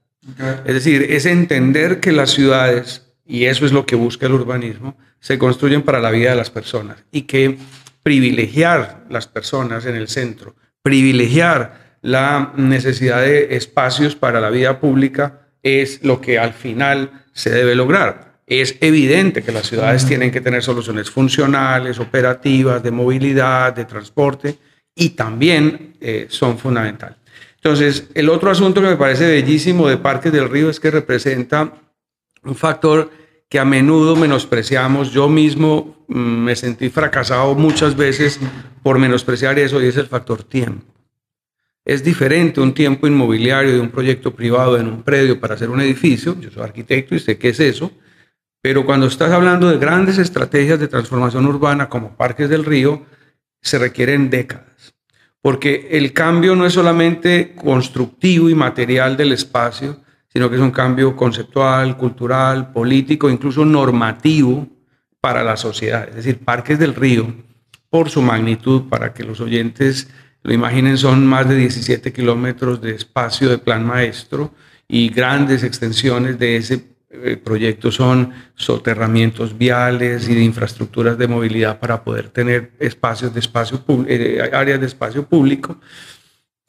Es 0.66 0.74
decir, 0.74 1.08
es 1.10 1.26
entender 1.26 2.00
que 2.00 2.12
las 2.12 2.32
ciudades, 2.32 3.14
y 3.26 3.46
eso 3.46 3.66
es 3.66 3.72
lo 3.72 3.86
que 3.86 3.96
busca 3.96 4.26
el 4.26 4.34
urbanismo, 4.34 4.98
se 5.20 5.38
construyen 5.38 5.84
para 5.84 6.00
la 6.00 6.12
vida 6.12 6.32
de 6.32 6.36
las 6.36 6.50
personas 6.50 7.04
y 7.12 7.24
que 7.24 7.58
privilegiar 8.04 9.06
las 9.10 9.28
personas 9.28 9.86
en 9.86 9.96
el 9.96 10.08
centro, 10.08 10.56
privilegiar 10.84 11.98
la 12.02 12.54
necesidad 12.56 13.22
de 13.22 13.56
espacios 13.56 14.16
para 14.16 14.42
la 14.42 14.50
vida 14.50 14.80
pública 14.80 15.48
es 15.64 16.04
lo 16.04 16.20
que 16.20 16.40
al 16.40 16.54
final 16.54 17.26
se 17.34 17.52
debe 17.52 17.76
lograr. 17.76 18.40
Es 18.48 18.76
evidente 18.82 19.44
que 19.44 19.52
las 19.52 19.68
ciudades 19.68 20.06
tienen 20.06 20.32
que 20.32 20.42
tener 20.42 20.64
soluciones 20.64 21.10
funcionales, 21.10 22.00
operativas, 22.00 22.84
de 22.84 22.92
movilidad, 22.92 23.74
de 23.74 23.86
transporte, 23.86 24.58
y 24.96 25.10
también 25.10 25.94
eh, 26.02 26.26
son 26.30 26.58
fundamentales. 26.58 27.18
Entonces, 27.56 28.10
el 28.14 28.28
otro 28.30 28.50
asunto 28.50 28.82
que 28.82 28.88
me 28.88 28.98
parece 28.98 29.28
bellísimo 29.28 29.88
de 29.88 29.98
Parques 29.98 30.34
del 30.34 30.50
Río 30.50 30.70
es 30.70 30.80
que 30.80 30.92
representa 30.92 31.74
un 32.44 32.56
factor 32.56 33.12
que 33.52 33.60
a 33.60 33.66
menudo 33.66 34.16
menospreciamos. 34.16 35.12
Yo 35.12 35.28
mismo 35.28 36.06
mm, 36.08 36.18
me 36.18 36.56
sentí 36.56 36.90
fracasado 36.90 37.54
muchas 37.54 37.96
veces 37.96 38.40
por 38.82 38.98
menospreciar 38.98 39.60
eso 39.60 39.80
y 39.80 39.88
es 39.88 39.98
el 39.98 40.08
factor 40.08 40.44
tiempo. 40.44 40.86
Es 41.84 42.04
diferente 42.04 42.62
un 42.62 42.74
tiempo 42.74 43.06
inmobiliario 43.06 43.74
de 43.74 43.80
un 43.80 43.90
proyecto 43.90 44.34
privado 44.34 44.78
en 44.78 44.88
un 44.88 45.04
predio 45.04 45.40
para 45.40 45.56
hacer 45.56 45.70
un 45.70 45.82
edificio. 45.82 46.40
Yo 46.40 46.50
soy 46.50 46.64
arquitecto 46.64 47.14
y 47.14 47.20
sé 47.20 47.38
qué 47.38 47.50
es 47.50 47.60
eso. 47.60 47.92
Pero 48.62 48.86
cuando 48.86 49.08
estás 49.08 49.32
hablando 49.32 49.70
de 49.70 49.78
grandes 49.78 50.18
estrategias 50.18 50.80
de 50.80 50.88
transformación 50.88 51.46
urbana 51.46 51.90
como 51.90 52.16
Parques 52.16 52.50
del 52.50 52.64
Río, 52.64 53.06
se 53.62 53.78
requieren 53.78 54.30
décadas 54.30 54.72
porque 55.42 55.88
el 55.92 56.14
cambio 56.14 56.56
no 56.56 56.66
es 56.66 56.74
solamente 56.74 57.54
constructivo 57.56 58.50
y 58.50 58.56
material 58.56 59.18
del 59.18 59.32
espacio, 59.32 60.00
sino 60.32 60.50
que 60.50 60.56
es 60.56 60.62
un 60.62 60.72
cambio 60.72 61.16
conceptual, 61.16 61.98
cultural, 61.98 62.72
político, 62.72 63.30
incluso 63.30 63.66
normativo 63.66 64.68
para 65.20 65.44
la 65.44 65.58
sociedad. 65.58 66.08
Es 66.10 66.16
decir, 66.16 66.40
Parques 66.40 66.80
del 66.80 66.96
Río, 66.96 67.34
por 67.90 68.10
su 68.10 68.22
magnitud, 68.22 68.84
para 68.90 69.14
que 69.14 69.24
los 69.24 69.42
oyentes 69.42 70.10
lo 70.44 70.54
imaginen, 70.54 70.98
son 70.98 71.28
más 71.28 71.48
de 71.48 71.56
17 71.56 72.12
kilómetros 72.14 72.82
de 72.82 72.96
espacio 72.96 73.50
de 73.50 73.58
plan 73.58 73.86
maestro 73.86 74.52
y 74.88 75.10
grandes 75.10 75.64
extensiones 75.64 76.40
de 76.40 76.56
ese 76.58 76.92
eh, 77.14 77.36
proyectos 77.36 77.96
son 77.96 78.32
soterramientos 78.56 79.58
viales 79.58 80.30
y 80.30 80.34
de 80.34 80.44
infraestructuras 80.44 81.18
de 81.18 81.28
movilidad 81.28 81.78
para 81.78 82.06
poder 82.06 82.30
tener 82.30 82.72
espacios 82.80 83.34
de 83.34 83.42
espacio 83.42 83.84
eh, 84.08 84.50
áreas 84.54 84.80
de 84.80 84.88
espacio 84.88 85.26
público. 85.26 85.78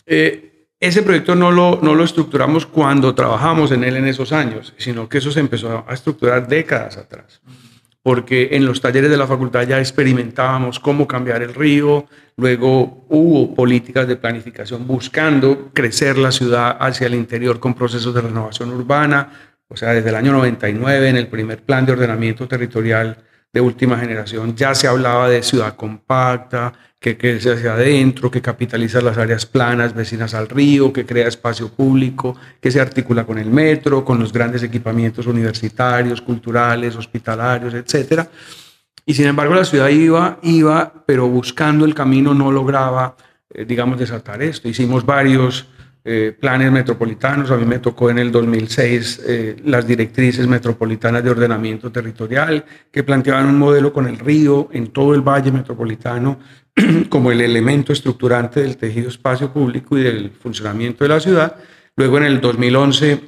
Eh, 0.04 0.51
ese 0.82 1.04
proyecto 1.04 1.36
no 1.36 1.52
lo, 1.52 1.78
no 1.80 1.94
lo 1.94 2.02
estructuramos 2.02 2.66
cuando 2.66 3.14
trabajamos 3.14 3.70
en 3.70 3.84
él 3.84 3.96
en 3.96 4.08
esos 4.08 4.32
años, 4.32 4.74
sino 4.78 5.08
que 5.08 5.18
eso 5.18 5.30
se 5.30 5.38
empezó 5.38 5.84
a 5.86 5.94
estructurar 5.94 6.48
décadas 6.48 6.96
atrás, 6.96 7.40
porque 8.02 8.48
en 8.50 8.66
los 8.66 8.80
talleres 8.80 9.08
de 9.08 9.16
la 9.16 9.28
facultad 9.28 9.62
ya 9.62 9.78
experimentábamos 9.78 10.80
cómo 10.80 11.06
cambiar 11.06 11.40
el 11.40 11.54
río, 11.54 12.06
luego 12.36 13.06
hubo 13.08 13.54
políticas 13.54 14.08
de 14.08 14.16
planificación 14.16 14.84
buscando 14.84 15.70
crecer 15.72 16.18
la 16.18 16.32
ciudad 16.32 16.76
hacia 16.80 17.06
el 17.06 17.14
interior 17.14 17.60
con 17.60 17.74
procesos 17.74 18.12
de 18.12 18.22
renovación 18.22 18.72
urbana, 18.72 19.30
o 19.68 19.76
sea, 19.76 19.90
desde 19.90 20.08
el 20.08 20.16
año 20.16 20.32
99, 20.32 21.08
en 21.08 21.16
el 21.16 21.28
primer 21.28 21.62
plan 21.62 21.86
de 21.86 21.92
ordenamiento 21.92 22.48
territorial 22.48 23.18
de 23.52 23.60
última 23.60 23.98
generación, 23.98 24.56
ya 24.56 24.74
se 24.74 24.88
hablaba 24.88 25.28
de 25.28 25.44
ciudad 25.44 25.76
compacta, 25.76 26.72
que 27.02 27.18
crece 27.18 27.50
hacia 27.50 27.74
adentro, 27.74 28.30
que 28.30 28.40
capitaliza 28.40 29.00
las 29.00 29.18
áreas 29.18 29.44
planas 29.44 29.92
vecinas 29.92 30.34
al 30.34 30.48
río, 30.48 30.92
que 30.92 31.04
crea 31.04 31.26
espacio 31.26 31.68
público, 31.68 32.36
que 32.60 32.70
se 32.70 32.80
articula 32.80 33.24
con 33.24 33.38
el 33.38 33.50
metro, 33.50 34.04
con 34.04 34.20
los 34.20 34.32
grandes 34.32 34.62
equipamientos 34.62 35.26
universitarios, 35.26 36.22
culturales, 36.22 36.94
hospitalarios, 36.94 37.74
etc. 37.74 38.22
Y 39.04 39.14
sin 39.14 39.26
embargo 39.26 39.52
la 39.52 39.64
ciudad 39.64 39.88
iba, 39.88 40.38
iba, 40.42 41.04
pero 41.04 41.26
buscando 41.28 41.84
el 41.84 41.92
camino 41.92 42.34
no 42.34 42.52
lograba, 42.52 43.16
eh, 43.50 43.64
digamos, 43.64 43.98
desatar 43.98 44.40
esto. 44.40 44.68
Hicimos 44.68 45.04
varios 45.04 45.66
eh, 46.04 46.36
planes 46.38 46.70
metropolitanos. 46.70 47.50
A 47.50 47.56
mí 47.56 47.64
me 47.64 47.80
tocó 47.80 48.10
en 48.10 48.18
el 48.18 48.30
2006 48.30 49.22
eh, 49.24 49.56
las 49.64 49.86
directrices 49.86 50.48
metropolitanas 50.48 51.22
de 51.22 51.30
ordenamiento 51.30 51.90
territorial 51.90 52.64
que 52.90 53.02
planteaban 53.04 53.46
un 53.46 53.58
modelo 53.58 53.92
con 53.92 54.06
el 54.06 54.18
río 54.20 54.68
en 54.72 54.88
todo 54.88 55.14
el 55.14 55.20
valle 55.20 55.50
metropolitano 55.50 56.38
como 57.08 57.30
el 57.30 57.40
elemento 57.40 57.92
estructurante 57.92 58.62
del 58.62 58.76
tejido 58.76 59.08
espacio 59.08 59.52
público 59.52 59.98
y 59.98 60.02
del 60.02 60.30
funcionamiento 60.30 61.04
de 61.04 61.08
la 61.08 61.20
ciudad. 61.20 61.56
Luego 61.96 62.18
en 62.18 62.24
el 62.24 62.40
2011 62.40 63.20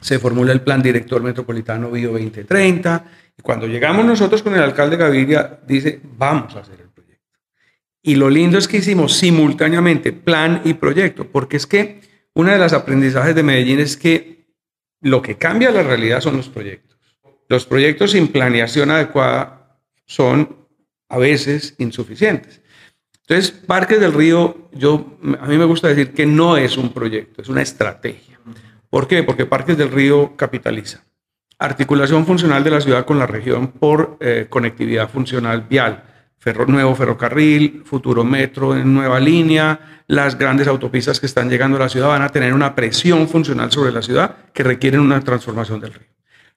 se 0.00 0.18
formula 0.18 0.52
el 0.52 0.60
Plan 0.60 0.82
Director 0.82 1.22
Metropolitano 1.22 1.90
Bio 1.90 2.12
2030 2.12 3.04
y 3.38 3.42
cuando 3.42 3.66
llegamos 3.66 4.04
nosotros 4.04 4.42
con 4.42 4.54
el 4.54 4.62
alcalde 4.62 4.96
Gaviria 4.96 5.60
dice, 5.66 6.00
vamos 6.16 6.54
a 6.54 6.60
hacer 6.60 6.80
el 6.80 6.88
proyecto. 6.90 7.40
Y 8.02 8.14
lo 8.14 8.30
lindo 8.30 8.58
es 8.58 8.68
que 8.68 8.78
hicimos 8.78 9.14
simultáneamente 9.14 10.12
plan 10.12 10.62
y 10.64 10.74
proyecto, 10.74 11.26
porque 11.26 11.56
es 11.56 11.66
que 11.66 12.00
una 12.34 12.52
de 12.52 12.58
las 12.58 12.72
aprendizajes 12.72 13.34
de 13.34 13.42
Medellín 13.42 13.80
es 13.80 13.96
que 13.96 14.46
lo 15.00 15.22
que 15.22 15.36
cambia 15.36 15.70
la 15.70 15.82
realidad 15.82 16.20
son 16.20 16.36
los 16.36 16.48
proyectos. 16.48 16.98
Los 17.48 17.66
proyectos 17.66 18.12
sin 18.12 18.28
planeación 18.28 18.90
adecuada 18.90 19.80
son 20.04 20.66
a 21.08 21.18
veces 21.18 21.74
insuficientes. 21.78 22.60
Entonces, 23.28 23.50
Parques 23.50 24.00
del 24.00 24.12
Río, 24.12 24.68
yo, 24.72 25.18
a 25.40 25.46
mí 25.46 25.56
me 25.56 25.64
gusta 25.64 25.88
decir 25.88 26.12
que 26.12 26.26
no 26.26 26.56
es 26.56 26.76
un 26.76 26.92
proyecto, 26.92 27.42
es 27.42 27.48
una 27.48 27.62
estrategia. 27.62 28.38
¿Por 28.88 29.08
qué? 29.08 29.22
Porque 29.22 29.46
Parques 29.46 29.76
del 29.76 29.90
Río 29.90 30.36
capitaliza. 30.36 31.04
Articulación 31.58 32.24
funcional 32.26 32.62
de 32.62 32.70
la 32.70 32.80
ciudad 32.80 33.04
con 33.04 33.18
la 33.18 33.26
región 33.26 33.68
por 33.68 34.18
eh, 34.20 34.46
conectividad 34.48 35.10
funcional 35.10 35.62
vial 35.62 36.04
nuevo 36.66 36.94
ferrocarril, 36.94 37.82
futuro 37.84 38.24
metro 38.24 38.76
en 38.76 38.94
nueva 38.94 39.18
línea, 39.18 40.02
las 40.06 40.38
grandes 40.38 40.68
autopistas 40.68 41.18
que 41.18 41.26
están 41.26 41.50
llegando 41.50 41.76
a 41.76 41.80
la 41.80 41.88
ciudad 41.88 42.08
van 42.08 42.22
a 42.22 42.28
tener 42.28 42.54
una 42.54 42.74
presión 42.74 43.28
funcional 43.28 43.72
sobre 43.72 43.92
la 43.92 44.02
ciudad 44.02 44.36
que 44.52 44.62
requieren 44.62 45.00
una 45.00 45.20
transformación 45.20 45.80
del 45.80 45.94
río. 45.94 46.08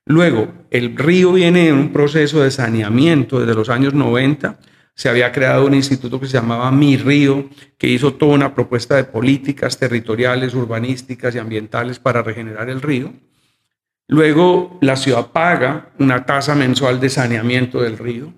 Luego, 0.06 0.52
el 0.72 0.96
río 0.96 1.34
viene 1.34 1.70
en 1.70 1.76
un 1.76 1.92
proceso 1.92 2.42
de 2.42 2.52
saneamiento 2.52 3.40
desde 3.40 3.56
los 3.56 3.70
años 3.70 3.94
90. 3.94 4.60
Se 5.00 5.08
había 5.08 5.32
creado 5.32 5.66
un 5.66 5.74
instituto 5.74 6.20
que 6.20 6.28
se 6.28 6.34
llamaba 6.34 6.70
Mi 6.72 6.98
Río, 6.98 7.48
que 7.78 7.88
hizo 7.88 8.16
toda 8.16 8.34
una 8.34 8.54
propuesta 8.54 8.98
de 8.98 9.06
políticas 9.06 9.78
territoriales, 9.78 10.54
urbanísticas 10.54 11.34
y 11.34 11.38
ambientales 11.38 12.00
para 12.00 12.22
regenerar 12.22 12.70
el 12.70 12.82
río. 12.82 13.14
Luego, 14.08 14.78
la 14.82 14.98
ciudad 14.98 15.28
paga 15.28 15.94
una 16.00 16.26
tasa 16.26 16.54
mensual 16.54 17.00
de 17.00 17.10
saneamiento 17.10 17.82
del 17.82 17.98
río 17.98 18.34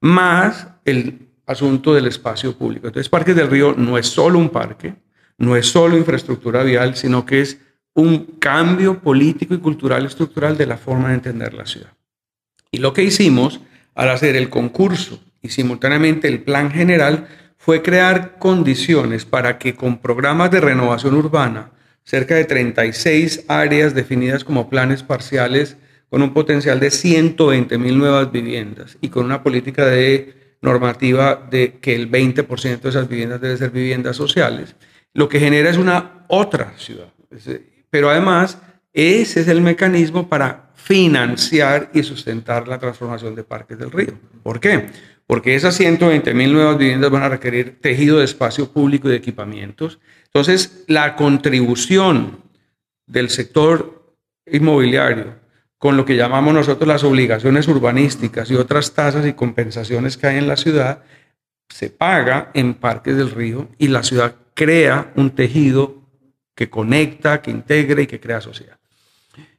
más 0.00 0.66
el 0.84 1.28
asunto 1.46 1.94
del 1.94 2.08
espacio 2.08 2.58
público. 2.58 2.88
Entonces, 2.88 3.08
Parques 3.08 3.36
del 3.36 3.48
Río 3.48 3.72
no 3.78 3.96
es 3.96 4.08
solo 4.08 4.40
un 4.40 4.48
parque, 4.48 4.96
no 5.38 5.54
es 5.54 5.68
solo 5.68 5.96
infraestructura 5.96 6.64
vial, 6.64 6.96
sino 6.96 7.24
que 7.24 7.42
es 7.42 7.60
un 7.94 8.40
cambio 8.40 8.98
político 8.98 9.54
y 9.54 9.58
cultural 9.58 10.04
estructural 10.04 10.58
de 10.58 10.66
la 10.66 10.78
forma 10.78 11.10
de 11.10 11.14
entender 11.14 11.54
la 11.54 11.64
ciudad. 11.64 11.92
Y 12.72 12.78
lo 12.78 12.92
que 12.92 13.04
hicimos 13.04 13.60
al 13.94 14.08
hacer 14.08 14.34
el 14.34 14.50
concurso 14.50 15.20
y 15.42 15.50
simultáneamente 15.50 16.28
el 16.28 16.42
plan 16.42 16.70
general 16.70 17.26
fue 17.58 17.82
crear 17.82 18.38
condiciones 18.38 19.24
para 19.24 19.58
que 19.58 19.74
con 19.74 19.98
programas 19.98 20.50
de 20.50 20.60
renovación 20.60 21.14
urbana, 21.14 21.70
cerca 22.04 22.34
de 22.34 22.44
36 22.44 23.44
áreas 23.48 23.94
definidas 23.94 24.44
como 24.44 24.68
planes 24.68 25.02
parciales 25.02 25.76
con 26.10 26.22
un 26.22 26.34
potencial 26.34 26.80
de 26.80 26.90
120 26.90 27.78
mil 27.78 27.98
nuevas 27.98 28.32
viviendas 28.32 28.98
y 29.00 29.08
con 29.08 29.24
una 29.24 29.42
política 29.42 29.86
de 29.86 30.56
normativa 30.60 31.46
de 31.50 31.78
que 31.80 31.94
el 31.94 32.10
20% 32.10 32.80
de 32.80 32.88
esas 32.88 33.08
viviendas 33.08 33.40
deben 33.40 33.58
ser 33.58 33.70
viviendas 33.70 34.16
sociales, 34.16 34.76
lo 35.12 35.28
que 35.28 35.40
genera 35.40 35.70
es 35.70 35.76
una 35.76 36.24
otra 36.28 36.74
ciudad. 36.76 37.08
Pero 37.90 38.10
además, 38.10 38.58
ese 38.92 39.40
es 39.40 39.48
el 39.48 39.60
mecanismo 39.60 40.28
para 40.28 40.70
financiar 40.74 41.90
y 41.94 42.02
sustentar 42.02 42.68
la 42.68 42.78
transformación 42.78 43.34
de 43.34 43.44
Parques 43.44 43.78
del 43.78 43.90
Río. 43.90 44.14
¿Por 44.42 44.60
qué? 44.60 44.88
Porque 45.26 45.54
esas 45.54 45.76
120 45.76 46.34
mil 46.34 46.52
nuevas 46.52 46.78
viviendas 46.78 47.10
van 47.10 47.22
a 47.22 47.28
requerir 47.28 47.80
tejido 47.80 48.18
de 48.18 48.24
espacio 48.24 48.70
público 48.70 49.08
y 49.08 49.12
de 49.12 49.16
equipamientos. 49.16 49.98
Entonces, 50.26 50.84
la 50.88 51.16
contribución 51.16 52.42
del 53.06 53.30
sector 53.30 54.14
inmobiliario 54.46 55.42
con 55.82 55.96
lo 55.96 56.04
que 56.04 56.14
llamamos 56.14 56.54
nosotros 56.54 56.86
las 56.86 57.02
obligaciones 57.02 57.66
urbanísticas 57.66 58.48
y 58.52 58.54
otras 58.54 58.94
tasas 58.94 59.26
y 59.26 59.32
compensaciones 59.32 60.16
que 60.16 60.28
hay 60.28 60.38
en 60.38 60.46
la 60.46 60.56
ciudad, 60.56 61.02
se 61.68 61.90
paga 61.90 62.52
en 62.54 62.74
Parques 62.74 63.16
del 63.16 63.32
Río 63.32 63.68
y 63.78 63.88
la 63.88 64.04
ciudad 64.04 64.36
crea 64.54 65.12
un 65.16 65.32
tejido 65.32 66.08
que 66.54 66.70
conecta, 66.70 67.42
que 67.42 67.50
integra 67.50 68.00
y 68.00 68.06
que 68.06 68.20
crea 68.20 68.40
sociedad. 68.40 68.78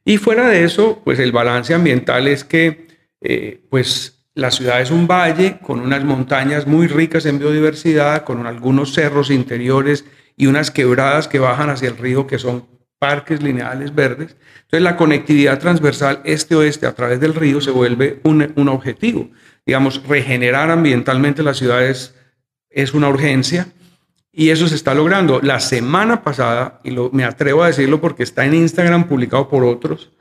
Y 0.05 0.15
fuera 0.15 0.47
de 0.47 0.63
eso, 0.63 1.01
pues 1.03 1.19
el 1.19 1.33
balance 1.33 1.73
ambiental 1.73 2.29
es 2.29 2.45
que 2.45 2.87
eh, 3.19 3.61
pues 3.69 4.22
la 4.35 4.51
ciudad 4.51 4.81
es 4.81 4.89
un 4.89 5.07
valle 5.07 5.59
con 5.59 5.79
unas 5.79 6.03
montañas 6.03 6.65
muy 6.65 6.87
ricas 6.87 7.25
en 7.25 7.39
biodiversidad, 7.39 8.23
con 8.23 8.47
algunos 8.47 8.93
cerros 8.93 9.29
interiores 9.29 10.05
y 10.35 10.47
unas 10.47 10.71
quebradas 10.71 11.27
que 11.27 11.39
bajan 11.39 11.69
hacia 11.69 11.89
el 11.89 11.97
río 11.97 12.25
que 12.25 12.39
son 12.39 12.65
parques 12.97 13.43
lineales 13.43 13.93
verdes. 13.93 14.35
Entonces 14.63 14.81
la 14.81 14.97
conectividad 14.97 15.59
transversal 15.59 16.21
este-oeste 16.23 16.87
a 16.87 16.95
través 16.95 17.19
del 17.19 17.35
río 17.35 17.61
se 17.61 17.69
vuelve 17.69 18.21
un, 18.23 18.53
un, 18.55 18.69
objetivo. 18.69 19.29
Digamos, 19.65 20.01
regenerar 20.07 20.71
ambientalmente 20.71 21.43
las 21.43 21.57
ciudades 21.57 22.15
es 22.69 22.93
una 22.93 23.09
urgencia 23.09 23.67
y 24.31 24.49
eso 24.49 24.67
se 24.67 24.75
está 24.75 24.95
logrando. 24.95 25.41
La 25.41 25.59
semana 25.59 26.23
pasada, 26.23 26.79
y 26.83 26.89
lo, 26.89 27.11
me 27.11 27.23
atrevo 27.23 27.61
a 27.61 27.67
decirlo 27.67 28.01
porque 28.01 28.23
está 28.23 28.45
en 28.45 28.55
Instagram 28.55 29.07
publicado 29.07 29.47
por 29.47 29.63
otros, 29.63 30.11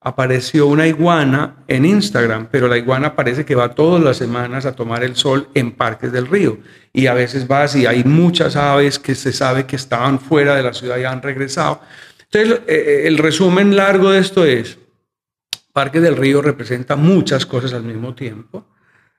apareció 0.00 0.66
una 0.66 0.86
iguana 0.86 1.56
en 1.68 1.84
Instagram, 1.84 2.48
pero 2.50 2.68
la 2.68 2.78
iguana 2.78 3.14
parece 3.14 3.44
que 3.44 3.54
va 3.54 3.74
todas 3.74 4.02
las 4.02 4.16
semanas 4.16 4.64
a 4.64 4.74
tomar 4.74 5.04
el 5.04 5.14
sol 5.14 5.48
en 5.54 5.72
parques 5.72 6.10
del 6.10 6.26
río. 6.26 6.58
Y 6.92 7.06
a 7.06 7.14
veces 7.14 7.46
va 7.50 7.62
así, 7.64 7.86
hay 7.86 8.04
muchas 8.04 8.56
aves 8.56 8.98
que 8.98 9.14
se 9.14 9.32
sabe 9.32 9.66
que 9.66 9.76
estaban 9.76 10.18
fuera 10.18 10.56
de 10.56 10.62
la 10.62 10.72
ciudad 10.72 10.96
y 10.98 11.04
han 11.04 11.20
regresado. 11.20 11.82
Entonces, 12.32 12.60
eh, 12.66 12.74
eh, 12.74 13.06
el 13.06 13.18
resumen 13.18 13.76
largo 13.76 14.10
de 14.10 14.20
esto 14.20 14.44
es, 14.44 14.78
Parques 15.72 16.02
del 16.02 16.16
Río 16.16 16.42
representa 16.42 16.96
muchas 16.96 17.46
cosas 17.46 17.72
al 17.74 17.84
mismo 17.84 18.14
tiempo. 18.14 18.66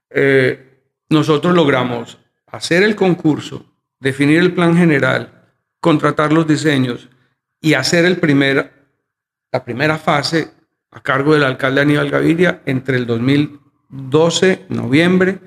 Eh, 0.09 0.83
nosotros 1.09 1.53
logramos 1.53 2.17
hacer 2.47 2.83
el 2.83 2.95
concurso, 2.95 3.65
definir 3.99 4.39
el 4.39 4.53
plan 4.53 4.75
general, 4.75 5.45
contratar 5.79 6.33
los 6.33 6.47
diseños 6.47 7.07
y 7.61 7.75
hacer 7.75 8.03
el 8.05 8.17
primer, 8.17 8.71
la 9.51 9.63
primera 9.63 9.97
fase 9.97 10.60
a 10.91 11.01
cargo 11.01 11.33
del 11.33 11.43
alcalde 11.43 11.81
Aníbal 11.81 12.09
Gaviria 12.09 12.61
entre 12.65 12.97
el 12.97 13.05
2012, 13.05 14.65
noviembre, 14.69 15.39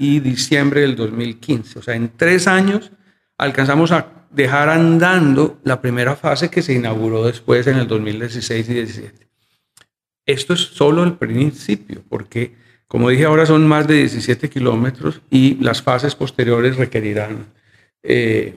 y 0.00 0.20
diciembre 0.20 0.80
del 0.80 0.96
2015. 0.96 1.78
O 1.78 1.82
sea, 1.82 1.94
en 1.94 2.16
tres 2.16 2.46
años 2.46 2.90
alcanzamos 3.36 3.92
a 3.92 4.26
dejar 4.30 4.70
andando 4.70 5.60
la 5.62 5.82
primera 5.82 6.16
fase 6.16 6.48
que 6.48 6.62
se 6.62 6.72
inauguró 6.72 7.26
después 7.26 7.66
en 7.66 7.76
el 7.76 7.86
2016 7.86 8.68
y 8.70 8.74
2017. 8.80 9.28
Esto 10.24 10.54
es 10.54 10.60
solo 10.60 11.04
el 11.04 11.18
principio, 11.18 12.02
porque, 12.08 12.56
como 12.88 13.10
dije 13.10 13.26
ahora, 13.26 13.44
son 13.44 13.68
más 13.68 13.86
de 13.86 13.96
17 13.96 14.48
kilómetros 14.48 15.20
y 15.30 15.56
las 15.62 15.82
fases 15.82 16.14
posteriores 16.14 16.76
requerirán 16.76 17.52
eh, 18.02 18.56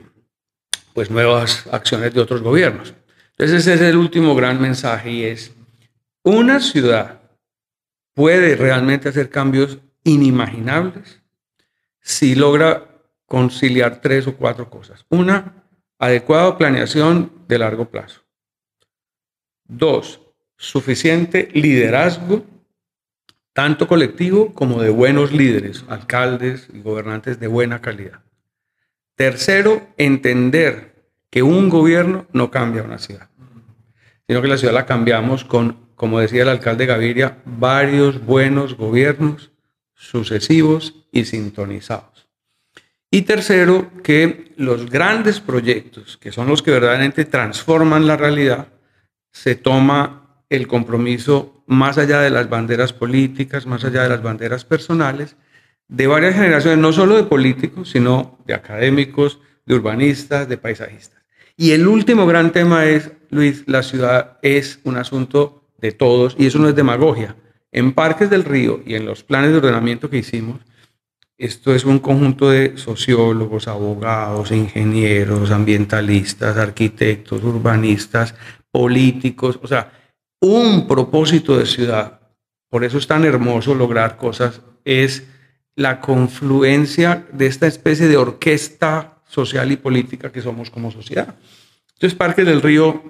pues 0.94 1.10
nuevas 1.10 1.66
acciones 1.70 2.14
de 2.14 2.22
otros 2.22 2.40
gobiernos. 2.40 2.94
Entonces 3.32 3.66
ese 3.66 3.74
es 3.74 3.80
el 3.82 3.96
último 3.96 4.34
gran 4.34 4.62
mensaje 4.62 5.10
y 5.10 5.24
es, 5.24 5.53
una 6.24 6.58
ciudad 6.58 7.20
puede 8.14 8.56
realmente 8.56 9.08
hacer 9.08 9.30
cambios 9.30 9.78
inimaginables 10.02 11.22
si 12.00 12.34
logra 12.34 12.88
conciliar 13.26 14.00
tres 14.00 14.26
o 14.26 14.36
cuatro 14.36 14.68
cosas. 14.68 15.04
Una, 15.08 15.64
adecuada 15.98 16.58
planeación 16.58 17.32
de 17.48 17.58
largo 17.58 17.88
plazo. 17.88 18.22
Dos, 19.64 20.20
suficiente 20.56 21.48
liderazgo, 21.52 22.44
tanto 23.52 23.86
colectivo 23.88 24.52
como 24.52 24.82
de 24.82 24.90
buenos 24.90 25.32
líderes, 25.32 25.84
alcaldes 25.88 26.68
y 26.72 26.80
gobernantes 26.80 27.38
de 27.40 27.46
buena 27.46 27.80
calidad. 27.80 28.20
Tercero, 29.14 29.86
entender 29.96 30.94
que 31.30 31.42
un 31.42 31.68
gobierno 31.68 32.26
no 32.32 32.50
cambia 32.50 32.82
una 32.82 32.98
ciudad, 32.98 33.28
sino 34.26 34.42
que 34.42 34.48
la 34.48 34.58
ciudad 34.58 34.74
la 34.74 34.86
cambiamos 34.86 35.44
con, 35.44 35.83
como 35.96 36.20
decía 36.20 36.42
el 36.42 36.48
alcalde 36.48 36.86
Gaviria, 36.86 37.38
varios 37.44 38.24
buenos 38.24 38.76
gobiernos 38.76 39.50
sucesivos 39.94 41.06
y 41.12 41.24
sintonizados. 41.24 42.28
Y 43.10 43.22
tercero, 43.22 43.90
que 44.02 44.52
los 44.56 44.90
grandes 44.90 45.40
proyectos, 45.40 46.16
que 46.16 46.32
son 46.32 46.48
los 46.48 46.62
que 46.62 46.72
verdaderamente 46.72 47.24
transforman 47.24 48.06
la 48.06 48.16
realidad, 48.16 48.68
se 49.30 49.54
toma 49.54 50.42
el 50.48 50.66
compromiso 50.66 51.62
más 51.66 51.96
allá 51.98 52.20
de 52.20 52.30
las 52.30 52.48
banderas 52.48 52.92
políticas, 52.92 53.66
más 53.66 53.84
allá 53.84 54.02
de 54.02 54.08
las 54.08 54.22
banderas 54.22 54.64
personales, 54.64 55.36
de 55.88 56.06
varias 56.06 56.34
generaciones, 56.34 56.78
no 56.78 56.92
solo 56.92 57.16
de 57.16 57.24
políticos, 57.24 57.90
sino 57.90 58.38
de 58.46 58.54
académicos, 58.54 59.40
de 59.64 59.74
urbanistas, 59.74 60.48
de 60.48 60.58
paisajistas. 60.58 61.22
Y 61.56 61.70
el 61.70 61.86
último 61.86 62.26
gran 62.26 62.52
tema 62.52 62.86
es, 62.86 63.12
Luis, 63.30 63.62
la 63.66 63.82
ciudad 63.82 64.38
es 64.42 64.80
un 64.84 64.96
asunto 64.96 65.63
de 65.84 65.92
todos 65.92 66.34
y 66.38 66.46
eso 66.46 66.58
no 66.58 66.68
es 66.70 66.74
demagogia. 66.74 67.36
En 67.70 67.92
Parques 67.92 68.30
del 68.30 68.44
Río 68.44 68.80
y 68.86 68.94
en 68.94 69.04
los 69.04 69.22
planes 69.22 69.50
de 69.50 69.58
ordenamiento 69.58 70.08
que 70.08 70.16
hicimos, 70.16 70.60
esto 71.36 71.74
es 71.74 71.84
un 71.84 71.98
conjunto 71.98 72.48
de 72.48 72.78
sociólogos, 72.78 73.68
abogados, 73.68 74.50
ingenieros, 74.50 75.50
ambientalistas, 75.50 76.56
arquitectos, 76.56 77.44
urbanistas, 77.44 78.34
políticos, 78.70 79.60
o 79.62 79.66
sea, 79.66 79.92
un 80.40 80.88
propósito 80.88 81.58
de 81.58 81.66
ciudad. 81.66 82.20
Por 82.70 82.82
eso 82.82 82.96
es 82.96 83.06
tan 83.06 83.26
hermoso 83.26 83.74
lograr 83.74 84.16
cosas, 84.16 84.62
es 84.86 85.26
la 85.76 86.00
confluencia 86.00 87.26
de 87.30 87.46
esta 87.46 87.66
especie 87.66 88.08
de 88.08 88.16
orquesta 88.16 89.20
social 89.28 89.70
y 89.70 89.76
política 89.76 90.32
que 90.32 90.40
somos 90.40 90.70
como 90.70 90.90
sociedad. 90.90 91.34
Entonces, 91.92 92.16
Parques 92.16 92.46
del 92.46 92.62
Río, 92.62 93.02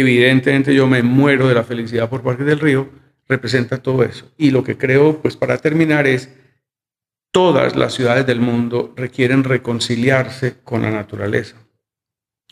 evidentemente 0.00 0.74
yo 0.74 0.86
me 0.86 1.02
muero 1.02 1.48
de 1.48 1.54
la 1.54 1.64
felicidad 1.64 2.08
por 2.08 2.22
Parques 2.22 2.46
del 2.46 2.60
Río, 2.60 2.88
representa 3.28 3.82
todo 3.82 4.02
eso. 4.04 4.30
Y 4.36 4.50
lo 4.50 4.62
que 4.62 4.76
creo, 4.76 5.20
pues 5.20 5.36
para 5.36 5.58
terminar, 5.58 6.06
es 6.06 6.30
todas 7.30 7.76
las 7.76 7.94
ciudades 7.94 8.26
del 8.26 8.40
mundo 8.40 8.92
requieren 8.96 9.44
reconciliarse 9.44 10.56
con 10.62 10.82
la 10.82 10.90
naturaleza. 10.90 11.56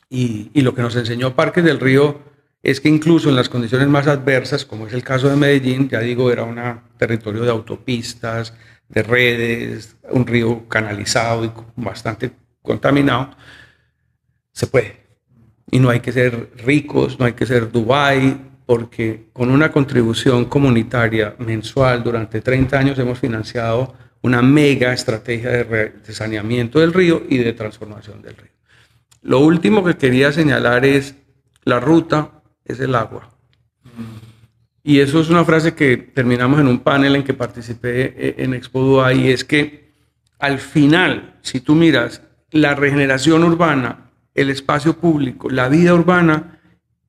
Y, 0.08 0.50
y 0.52 0.62
lo 0.62 0.74
que 0.74 0.82
nos 0.82 0.96
enseñó 0.96 1.34
Parques 1.34 1.64
del 1.64 1.80
Río 1.80 2.20
es 2.62 2.80
que 2.80 2.88
incluso 2.88 3.28
en 3.28 3.36
las 3.36 3.48
condiciones 3.48 3.88
más 3.88 4.06
adversas, 4.06 4.64
como 4.64 4.86
es 4.86 4.92
el 4.92 5.02
caso 5.02 5.28
de 5.28 5.36
Medellín, 5.36 5.88
ya 5.88 6.00
digo, 6.00 6.30
era 6.30 6.44
un 6.44 6.60
territorio 6.96 7.42
de 7.42 7.50
autopistas, 7.50 8.54
de 8.88 9.02
redes, 9.02 9.96
un 10.10 10.26
río 10.26 10.68
canalizado 10.68 11.44
y 11.44 11.50
bastante 11.76 12.32
contaminado, 12.62 13.30
se 14.52 14.66
puede. 14.66 15.01
Y 15.70 15.78
no 15.78 15.90
hay 15.90 16.00
que 16.00 16.12
ser 16.12 16.50
ricos, 16.64 17.18
no 17.18 17.24
hay 17.24 17.32
que 17.32 17.46
ser 17.46 17.70
Dubai, 17.70 18.36
porque 18.66 19.26
con 19.32 19.50
una 19.50 19.70
contribución 19.70 20.46
comunitaria 20.46 21.34
mensual 21.38 22.02
durante 22.02 22.40
30 22.40 22.78
años 22.78 22.98
hemos 22.98 23.18
financiado 23.18 23.94
una 24.22 24.40
mega 24.40 24.92
estrategia 24.92 25.50
de, 25.50 25.92
saneamiento 26.08 26.78
del 26.80 26.92
río 26.92 27.22
y 27.28 27.38
de 27.38 27.52
transformación 27.52 28.22
del 28.22 28.36
río. 28.36 28.52
Lo 29.22 29.40
último 29.40 29.84
que 29.84 29.96
quería 29.96 30.32
señalar 30.32 30.84
es 30.84 31.16
la 31.64 31.80
ruta 31.80 32.42
es 32.64 32.80
el 32.80 32.94
agua. 32.94 33.30
Y 34.84 35.00
eso 35.00 35.20
es 35.20 35.28
una 35.28 35.44
frase 35.44 35.74
que 35.74 35.96
terminamos 35.96 36.60
en 36.60 36.66
un 36.66 36.80
panel 36.80 37.16
en 37.16 37.24
que 37.24 37.34
participé 37.34 38.14
eh, 38.16 38.34
en 38.38 38.54
Expo 38.54 39.08
y 39.10 39.30
es 39.30 39.44
que 39.44 39.92
al 40.38 40.58
final, 40.58 41.38
si 41.42 41.60
tú 41.60 41.74
miras 41.74 42.22
la 42.50 42.74
regeneración 42.74 43.44
urbana, 43.44 44.10
el 44.34 44.50
espacio 44.50 44.98
público, 44.98 45.50
la 45.50 45.68
vida 45.68 45.94
urbana, 45.94 46.60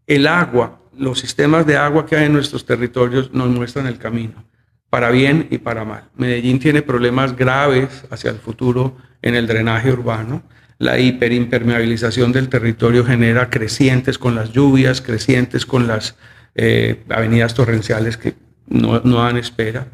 el 0.07 0.27
agua, 0.27 0.81
los 0.97 1.19
sistemas 1.19 1.65
de 1.65 1.77
agua 1.77 2.05
que 2.05 2.15
hay 2.15 2.25
en 2.25 2.33
nuestros 2.33 2.65
territorios 2.65 3.33
nos 3.33 3.49
muestran 3.49 3.87
el 3.87 3.97
camino, 3.97 4.43
para 4.89 5.09
bien 5.09 5.47
y 5.49 5.57
para 5.57 5.85
mal. 5.85 6.09
Medellín 6.15 6.59
tiene 6.59 6.81
problemas 6.81 7.35
graves 7.35 8.05
hacia 8.09 8.31
el 8.31 8.37
futuro 8.37 8.97
en 9.21 9.35
el 9.35 9.47
drenaje 9.47 9.91
urbano. 9.91 10.43
La 10.77 10.99
hiperimpermeabilización 10.99 12.31
del 12.31 12.49
territorio 12.49 13.05
genera 13.05 13.49
crecientes 13.49 14.17
con 14.17 14.35
las 14.35 14.51
lluvias, 14.51 15.01
crecientes 15.01 15.65
con 15.65 15.87
las 15.87 16.15
eh, 16.55 17.03
avenidas 17.09 17.53
torrenciales 17.53 18.17
que 18.17 18.35
no, 18.67 18.99
no 18.99 19.23
dan 19.23 19.37
espera. 19.37 19.87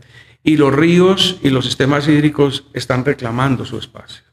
Y 0.43 0.57
los 0.57 0.73
ríos 0.73 1.39
y 1.43 1.49
los 1.49 1.65
sistemas 1.65 2.07
hídricos 2.07 2.65
están 2.73 3.05
reclamando 3.05 3.65
su 3.65 3.77
espacio. 3.77 4.28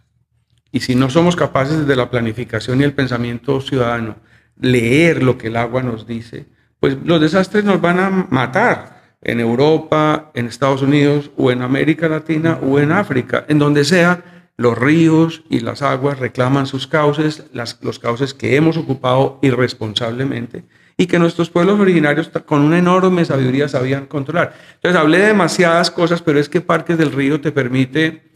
Y 0.76 0.80
si 0.80 0.94
no 0.94 1.08
somos 1.08 1.36
capaces 1.36 1.78
desde 1.78 1.96
la 1.96 2.10
planificación 2.10 2.82
y 2.82 2.84
el 2.84 2.92
pensamiento 2.92 3.62
ciudadano 3.62 4.16
leer 4.60 5.22
lo 5.22 5.38
que 5.38 5.46
el 5.46 5.56
agua 5.56 5.82
nos 5.82 6.06
dice, 6.06 6.44
pues 6.80 6.98
los 7.02 7.18
desastres 7.18 7.64
nos 7.64 7.80
van 7.80 7.98
a 7.98 8.10
matar 8.28 9.14
en 9.22 9.40
Europa, 9.40 10.32
en 10.34 10.44
Estados 10.44 10.82
Unidos 10.82 11.30
o 11.38 11.50
en 11.50 11.62
América 11.62 12.10
Latina 12.10 12.58
o 12.62 12.78
en 12.78 12.92
África, 12.92 13.46
en 13.48 13.58
donde 13.58 13.86
sea, 13.86 14.22
los 14.58 14.76
ríos 14.76 15.44
y 15.48 15.60
las 15.60 15.80
aguas 15.80 16.18
reclaman 16.18 16.66
sus 16.66 16.86
cauces, 16.86 17.44
los 17.80 17.98
cauces 17.98 18.34
que 18.34 18.56
hemos 18.56 18.76
ocupado 18.76 19.38
irresponsablemente 19.40 20.64
y 20.98 21.06
que 21.06 21.18
nuestros 21.18 21.48
pueblos 21.48 21.80
originarios 21.80 22.28
con 22.44 22.60
una 22.60 22.76
enorme 22.76 23.24
sabiduría 23.24 23.68
sabían 23.68 24.04
controlar. 24.04 24.52
Entonces 24.74 25.00
hablé 25.00 25.20
de 25.20 25.28
demasiadas 25.28 25.90
cosas, 25.90 26.20
pero 26.20 26.38
es 26.38 26.50
que 26.50 26.60
Parques 26.60 26.98
del 26.98 27.12
Río 27.12 27.40
te 27.40 27.50
permite 27.50 28.35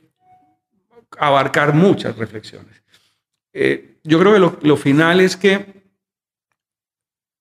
abarcar 1.19 1.75
muchas 1.75 2.17
reflexiones. 2.17 2.83
Eh, 3.53 3.99
yo 4.05 4.19
creo 4.19 4.33
que 4.33 4.67
lo, 4.67 4.77
final 4.77 5.21
es 5.21 5.37
que 5.37 5.83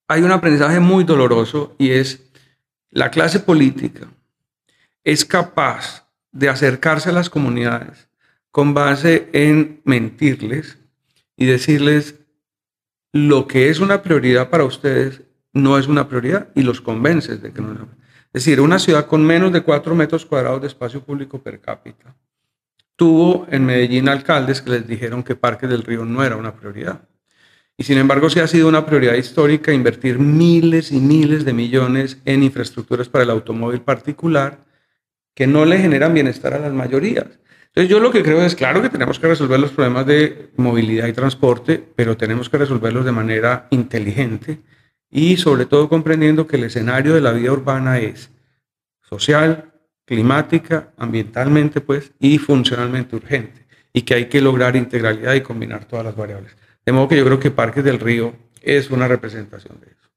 hay 0.08 0.22
un 0.24 0.32
aprendizaje 0.32 0.80
muy 0.80 1.04
doloroso 1.04 1.76
y 1.78 1.92
es 1.92 2.30
la 2.90 3.12
clase 3.12 3.40
política 3.40 4.08
es 5.04 5.24
capaz 5.24 6.08
de 6.32 6.50
acercarse 6.50 7.10
a 7.10 7.14
las 7.14 7.30
comunidades 7.30 8.10
con 8.52 8.74
base 8.74 9.30
en 9.34 9.82
mentirles 9.86 10.78
y 11.38 11.46
decirles 11.46 12.16
lo 13.12 13.48
que 13.48 13.70
es 13.70 13.80
una 13.80 14.02
prioridad 14.02 14.50
para 14.50 14.66
ustedes 14.66 15.22
no 15.54 15.78
es 15.78 15.88
una 15.88 16.08
prioridad 16.08 16.50
y 16.56 16.64
los 16.64 16.82
convences 16.82 17.42
de 17.42 17.54
que 17.54 17.62
no 17.62 17.74
es 17.74 17.80
una 17.80 17.98
Es 18.34 18.46
decir, 18.46 18.62
una 18.62 18.80
ciudad 18.80 19.06
con 19.08 19.26
menos 19.26 19.52
de 19.52 19.62
4 19.62 19.96
metros 19.96 20.26
cuadrados 20.26 20.62
de 20.62 20.68
espacio 20.68 21.04
público 21.04 21.42
per 21.42 21.60
cápita 21.62 22.16
tuvo 23.00 23.47
en 23.50 23.66
Medellín 23.66 24.10
alcaldes 24.10 24.62
que 24.62 24.72
les 24.72 24.86
dijeron 24.86 25.24
que 25.24 25.38
Parque 25.38 25.68
del 25.68 25.84
Río 25.84 26.04
no 26.04 26.22
era 26.22 26.36
una 26.36 26.54
prioridad. 26.54 27.08
Y 27.78 27.86
sin 27.86 27.97
embargo, 27.97 28.30
sí 28.30 28.41
ha 28.41 28.47
sido 28.47 28.68
una 28.68 28.86
prioridad 28.86 29.14
histórica 29.14 29.72
invertir 29.72 30.20
miles 30.20 30.91
y 30.91 31.00
miles 31.00 31.45
de 31.45 31.54
millones 31.54 32.18
en 32.26 32.43
infraestructuras 32.43 33.08
para 33.08 33.24
el 33.24 33.30
automóvil 33.30 33.80
particular 33.80 34.66
que 35.34 35.47
no 35.47 35.64
le 35.64 35.80
generan 35.80 36.14
bienestar 36.14 36.54
a 36.54 36.60
las 36.60 36.74
mayorías. 36.74 37.39
Entonces 37.68 37.89
yo 37.89 38.02
lo 38.02 38.12
que 38.12 38.22
creo 38.22 38.41
es, 38.41 38.54
claro 38.54 38.82
que 38.82 38.89
tenemos 38.89 39.18
que 39.18 39.28
resolver 39.28 39.62
los 39.62 39.72
problemas 39.72 40.06
de 40.06 40.52
movilidad 40.58 41.08
y 41.08 41.14
transporte, 41.14 41.82
pero 41.95 42.18
tenemos 42.18 42.50
que 42.50 42.58
resolverlos 42.58 43.06
de 43.06 43.14
manera 43.14 43.68
inteligente 43.70 44.60
y 45.10 45.38
sobre 45.38 45.66
todo 45.66 45.88
comprendiendo 45.88 46.47
que 46.47 46.58
el 46.58 46.66
escenario 46.66 47.14
de 47.14 47.22
la 47.22 47.32
vida 47.32 47.54
urbana 47.54 48.00
es 48.00 48.30
social, 49.02 49.69
climática, 50.10 50.89
ambientalmente 50.97 51.82
pues 51.82 52.12
y 52.20 52.39
funcionalmente 52.39 53.16
urgente 53.16 53.68
y 53.93 54.01
que 54.01 54.16
hay 54.16 54.26
que 54.26 54.41
lograr 54.41 54.76
integralidad 54.76 55.36
y 55.36 55.41
combinar 55.41 55.86
todas 55.86 56.03
las 56.03 56.16
variables. 56.16 56.57
De 56.84 56.91
modo 56.91 57.07
que 57.07 57.16
yo 57.16 57.24
creo 57.24 57.39
que 57.39 57.51
Parques 57.51 57.84
del 57.84 57.99
Río 57.99 58.34
es 58.64 58.89
una 58.89 59.07
representación 59.07 59.80
de 59.80 59.91
eso. 59.91 60.10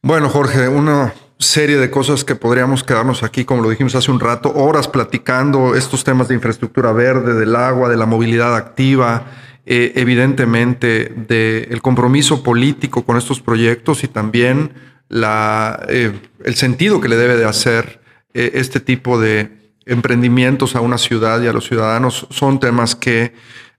Bueno, 0.00 0.28
Jorge, 0.28 0.68
una 0.68 1.12
serie 1.38 1.76
de 1.76 1.90
cosas 1.90 2.22
que 2.22 2.36
podríamos 2.36 2.84
quedarnos 2.84 3.24
aquí, 3.24 3.44
como 3.44 3.62
lo 3.62 3.70
dijimos 3.70 3.96
hace 3.96 4.12
un 4.12 4.20
rato, 4.20 4.54
horas 4.54 4.86
platicando 4.86 5.74
estos 5.74 6.04
temas 6.04 6.28
de 6.28 6.36
infraestructura 6.36 6.92
verde, 6.92 7.34
del 7.34 7.56
agua, 7.56 7.88
de 7.88 7.96
la 7.96 8.06
movilidad 8.06 8.54
activa, 8.54 9.26
eh, 9.66 9.92
evidentemente 9.96 11.12
del 11.16 11.82
compromiso 11.82 12.44
político 12.44 13.04
con 13.04 13.16
estos 13.16 13.40
proyectos 13.40 14.04
y 14.04 14.08
también 14.08 14.70
eh, 15.10 16.12
el 16.44 16.54
sentido 16.54 17.00
que 17.00 17.08
le 17.08 17.16
debe 17.16 17.36
de 17.36 17.44
hacer 17.44 18.05
eh, 18.38 18.50
este 18.52 18.80
tipo 18.80 19.18
de 19.18 19.72
emprendimientos 19.86 20.76
a 20.76 20.82
una 20.82 20.98
ciudad 20.98 21.40
y 21.40 21.46
a 21.46 21.54
los 21.54 21.66
ciudadanos 21.66 22.26
son 22.28 22.60
temas 22.60 22.94
que 22.94 23.32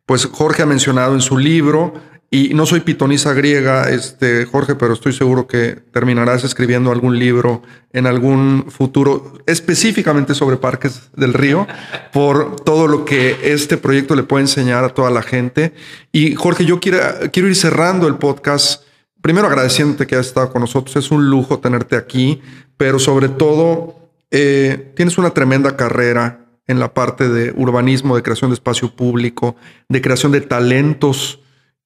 pues 0.07 0.25
Jorge 0.25 0.63
ha 0.63 0.65
mencionado 0.65 1.13
en 1.13 1.21
su 1.21 1.37
libro 1.37 1.93
y 2.31 2.55
no 2.55 2.65
soy 2.65 2.79
pitoniza 2.79 3.33
griega, 3.33 3.89
este, 3.91 4.45
Jorge, 4.45 4.73
pero 4.73 4.93
estoy 4.93 5.13
seguro 5.13 5.45
que 5.45 5.77
terminarás 5.91 6.43
escribiendo 6.43 6.91
algún 6.91 7.19
libro 7.19 7.61
en 7.93 8.07
algún 8.07 8.65
futuro, 8.69 9.33
específicamente 9.45 10.33
sobre 10.33 10.57
Parques 10.57 11.03
del 11.15 11.35
Río, 11.35 11.67
por 12.11 12.55
todo 12.55 12.87
lo 12.87 13.05
que 13.05 13.37
este 13.43 13.77
proyecto 13.77 14.15
le 14.15 14.23
puede 14.23 14.45
enseñar 14.45 14.83
a 14.83 14.89
toda 14.89 15.11
la 15.11 15.21
gente. 15.21 15.73
Y 16.11 16.33
Jorge, 16.33 16.65
yo 16.65 16.79
quiero, 16.79 16.99
quiero 17.31 17.47
ir 17.47 17.55
cerrando 17.55 18.07
el 18.07 18.15
podcast. 18.15 18.83
Primero 19.21 19.45
agradeciéndote 19.45 20.07
que 20.07 20.15
hayas 20.15 20.27
estado 20.27 20.51
con 20.51 20.61
nosotros. 20.61 20.95
Es 20.95 21.11
un 21.11 21.29
lujo 21.29 21.59
tenerte 21.59 21.95
aquí, 21.95 22.41
pero 22.75 22.97
sobre 22.97 23.29
todo 23.29 24.06
eh, 24.31 24.93
tienes 24.95 25.17
una 25.17 25.31
tremenda 25.31 25.75
carrera 25.77 26.45
en 26.67 26.79
la 26.79 26.93
parte 26.93 27.29
de 27.29 27.53
urbanismo, 27.55 28.15
de 28.15 28.23
creación 28.23 28.49
de 28.51 28.55
espacio 28.55 28.95
público, 28.95 29.55
de 29.89 30.01
creación 30.01 30.31
de 30.31 30.41
talentos 30.41 31.39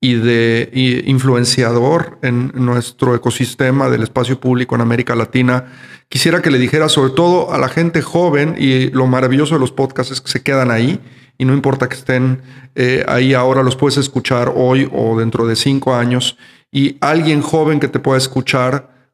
y 0.04 0.16
de 0.16 1.04
influenciador 1.06 2.18
en 2.24 2.52
nuestro 2.56 3.14
ecosistema 3.14 3.89
del 3.89 4.02
espacio 4.02 4.39
público 4.39 4.74
en 4.74 4.82
América 4.82 5.16
Latina. 5.16 5.72
Quisiera 6.10 6.42
que 6.42 6.50
le 6.50 6.58
dijera 6.58 6.89
sobre 6.89 7.14
todo 7.14 7.54
a 7.54 7.60
la 7.60 7.70
gente 7.70 8.02
joven 8.02 8.56
y 8.58 8.89
lo 8.89 9.06
maravilloso 9.06 9.54
de 9.54 9.60
los 9.60 9.72
podcasts 9.72 10.12
es 10.12 10.22
que 10.22 10.32
se 10.32 10.42
quedan 10.42 10.72
ahí 10.72 11.00
y 11.38 11.46
no 11.46 11.54
importa 11.54 11.88
que 11.88 11.96
estén 11.96 12.42
eh, 12.74 13.06
ahí 13.08 13.36
ahora, 13.36 13.62
los 13.62 13.76
puedes 13.76 13.98
escuchar 13.98 14.52
hoy 14.56 14.89
o 14.92 15.18
dentro 15.20 15.46
de 15.46 15.56
cinco 15.56 15.94
años 15.94 16.36
y 16.72 16.98
alguien 17.00 17.42
joven 17.42 17.80
que 17.80 17.88
te 17.88 18.00
pueda 18.00 18.18
escuchar 18.18 19.12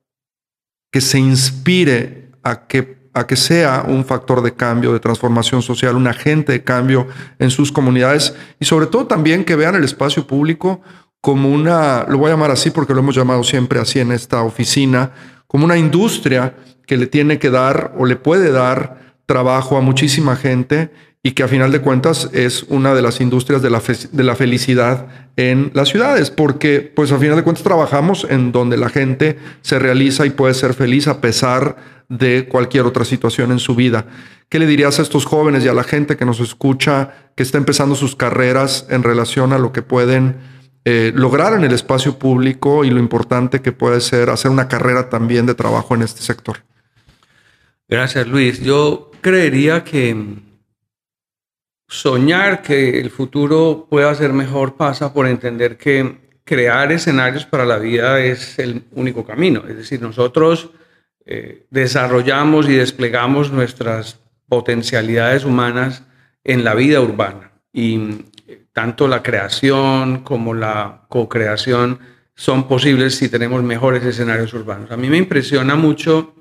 que 0.92 1.02
se 1.02 1.20
inspire 1.20 2.32
a 2.44 2.68
que 2.68 2.97
a 3.18 3.26
que 3.26 3.36
sea 3.36 3.84
un 3.88 4.06
factor 4.06 4.44
de 4.44 4.54
cambio, 4.54 4.94
de 4.94 5.00
transformación 5.00 5.64
social, 5.64 5.96
un 5.96 6.06
agente 6.06 6.52
de 6.52 6.64
cambio 6.64 7.08
en 7.40 7.50
sus 7.50 7.72
comunidades 7.72 8.36
y 8.60 8.66
sobre 8.66 8.86
todo 8.86 9.08
también 9.08 9.44
que 9.44 9.56
vean 9.56 9.74
el 9.74 9.84
espacio 9.84 10.28
público 10.28 10.82
como 11.20 11.50
una, 11.50 12.06
lo 12.08 12.20
voy 12.20 12.28
a 12.28 12.34
llamar 12.34 12.52
así 12.52 12.70
porque 12.70 12.94
lo 12.94 13.00
hemos 13.00 13.16
llamado 13.16 13.44
siempre 13.44 13.80
así 13.80 14.00
en 14.00 14.12
esta 14.12 14.44
oficina, 14.44 15.14
como 15.48 15.66
una 15.66 15.78
industria 15.78 16.56
que 16.86 16.96
le 16.96 17.08
tiene 17.08 17.40
que 17.40 17.50
dar 17.50 17.94
o 17.98 18.06
le 18.06 18.18
puede 18.18 18.52
dar 18.52 19.16
trabajo 19.26 19.78
a 19.78 19.82
muchísima 19.82 20.36
gente 20.36 20.92
y 21.24 21.32
que 21.32 21.42
a 21.42 21.48
final 21.48 21.72
de 21.72 21.82
cuentas 21.82 22.30
es 22.34 22.64
una 22.70 22.94
de 22.94 23.02
las 23.02 23.20
industrias 23.20 23.64
de 23.64 23.72
la, 23.72 23.82
de 24.12 24.24
la 24.24 24.36
felicidad 24.36 25.08
en 25.38 25.72
las 25.74 25.90
ciudades, 25.90 26.30
porque 26.30 26.82
pues 26.96 27.12
a 27.12 27.18
final 27.18 27.36
de 27.36 27.44
cuentas 27.44 27.64
trabajamos 27.64 28.28
en 28.30 28.52
donde 28.52 28.78
la 28.78 28.90
gente 28.90 29.40
se 29.62 29.80
realiza 29.80 30.26
y 30.28 30.30
puede 30.30 30.54
ser 30.54 30.76
feliz 30.76 31.08
a 31.08 31.20
pesar 31.20 31.97
de 32.10 32.48
cualquier 32.48 32.86
otra 32.86 33.06
situación 33.06 33.52
en 33.52 33.60
su 33.60 33.76
vida. 33.76 34.06
¿Qué 34.50 34.60
le 34.60 34.66
dirías 34.66 35.00
a 35.00 35.02
estos 35.02 35.26
jóvenes 35.26 35.66
y 35.66 35.68
a 35.68 35.74
la 35.74 35.84
gente 35.84 36.16
que 36.16 36.26
nos 36.26 36.40
escucha, 36.40 37.32
que 37.36 37.44
está 37.44 37.58
empezando 37.58 37.96
sus 37.96 38.16
carreras 38.16 38.88
en 38.90 39.04
relación 39.04 39.52
a 39.52 39.58
lo 39.58 39.74
que 39.74 39.82
pueden 39.82 40.38
eh, 40.86 41.12
lograr 41.14 41.54
en 41.54 41.66
el 41.66 41.74
espacio 41.74 42.18
público 42.18 42.86
y 42.86 42.90
lo 42.90 43.00
importante 43.00 43.62
que 43.62 43.74
puede 43.74 44.00
ser 44.00 44.30
hacer 44.30 44.52
una 44.52 44.70
carrera 44.70 45.10
también 45.10 45.46
de 45.46 45.54
trabajo 45.54 45.96
en 45.96 46.02
este 46.02 46.22
sector? 46.22 46.60
Gracias, 47.90 48.26
Luis. 48.28 48.62
Yo 48.62 49.12
creería 49.20 49.84
que 49.84 50.16
soñar 51.90 52.62
que 52.62 53.00
el 53.00 53.10
futuro 53.10 53.88
pueda 53.90 54.14
ser 54.16 54.32
mejor 54.32 54.78
pasa 54.78 55.14
por 55.14 55.28
entender 55.28 55.78
que 55.78 56.28
crear 56.46 56.92
escenarios 56.94 57.46
para 57.46 57.66
la 57.66 57.78
vida 57.78 58.22
es 58.22 58.58
el 58.58 58.86
único 58.94 59.26
camino. 59.26 59.64
Es 59.68 59.76
decir, 59.76 60.02
nosotros 60.02 60.70
eh, 61.30 61.66
desarrollamos 61.72 62.70
y 62.70 62.76
desplegamos 62.76 63.52
nuestras 63.52 64.22
potencialidades 64.48 65.44
humanas 65.44 66.04
en 66.46 66.64
la 66.64 66.74
vida 66.74 67.02
urbana. 67.02 67.52
Y 67.74 68.26
eh, 68.48 68.66
tanto 68.72 69.10
la 69.10 69.24
creación 69.24 70.24
como 70.24 70.54
la 70.54 71.06
co-creación 71.10 72.00
son 72.34 72.70
posibles 72.70 73.16
si 73.16 73.28
tenemos 73.28 73.62
mejores 73.62 74.06
escenarios 74.06 74.54
urbanos. 74.54 74.90
A 74.90 74.96
mí 74.96 75.10
me 75.10 75.18
impresiona 75.18 75.76
mucho 75.76 76.34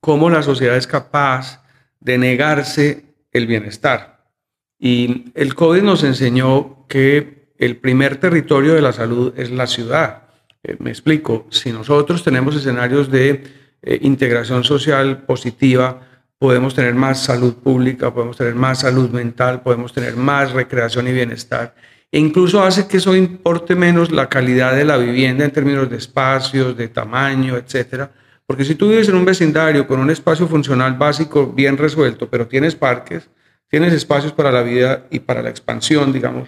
cómo 0.00 0.30
la 0.30 0.42
sociedad 0.42 0.76
es 0.78 0.86
capaz 0.86 1.62
de 2.00 2.16
negarse 2.16 3.04
el 3.32 3.46
bienestar. 3.46 4.30
Y 4.78 5.26
el 5.34 5.54
COVID 5.54 5.82
nos 5.82 6.04
enseñó 6.04 6.86
que 6.88 7.52
el 7.58 7.76
primer 7.76 8.16
territorio 8.16 8.72
de 8.72 8.80
la 8.80 8.94
salud 8.94 9.34
es 9.36 9.50
la 9.50 9.66
ciudad. 9.66 10.22
Eh, 10.62 10.76
me 10.78 10.88
explico, 10.88 11.46
si 11.50 11.70
nosotros 11.70 12.24
tenemos 12.24 12.56
escenarios 12.56 13.10
de 13.10 13.60
eh, 13.82 13.98
integración 14.02 14.64
social 14.64 15.24
positiva, 15.24 16.00
podemos 16.38 16.74
tener 16.74 16.94
más 16.94 17.22
salud 17.22 17.54
pública, 17.54 18.12
podemos 18.12 18.36
tener 18.36 18.54
más 18.54 18.80
salud 18.80 19.10
mental, 19.10 19.62
podemos 19.62 19.92
tener 19.92 20.16
más 20.16 20.52
recreación 20.52 21.08
y 21.08 21.12
bienestar. 21.12 21.74
E 22.10 22.18
incluso 22.18 22.62
hace 22.62 22.86
que 22.86 22.98
eso 22.98 23.16
importe 23.16 23.74
menos 23.74 24.10
la 24.10 24.28
calidad 24.28 24.74
de 24.74 24.84
la 24.84 24.96
vivienda 24.96 25.44
en 25.44 25.50
términos 25.50 25.88
de 25.88 25.96
espacios, 25.96 26.76
de 26.76 26.88
tamaño, 26.88 27.56
etcétera. 27.56 28.10
Porque 28.46 28.64
si 28.64 28.74
tú 28.74 28.88
vives 28.88 29.08
en 29.08 29.14
un 29.14 29.24
vecindario 29.24 29.86
con 29.86 30.00
un 30.00 30.10
espacio 30.10 30.46
funcional 30.46 30.94
básico 30.94 31.46
bien 31.46 31.78
resuelto, 31.78 32.28
pero 32.28 32.46
tienes 32.48 32.74
parques, 32.74 33.30
Tienes 33.72 33.94
espacios 33.94 34.34
para 34.34 34.52
la 34.52 34.62
vida 34.62 35.06
y 35.08 35.20
para 35.20 35.40
la 35.40 35.48
expansión, 35.48 36.12
digamos, 36.12 36.46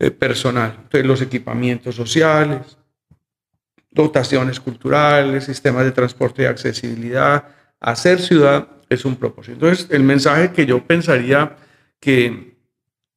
eh, 0.00 0.10
personal. 0.10 0.74
Entonces, 0.76 1.06
los 1.06 1.22
equipamientos 1.22 1.94
sociales, 1.94 2.77
dotaciones 3.98 4.60
culturales, 4.60 5.44
sistemas 5.44 5.84
de 5.84 5.90
transporte 5.90 6.42
y 6.42 6.46
accesibilidad. 6.46 7.48
Hacer 7.80 8.20
ciudad 8.20 8.68
es 8.88 9.04
un 9.04 9.16
propósito. 9.16 9.54
Entonces, 9.54 9.88
el 9.90 10.04
mensaje 10.04 10.52
que 10.52 10.66
yo 10.66 10.86
pensaría 10.86 11.56
que 11.98 12.56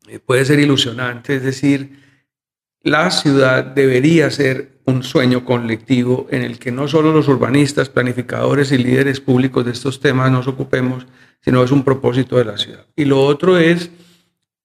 eh, 0.07 0.19
puede 0.19 0.43
ser 0.43 0.59
ilusionante, 0.59 1.35
es 1.35 1.43
decir, 1.43 1.99
la 2.81 3.11
ciudad 3.11 3.63
debería 3.63 4.31
ser 4.31 4.79
un 4.85 5.03
sueño 5.03 5.45
colectivo 5.45 6.27
en 6.31 6.41
el 6.41 6.57
que 6.57 6.71
no 6.71 6.87
solo 6.87 7.13
los 7.13 7.27
urbanistas, 7.27 7.89
planificadores 7.89 8.71
y 8.71 8.79
líderes 8.79 9.19
públicos 9.19 9.63
de 9.63 9.73
estos 9.73 9.99
temas 9.99 10.31
nos 10.31 10.47
ocupemos, 10.47 11.05
sino 11.41 11.63
es 11.63 11.69
un 11.69 11.83
propósito 11.83 12.37
de 12.37 12.45
la 12.45 12.57
ciudad. 12.57 12.87
Y 12.95 13.05
lo 13.05 13.21
otro 13.21 13.59
es 13.59 13.91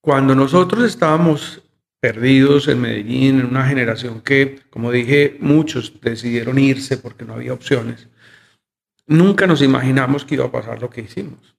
cuando 0.01 0.35
nosotros 0.35 0.83
estábamos 0.85 1.61
perdidos 2.07 2.68
en 2.68 2.80
Medellín, 2.80 3.40
en 3.40 3.46
una 3.46 3.66
generación 3.66 4.20
que, 4.20 4.61
como 4.70 4.92
dije, 4.92 5.38
muchos 5.40 6.00
decidieron 6.00 6.57
irse 6.57 6.98
porque 6.98 7.24
no 7.24 7.34
había 7.34 7.52
opciones, 7.52 8.07
nunca 9.09 9.48
nos 9.48 9.61
imaginamos 9.61 10.24
que 10.24 10.36
iba 10.36 10.44
a 10.44 10.52
pasar 10.52 10.80
lo 10.80 10.88
que 10.88 11.00
hicimos. 11.00 11.57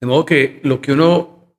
De 0.00 0.06
modo 0.06 0.24
que 0.24 0.60
lo 0.64 0.80
que 0.80 0.92
uno 0.92 1.54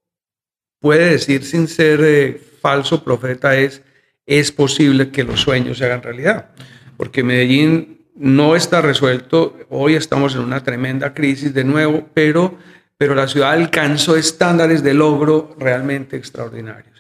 puede 0.80 1.12
decir 1.12 1.44
sin 1.44 1.68
ser 1.68 2.00
eh, 2.04 2.42
falso 2.62 3.04
profeta 3.04 3.56
es, 3.56 3.84
es 4.26 4.52
posible 4.52 5.12
que 5.12 5.24
los 5.24 5.42
sueños 5.42 5.78
se 5.78 5.86
hagan 5.86 6.02
realidad, 6.02 6.50
porque 6.98 7.22
Medellín 7.22 8.08
no 8.16 8.56
está 8.56 8.82
resuelto, 8.82 9.56
hoy 9.70 9.94
estamos 9.94 10.34
en 10.34 10.42
una 10.42 10.64
tremenda 10.64 11.14
crisis 11.14 11.54
de 11.54 11.64
nuevo, 11.64 12.10
pero, 12.16 12.58
pero 12.98 13.14
la 13.14 13.28
ciudad 13.28 13.52
alcanzó 13.52 14.16
estándares 14.16 14.82
de 14.82 14.96
logro 14.96 15.56
realmente 15.60 16.18
extraordinarios. 16.18 16.91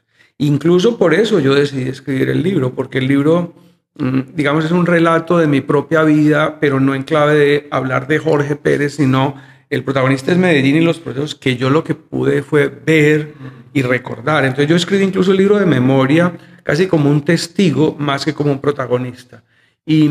Incluso 0.41 0.97
por 0.97 1.13
eso 1.13 1.39
yo 1.39 1.53
decidí 1.53 1.87
escribir 1.87 2.29
el 2.29 2.41
libro, 2.41 2.73
porque 2.73 2.97
el 2.97 3.07
libro, 3.07 3.53
mm, 3.99 4.33
digamos, 4.33 4.65
es 4.65 4.71
un 4.71 4.87
relato 4.87 5.37
de 5.37 5.45
mi 5.45 5.61
propia 5.61 6.01
vida, 6.01 6.59
pero 6.59 6.79
no 6.79 6.95
en 6.95 7.03
clave 7.03 7.35
de 7.35 7.67
hablar 7.69 8.07
de 8.07 8.17
Jorge 8.17 8.55
Pérez, 8.55 8.95
sino 8.95 9.35
el 9.69 9.83
protagonista 9.83 10.31
es 10.31 10.39
Medellín 10.39 10.77
y 10.77 10.81
los 10.81 10.99
procesos 10.99 11.35
que 11.35 11.57
yo 11.57 11.69
lo 11.69 11.83
que 11.83 11.93
pude 11.93 12.41
fue 12.41 12.69
ver 12.69 13.35
y 13.71 13.83
recordar. 13.83 14.43
Entonces 14.43 14.67
yo 14.67 14.75
escribí 14.75 15.03
incluso 15.03 15.29
el 15.29 15.37
libro 15.37 15.59
de 15.59 15.67
memoria 15.67 16.33
casi 16.63 16.87
como 16.87 17.11
un 17.11 17.23
testigo 17.23 17.95
más 17.99 18.25
que 18.25 18.33
como 18.33 18.51
un 18.51 18.59
protagonista. 18.59 19.43
Y, 19.85 20.09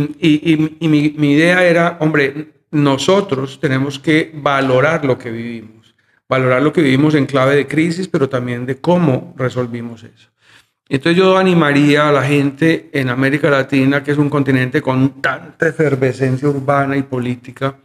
mi, 0.79 1.15
mi 1.19 1.33
idea 1.33 1.65
era, 1.65 1.97
hombre, 1.99 2.53
nosotros 2.71 3.59
tenemos 3.59 3.99
que 3.99 4.31
valorar 4.33 5.05
lo 5.05 5.19
que 5.19 5.33
vivimos, 5.33 5.80
valorar 6.31 6.63
lo 6.63 6.73
que 6.73 6.81
vivimos 6.81 7.17
en 7.17 7.27
clave 7.27 7.57
de 7.57 7.67
crisis, 7.67 8.07
pero 8.07 8.29
también 8.29 8.65
de 8.65 8.77
cómo 8.77 9.35
resolvimos 9.37 10.05
eso. 10.05 10.31
Entonces 10.89 11.19
yo 11.19 11.37
animaría 11.37 12.09
a 12.09 12.13
la 12.13 12.23
gente 12.23 12.89
en 12.93 13.09
América 13.09 13.51
Latina, 13.51 14.05
que 14.05 14.13
es 14.13 14.19
un 14.19 14.31
continente 14.31 14.81
con 14.81 15.21
tanta 15.21 15.67
efervescencia 15.67 16.49
urbana 16.49 16.97
y 16.97 17.03
política, 17.03 17.77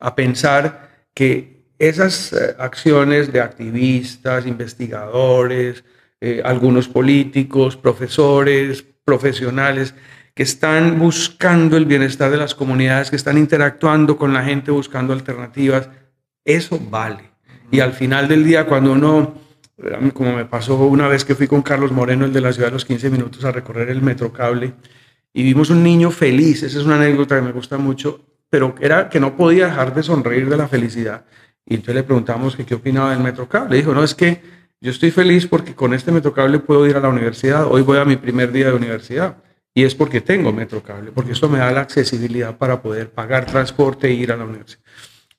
a 0.00 0.14
pensar 0.14 1.06
que 1.14 1.66
esas 1.78 2.32
eh, 2.32 2.56
acciones 2.58 3.32
de 3.32 3.40
activistas, 3.40 4.44
investigadores, 4.44 5.84
eh, 6.20 6.42
algunos 6.44 6.88
políticos, 6.88 7.76
profesores, 7.76 8.84
profesionales, 9.04 9.94
que 10.34 10.42
están 10.42 10.98
buscando 10.98 11.76
el 11.76 11.86
bienestar 11.86 12.28
de 12.32 12.38
las 12.38 12.56
comunidades, 12.56 13.10
que 13.10 13.16
están 13.16 13.38
interactuando 13.38 14.16
con 14.16 14.32
la 14.32 14.42
gente 14.42 14.72
buscando 14.72 15.12
alternativas, 15.12 15.88
eso 16.44 16.80
vale. 16.90 17.33
Y 17.70 17.80
al 17.80 17.92
final 17.92 18.28
del 18.28 18.44
día, 18.44 18.66
cuando 18.66 18.92
uno, 18.92 19.34
como 20.12 20.36
me 20.36 20.44
pasó 20.44 20.76
una 20.76 21.08
vez 21.08 21.24
que 21.24 21.34
fui 21.34 21.46
con 21.46 21.62
Carlos 21.62 21.92
Moreno, 21.92 22.24
el 22.24 22.32
de 22.32 22.40
la 22.40 22.52
ciudad 22.52 22.68
de 22.68 22.74
los 22.74 22.84
15 22.84 23.10
minutos, 23.10 23.44
a 23.44 23.52
recorrer 23.52 23.88
el 23.90 24.02
metrocable, 24.02 24.74
y 25.32 25.42
vimos 25.42 25.70
un 25.70 25.82
niño 25.82 26.10
feliz, 26.10 26.62
esa 26.62 26.78
es 26.78 26.84
una 26.84 26.96
anécdota 26.96 27.36
que 27.36 27.42
me 27.42 27.52
gusta 27.52 27.76
mucho, 27.76 28.24
pero 28.48 28.74
era 28.80 29.08
que 29.08 29.18
no 29.18 29.36
podía 29.36 29.66
dejar 29.66 29.92
de 29.92 30.02
sonreír 30.02 30.48
de 30.48 30.56
la 30.56 30.68
felicidad. 30.68 31.24
Y 31.66 31.74
entonces 31.74 31.96
le 31.96 32.02
preguntamos 32.04 32.54
que 32.54 32.64
qué 32.64 32.74
opinaba 32.74 33.10
del 33.10 33.20
Metrocable. 33.20 33.76
Dijo, 33.76 33.92
no, 33.94 34.04
es 34.04 34.14
que 34.14 34.42
yo 34.80 34.90
estoy 34.90 35.10
feliz 35.10 35.46
porque 35.46 35.74
con 35.74 35.94
este 35.94 36.12
Metrocable 36.12 36.58
puedo 36.60 36.86
ir 36.86 36.96
a 36.96 37.00
la 37.00 37.08
universidad. 37.08 37.66
Hoy 37.66 37.82
voy 37.82 37.98
a 37.98 38.04
mi 38.04 38.16
primer 38.16 38.52
día 38.52 38.66
de 38.66 38.74
universidad. 38.74 39.38
Y 39.74 39.82
es 39.82 39.94
porque 39.94 40.20
tengo 40.20 40.52
Metrocable, 40.52 41.10
porque 41.10 41.32
eso 41.32 41.48
me 41.48 41.58
da 41.58 41.72
la 41.72 41.80
accesibilidad 41.80 42.56
para 42.56 42.80
poder 42.80 43.10
pagar 43.10 43.44
transporte 43.44 44.06
e 44.08 44.12
ir 44.12 44.30
a 44.30 44.36
la 44.36 44.44
universidad. 44.44 44.84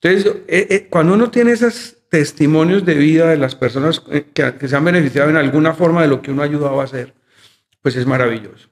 Entonces, 0.01 0.33
eh, 0.47 0.67
eh, 0.69 0.87
cuando 0.89 1.13
uno 1.13 1.31
tiene 1.31 1.51
esos 1.51 1.94
testimonios 2.09 2.85
de 2.85 2.95
vida 2.95 3.29
de 3.29 3.37
las 3.37 3.55
personas 3.55 4.01
eh, 4.11 4.25
que, 4.33 4.67
se 4.67 4.75
han 4.75 4.85
beneficiado 4.85 5.29
en 5.29 5.37
alguna 5.37 5.73
forma 5.73 6.01
de 6.01 6.07
lo 6.07 6.21
que 6.21 6.31
uno 6.31 6.41
ha 6.41 6.45
ayudado 6.45 6.79
a 6.81 6.83
hacer, 6.83 7.13
pues 7.81 7.95
es 7.95 8.05
maravilloso. 8.05 8.69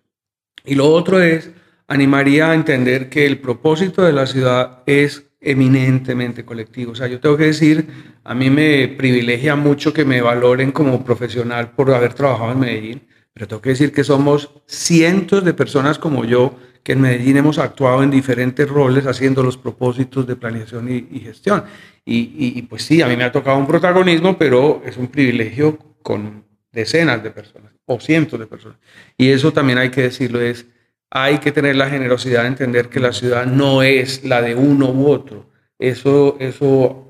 Y 0.66 0.76
lo 0.76 0.88
otro 0.88 1.22
es 1.22 1.52
animaría 1.88 2.52
a 2.52 2.56
entender 2.56 3.10
que 3.10 3.26
el 3.26 3.40
propósito 3.40 4.04
de 4.04 4.14
la 4.14 4.26
ciudad 4.26 4.84
es 4.86 5.26
eminentemente 5.42 6.46
colectivo. 6.46 6.94
O 6.94 6.96
sea, 6.96 7.08
yo 7.08 7.20
tengo 7.20 7.38
que 7.38 7.46
decir, 7.46 7.88
a 8.24 8.34
mí 8.34 8.50
me 8.50 8.88
privilegia 8.88 9.56
mucho 9.56 9.94
que 9.94 10.06
me 10.06 10.22
valoren 10.22 10.72
como 10.72 11.04
profesional 11.04 11.72
por 11.72 11.92
haber 11.92 12.14
trabajado 12.14 12.54
en 12.54 12.60
Medellín, 12.60 13.08
pero 13.34 13.48
tengo 13.48 13.62
que 13.62 13.70
decir 13.70 13.92
que 13.92 14.04
somos 14.04 14.50
cientos 14.66 15.44
de 15.44 15.54
personas 15.54 16.00
como 16.00 16.24
yo 16.24 16.58
que 16.84 16.92
en 16.92 17.02
Medellín 17.02 17.38
hemos 17.38 17.58
actuado 17.58 18.04
en 18.04 18.12
diferentes 18.12 18.70
roles 18.70 19.08
haciendo 19.08 19.42
los 19.42 19.58
propósitos 19.58 20.28
de 20.28 20.36
planeación 20.36 20.90
y, 20.92 21.20
gestión. 21.20 21.64
Y, 22.06 22.58
y, 22.58 22.62
pues 22.64 22.84
sí, 22.84 23.02
a 23.02 23.08
mí 23.08 23.16
me 23.16 23.24
ha 23.24 23.32
tocado 23.32 23.58
un 23.58 23.68
protagonismo, 23.68 24.38
pero 24.38 24.82
es 24.86 24.98
un 24.98 25.08
privilegio 25.08 25.78
con 26.02 26.44
decenas 26.72 27.24
de 27.24 27.32
personas 27.32 27.72
o 27.86 28.00
cientos 28.00 28.40
de 28.40 28.48
personas. 28.48 28.78
Y 29.18 29.30
eso 29.30 29.54
también 29.54 29.78
hay 29.78 29.90
que 29.90 30.02
decirlo, 30.02 30.42
es 30.42 30.66
hay 31.10 31.38
que 31.38 31.52
tener 31.52 31.76
la 31.76 31.90
generosidad 31.90 32.42
de 32.42 32.48
entender 32.48 32.90
que 32.90 33.00
la 33.00 33.14
ciudad 33.14 33.46
no 33.46 33.84
es 33.84 34.24
la 34.24 34.42
de 34.42 34.56
uno 34.56 34.90
u 34.90 35.08
otro. 35.08 35.46
Eso, 35.78 36.38
eso 36.40 37.04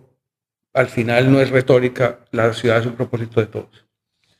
al 0.73 0.87
final 0.87 1.31
no 1.31 1.39
es 1.39 1.49
retórica, 1.49 2.19
la 2.31 2.53
ciudad 2.53 2.79
es 2.79 2.85
un 2.85 2.95
propósito 2.95 3.39
de 3.39 3.47
todos. 3.47 3.85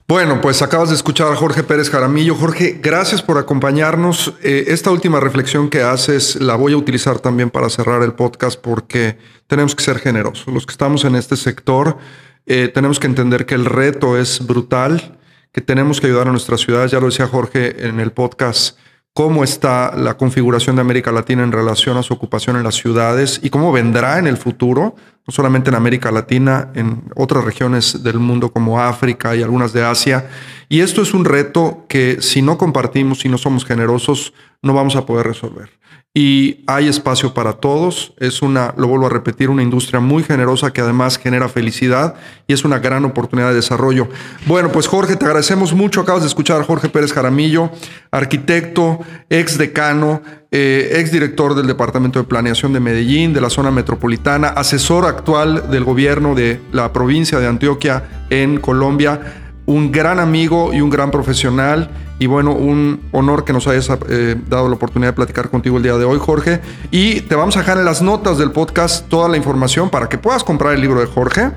Bueno, 0.06 0.42
pues 0.42 0.62
acabas 0.62 0.90
de 0.90 0.96
escuchar 0.96 1.32
a 1.32 1.36
Jorge 1.36 1.64
Pérez 1.64 1.90
Jaramillo. 1.90 2.36
Jorge, 2.36 2.78
gracias 2.84 3.22
por 3.22 3.38
acompañarnos. 3.38 4.34
Eh, 4.44 4.66
esta 4.68 4.92
última 4.92 5.22
reflexión 5.22 5.70
que 5.70 5.82
haces 5.82 6.36
la 6.42 6.56
voy 6.56 6.74
a 6.74 6.78
utilizar 6.78 7.20
también 7.20 7.50
para 7.50 7.70
cerrar 7.70 8.04
el 8.04 8.12
podcast 8.14 8.60
porque 8.60 9.18
tenemos 9.48 9.76
que 9.76 9.84
ser 9.84 10.00
generosos. 10.00 10.54
Los 10.54 10.66
que 10.66 10.72
estamos 10.72 11.06
en 11.06 11.16
este 11.16 11.38
sector 11.38 11.98
eh, 12.46 12.68
tenemos 12.68 13.00
que 13.00 13.08
entender 13.08 13.46
que 13.46 13.56
el 13.56 13.64
reto 13.64 14.18
es 14.18 14.46
brutal, 14.46 15.18
que 15.54 15.62
tenemos 15.62 16.02
que 16.02 16.08
ayudar 16.08 16.28
a 16.28 16.32
nuestras 16.32 16.60
ciudades. 16.60 16.92
Ya 16.92 17.00
lo 17.00 17.06
decía 17.06 17.28
Jorge 17.28 17.88
en 17.88 18.02
el 18.02 18.12
podcast 18.12 18.78
cómo 19.14 19.46
está 19.46 19.96
la 19.96 20.18
configuración 20.18 20.76
de 20.76 20.82
América 20.82 21.14
Latina 21.14 21.44
en 21.44 21.54
relación 21.54 21.96
a 21.96 22.04
su 22.04 22.14
ocupación 22.14 22.58
en 22.58 22.64
las 22.64 22.76
ciudades 22.76 23.40
y 23.42 23.50
cómo 23.50 23.72
vendrá 23.72 24.20
en 24.20 24.28
el 24.28 24.36
futuro, 24.36 24.96
no 25.26 25.32
solamente 25.32 25.70
en 25.70 25.76
América 25.76 26.12
Latina, 26.12 26.72
en 26.76 27.04
otras 27.16 27.44
regiones 27.44 28.04
del 28.04 28.20
mundo 28.20 28.52
como 28.52 28.82
África 28.82 29.36
y 29.36 29.42
algunas 29.42 29.72
de 29.74 29.84
Asia. 29.84 30.30
Y 30.70 30.82
esto 30.82 31.02
es 31.02 31.14
un 31.14 31.26
reto 31.26 31.86
que 31.88 32.22
si 32.22 32.42
no 32.42 32.58
compartimos, 32.58 33.20
si 33.20 33.30
no 33.30 33.38
somos 33.38 33.66
generosos, 33.66 34.34
no 34.62 34.74
vamos 34.74 34.96
a 34.96 35.06
poder 35.06 35.28
resolver 35.28 35.70
y 36.16 36.64
hay 36.68 36.88
espacio 36.88 37.34
para 37.34 37.54
todos. 37.54 38.14
Es 38.20 38.44
una, 38.44 38.74
lo 38.78 38.88
vuelvo 38.88 39.08
a 39.08 39.10
repetir, 39.10 39.50
una 39.50 39.64
industria 39.64 40.00
muy 40.00 40.24
generosa 40.24 40.72
que 40.72 40.82
además 40.82 41.18
genera 41.18 41.50
felicidad 41.50 42.14
y 42.48 42.54
es 42.54 42.64
una 42.64 42.78
gran 42.78 43.04
oportunidad 43.04 43.50
de 43.50 43.56
desarrollo. 43.56 44.08
Bueno, 44.46 44.72
pues 44.72 44.88
Jorge, 44.88 45.16
te 45.16 45.26
agradecemos 45.26 45.74
mucho. 45.74 46.02
Acabas 46.02 46.22
de 46.22 46.28
escuchar 46.28 46.62
a 46.62 46.64
Jorge 46.64 46.90
Pérez 46.90 47.14
Jaramillo, 47.14 47.72
arquitecto, 48.12 49.00
ex 49.30 49.58
decano, 49.58 50.22
eh, 50.52 50.98
ex 51.00 51.12
director 51.12 51.56
del 51.56 51.66
Departamento 51.66 52.20
de 52.20 52.26
Planeación 52.26 52.74
de 52.74 52.80
Medellín, 52.80 53.34
de 53.34 53.42
la 53.42 53.50
zona 53.50 53.72
metropolitana, 53.72 54.50
asesor 54.50 55.08
actual 55.08 55.72
del 55.72 55.84
gobierno 55.84 56.36
de 56.36 56.62
la 56.72 56.94
provincia 56.94 57.40
de 57.40 57.48
Antioquia 57.48 58.28
en 58.30 58.60
Colombia 58.60 59.40
un 59.66 59.92
gran 59.92 60.20
amigo 60.20 60.74
y 60.74 60.82
un 60.82 60.90
gran 60.90 61.12
profesional. 61.12 61.90
Y 62.20 62.28
bueno, 62.28 62.54
un 62.54 63.02
honor 63.12 63.44
que 63.44 63.54
nos 63.54 63.68
hayas 63.68 63.90
eh, 64.08 64.36
dado 64.48 64.70
la 64.70 64.76
oportunidad 64.76 65.10
de 65.10 65.16
platicar 65.16 65.50
contigo 65.50 65.78
el 65.78 65.84
día 65.84 65.98
de 65.98 66.06
hoy, 66.06 66.20
Jorge. 66.20 66.62
Y 66.92 67.22
te 67.22 67.36
vamos 67.36 67.56
a 67.58 67.60
dejar 67.60 67.78
en 67.78 67.86
las 67.86 68.02
notas 68.02 68.38
del 68.38 68.52
podcast 68.52 69.08
toda 69.10 69.28
la 69.28 69.38
información 69.38 69.90
para 69.90 70.08
que 70.10 70.18
puedas 70.18 70.44
comprar 70.44 70.74
el 70.74 70.82
libro 70.82 71.00
de 71.00 71.08
Jorge 71.08 71.52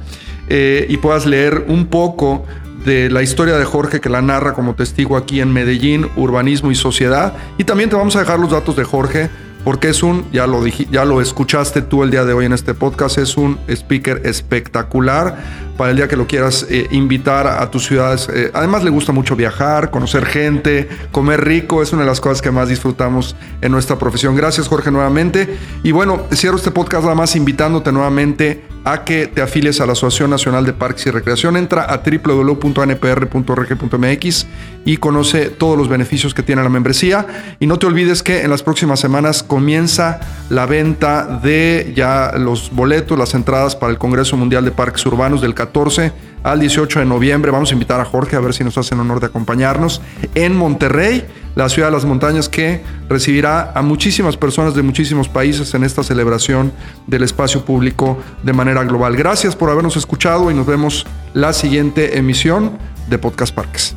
eh, 0.49 0.87
y 0.89 0.97
puedas 0.97 1.27
leer 1.27 1.67
un 1.69 1.87
poco 1.87 2.45
de 2.85 3.11
la 3.11 3.23
historia 3.23 3.59
de 3.59 3.65
Jorge 3.65 4.01
que 4.01 4.09
la 4.09 4.23
narra 4.23 4.55
como 4.55 4.75
testigo 4.75 5.17
aquí 5.17 5.41
en 5.41 5.53
Medellín, 5.53 6.09
Urbanismo 6.17 6.71
y 6.71 6.75
Sociedad. 6.75 7.35
Y 7.59 7.65
también 7.65 7.91
te 7.91 7.97
vamos 7.97 8.17
a 8.17 8.21
dejar 8.21 8.39
los 8.39 8.51
datos 8.51 8.77
de 8.77 8.85
Jorge 8.85 9.29
porque 9.67 9.89
es 9.89 10.05
un, 10.05 10.31
ya 10.31 10.47
lo, 10.47 10.65
ya 10.65 11.05
lo 11.05 11.21
escuchaste 11.21 11.83
tú 11.83 12.05
el 12.05 12.13
día 12.13 12.25
de 12.25 12.33
hoy 12.33 12.45
en 12.45 12.53
este 12.53 12.73
podcast, 12.73 13.19
es 13.19 13.37
un 13.37 13.59
speaker 13.67 14.23
espectacular 14.25 15.39
para 15.77 15.91
el 15.91 15.97
día 15.97 16.07
que 16.07 16.15
lo 16.15 16.29
quieras 16.29 16.65
eh, 16.71 16.87
invitar 16.93 17.49
a 17.49 17.69
tus 17.69 17.85
ciudades. 17.85 18.29
Eh, 18.33 18.53
además 18.55 18.85
le 18.85 18.91
gusta 18.91 19.11
mucho 19.11 19.35
viajar, 19.35 19.91
conocer 19.91 20.25
gente, 20.25 20.89
comer 21.11 21.45
rico, 21.45 21.83
es 21.83 21.93
una 21.93 22.03
de 22.03 22.07
las 22.07 22.21
cosas 22.21 22.43
que 22.43 22.53
más 22.53 22.69
disfrutamos 22.69 23.35
en 23.61 23.73
nuestra 23.73 23.99
profesión. 23.99 24.37
Gracias 24.37 24.69
Jorge 24.69 24.93
nuevamente. 24.93 25.59
Y 25.83 25.91
bueno, 25.91 26.23
cierro 26.33 26.59
este 26.59 26.71
podcast 26.71 27.03
nada 27.03 27.17
más 27.17 27.35
invitándote 27.35 27.91
nuevamente 27.91 28.63
a 28.85 29.03
que 29.03 29.27
te 29.27 29.43
afilies 29.43 29.81
a 29.81 29.87
la 29.87 29.95
Asociación 29.95 30.31
Nacional 30.31 30.65
de 30.65 30.75
Parques 30.75 31.09
y 31.09 31.11
Recreación. 31.11 31.57
Entra 31.57 31.83
a 31.83 32.03
www.npr.org.mx 32.05 32.87
y 34.87 34.97
conoce 34.97 35.51
todos 35.51 35.77
los 35.77 35.89
beneficios 35.89 36.33
que 36.33 36.43
tiene 36.43 36.63
la 36.63 36.71
membresía. 36.71 37.27
Y 37.59 37.67
no 37.67 37.79
te 37.79 37.87
olvides 37.87 38.23
que 38.23 38.43
en 38.43 38.51
las 38.51 38.63
próximas 38.63 39.01
semanas 39.01 39.43
comienza 39.43 40.21
la 40.49 40.65
venta 40.65 41.41
de 41.43 41.93
ya 41.95 42.33
los 42.39 42.71
boletos, 42.71 43.19
las 43.19 43.35
entradas 43.35 43.77
para 43.77 43.93
el 43.93 43.99
Congreso 43.99 44.37
Mundial 44.39 44.65
de 44.65 44.71
Parques 44.71 45.05
Urbanos 45.05 45.43
del 45.43 45.55
14 45.55 46.13
al 46.45 46.61
18 46.61 47.01
de 47.01 47.05
noviembre. 47.05 47.51
Vamos 47.51 47.71
a 47.71 47.75
invitar 47.75 48.01
a 48.01 48.05
Jorge 48.05 48.37
a 48.37 48.41
ver 48.41 48.55
si 48.55 48.63
nos 48.63 48.79
hacen 48.79 49.01
honor 49.01 49.19
de 49.19 49.27
acompañarnos 49.27 50.01
en 50.37 50.57
Monterrey 50.57 51.27
la 51.57 51.69
ciudad 51.69 51.89
de 51.89 51.95
las 51.95 52.05
montañas 52.05 52.49
que 52.49 52.83
recibirá 53.09 53.73
a 53.75 53.83
muchísimas 53.83 54.37
personas 54.37 54.75
de 54.75 54.83
muchísimos 54.83 55.29
países 55.29 55.75
en 55.75 55.83
esta 55.83 56.05
celebración 56.05 56.71
del 57.09 57.25
espacio 57.25 57.65
público 57.65 58.19
de 58.45 58.53
manera 58.53 58.85
global. 58.85 59.17
Gracias 59.17 59.57
por 59.57 59.71
habernos 59.71 59.97
escuchado 59.97 60.51
y 60.51 60.55
nos 60.55 60.67
vemos 60.67 61.07
la 61.35 61.53
siguiente 61.53 62.19
emisión 62.19 62.79
de 63.09 63.19
Podcast 63.19 63.55
Parques. 63.55 63.97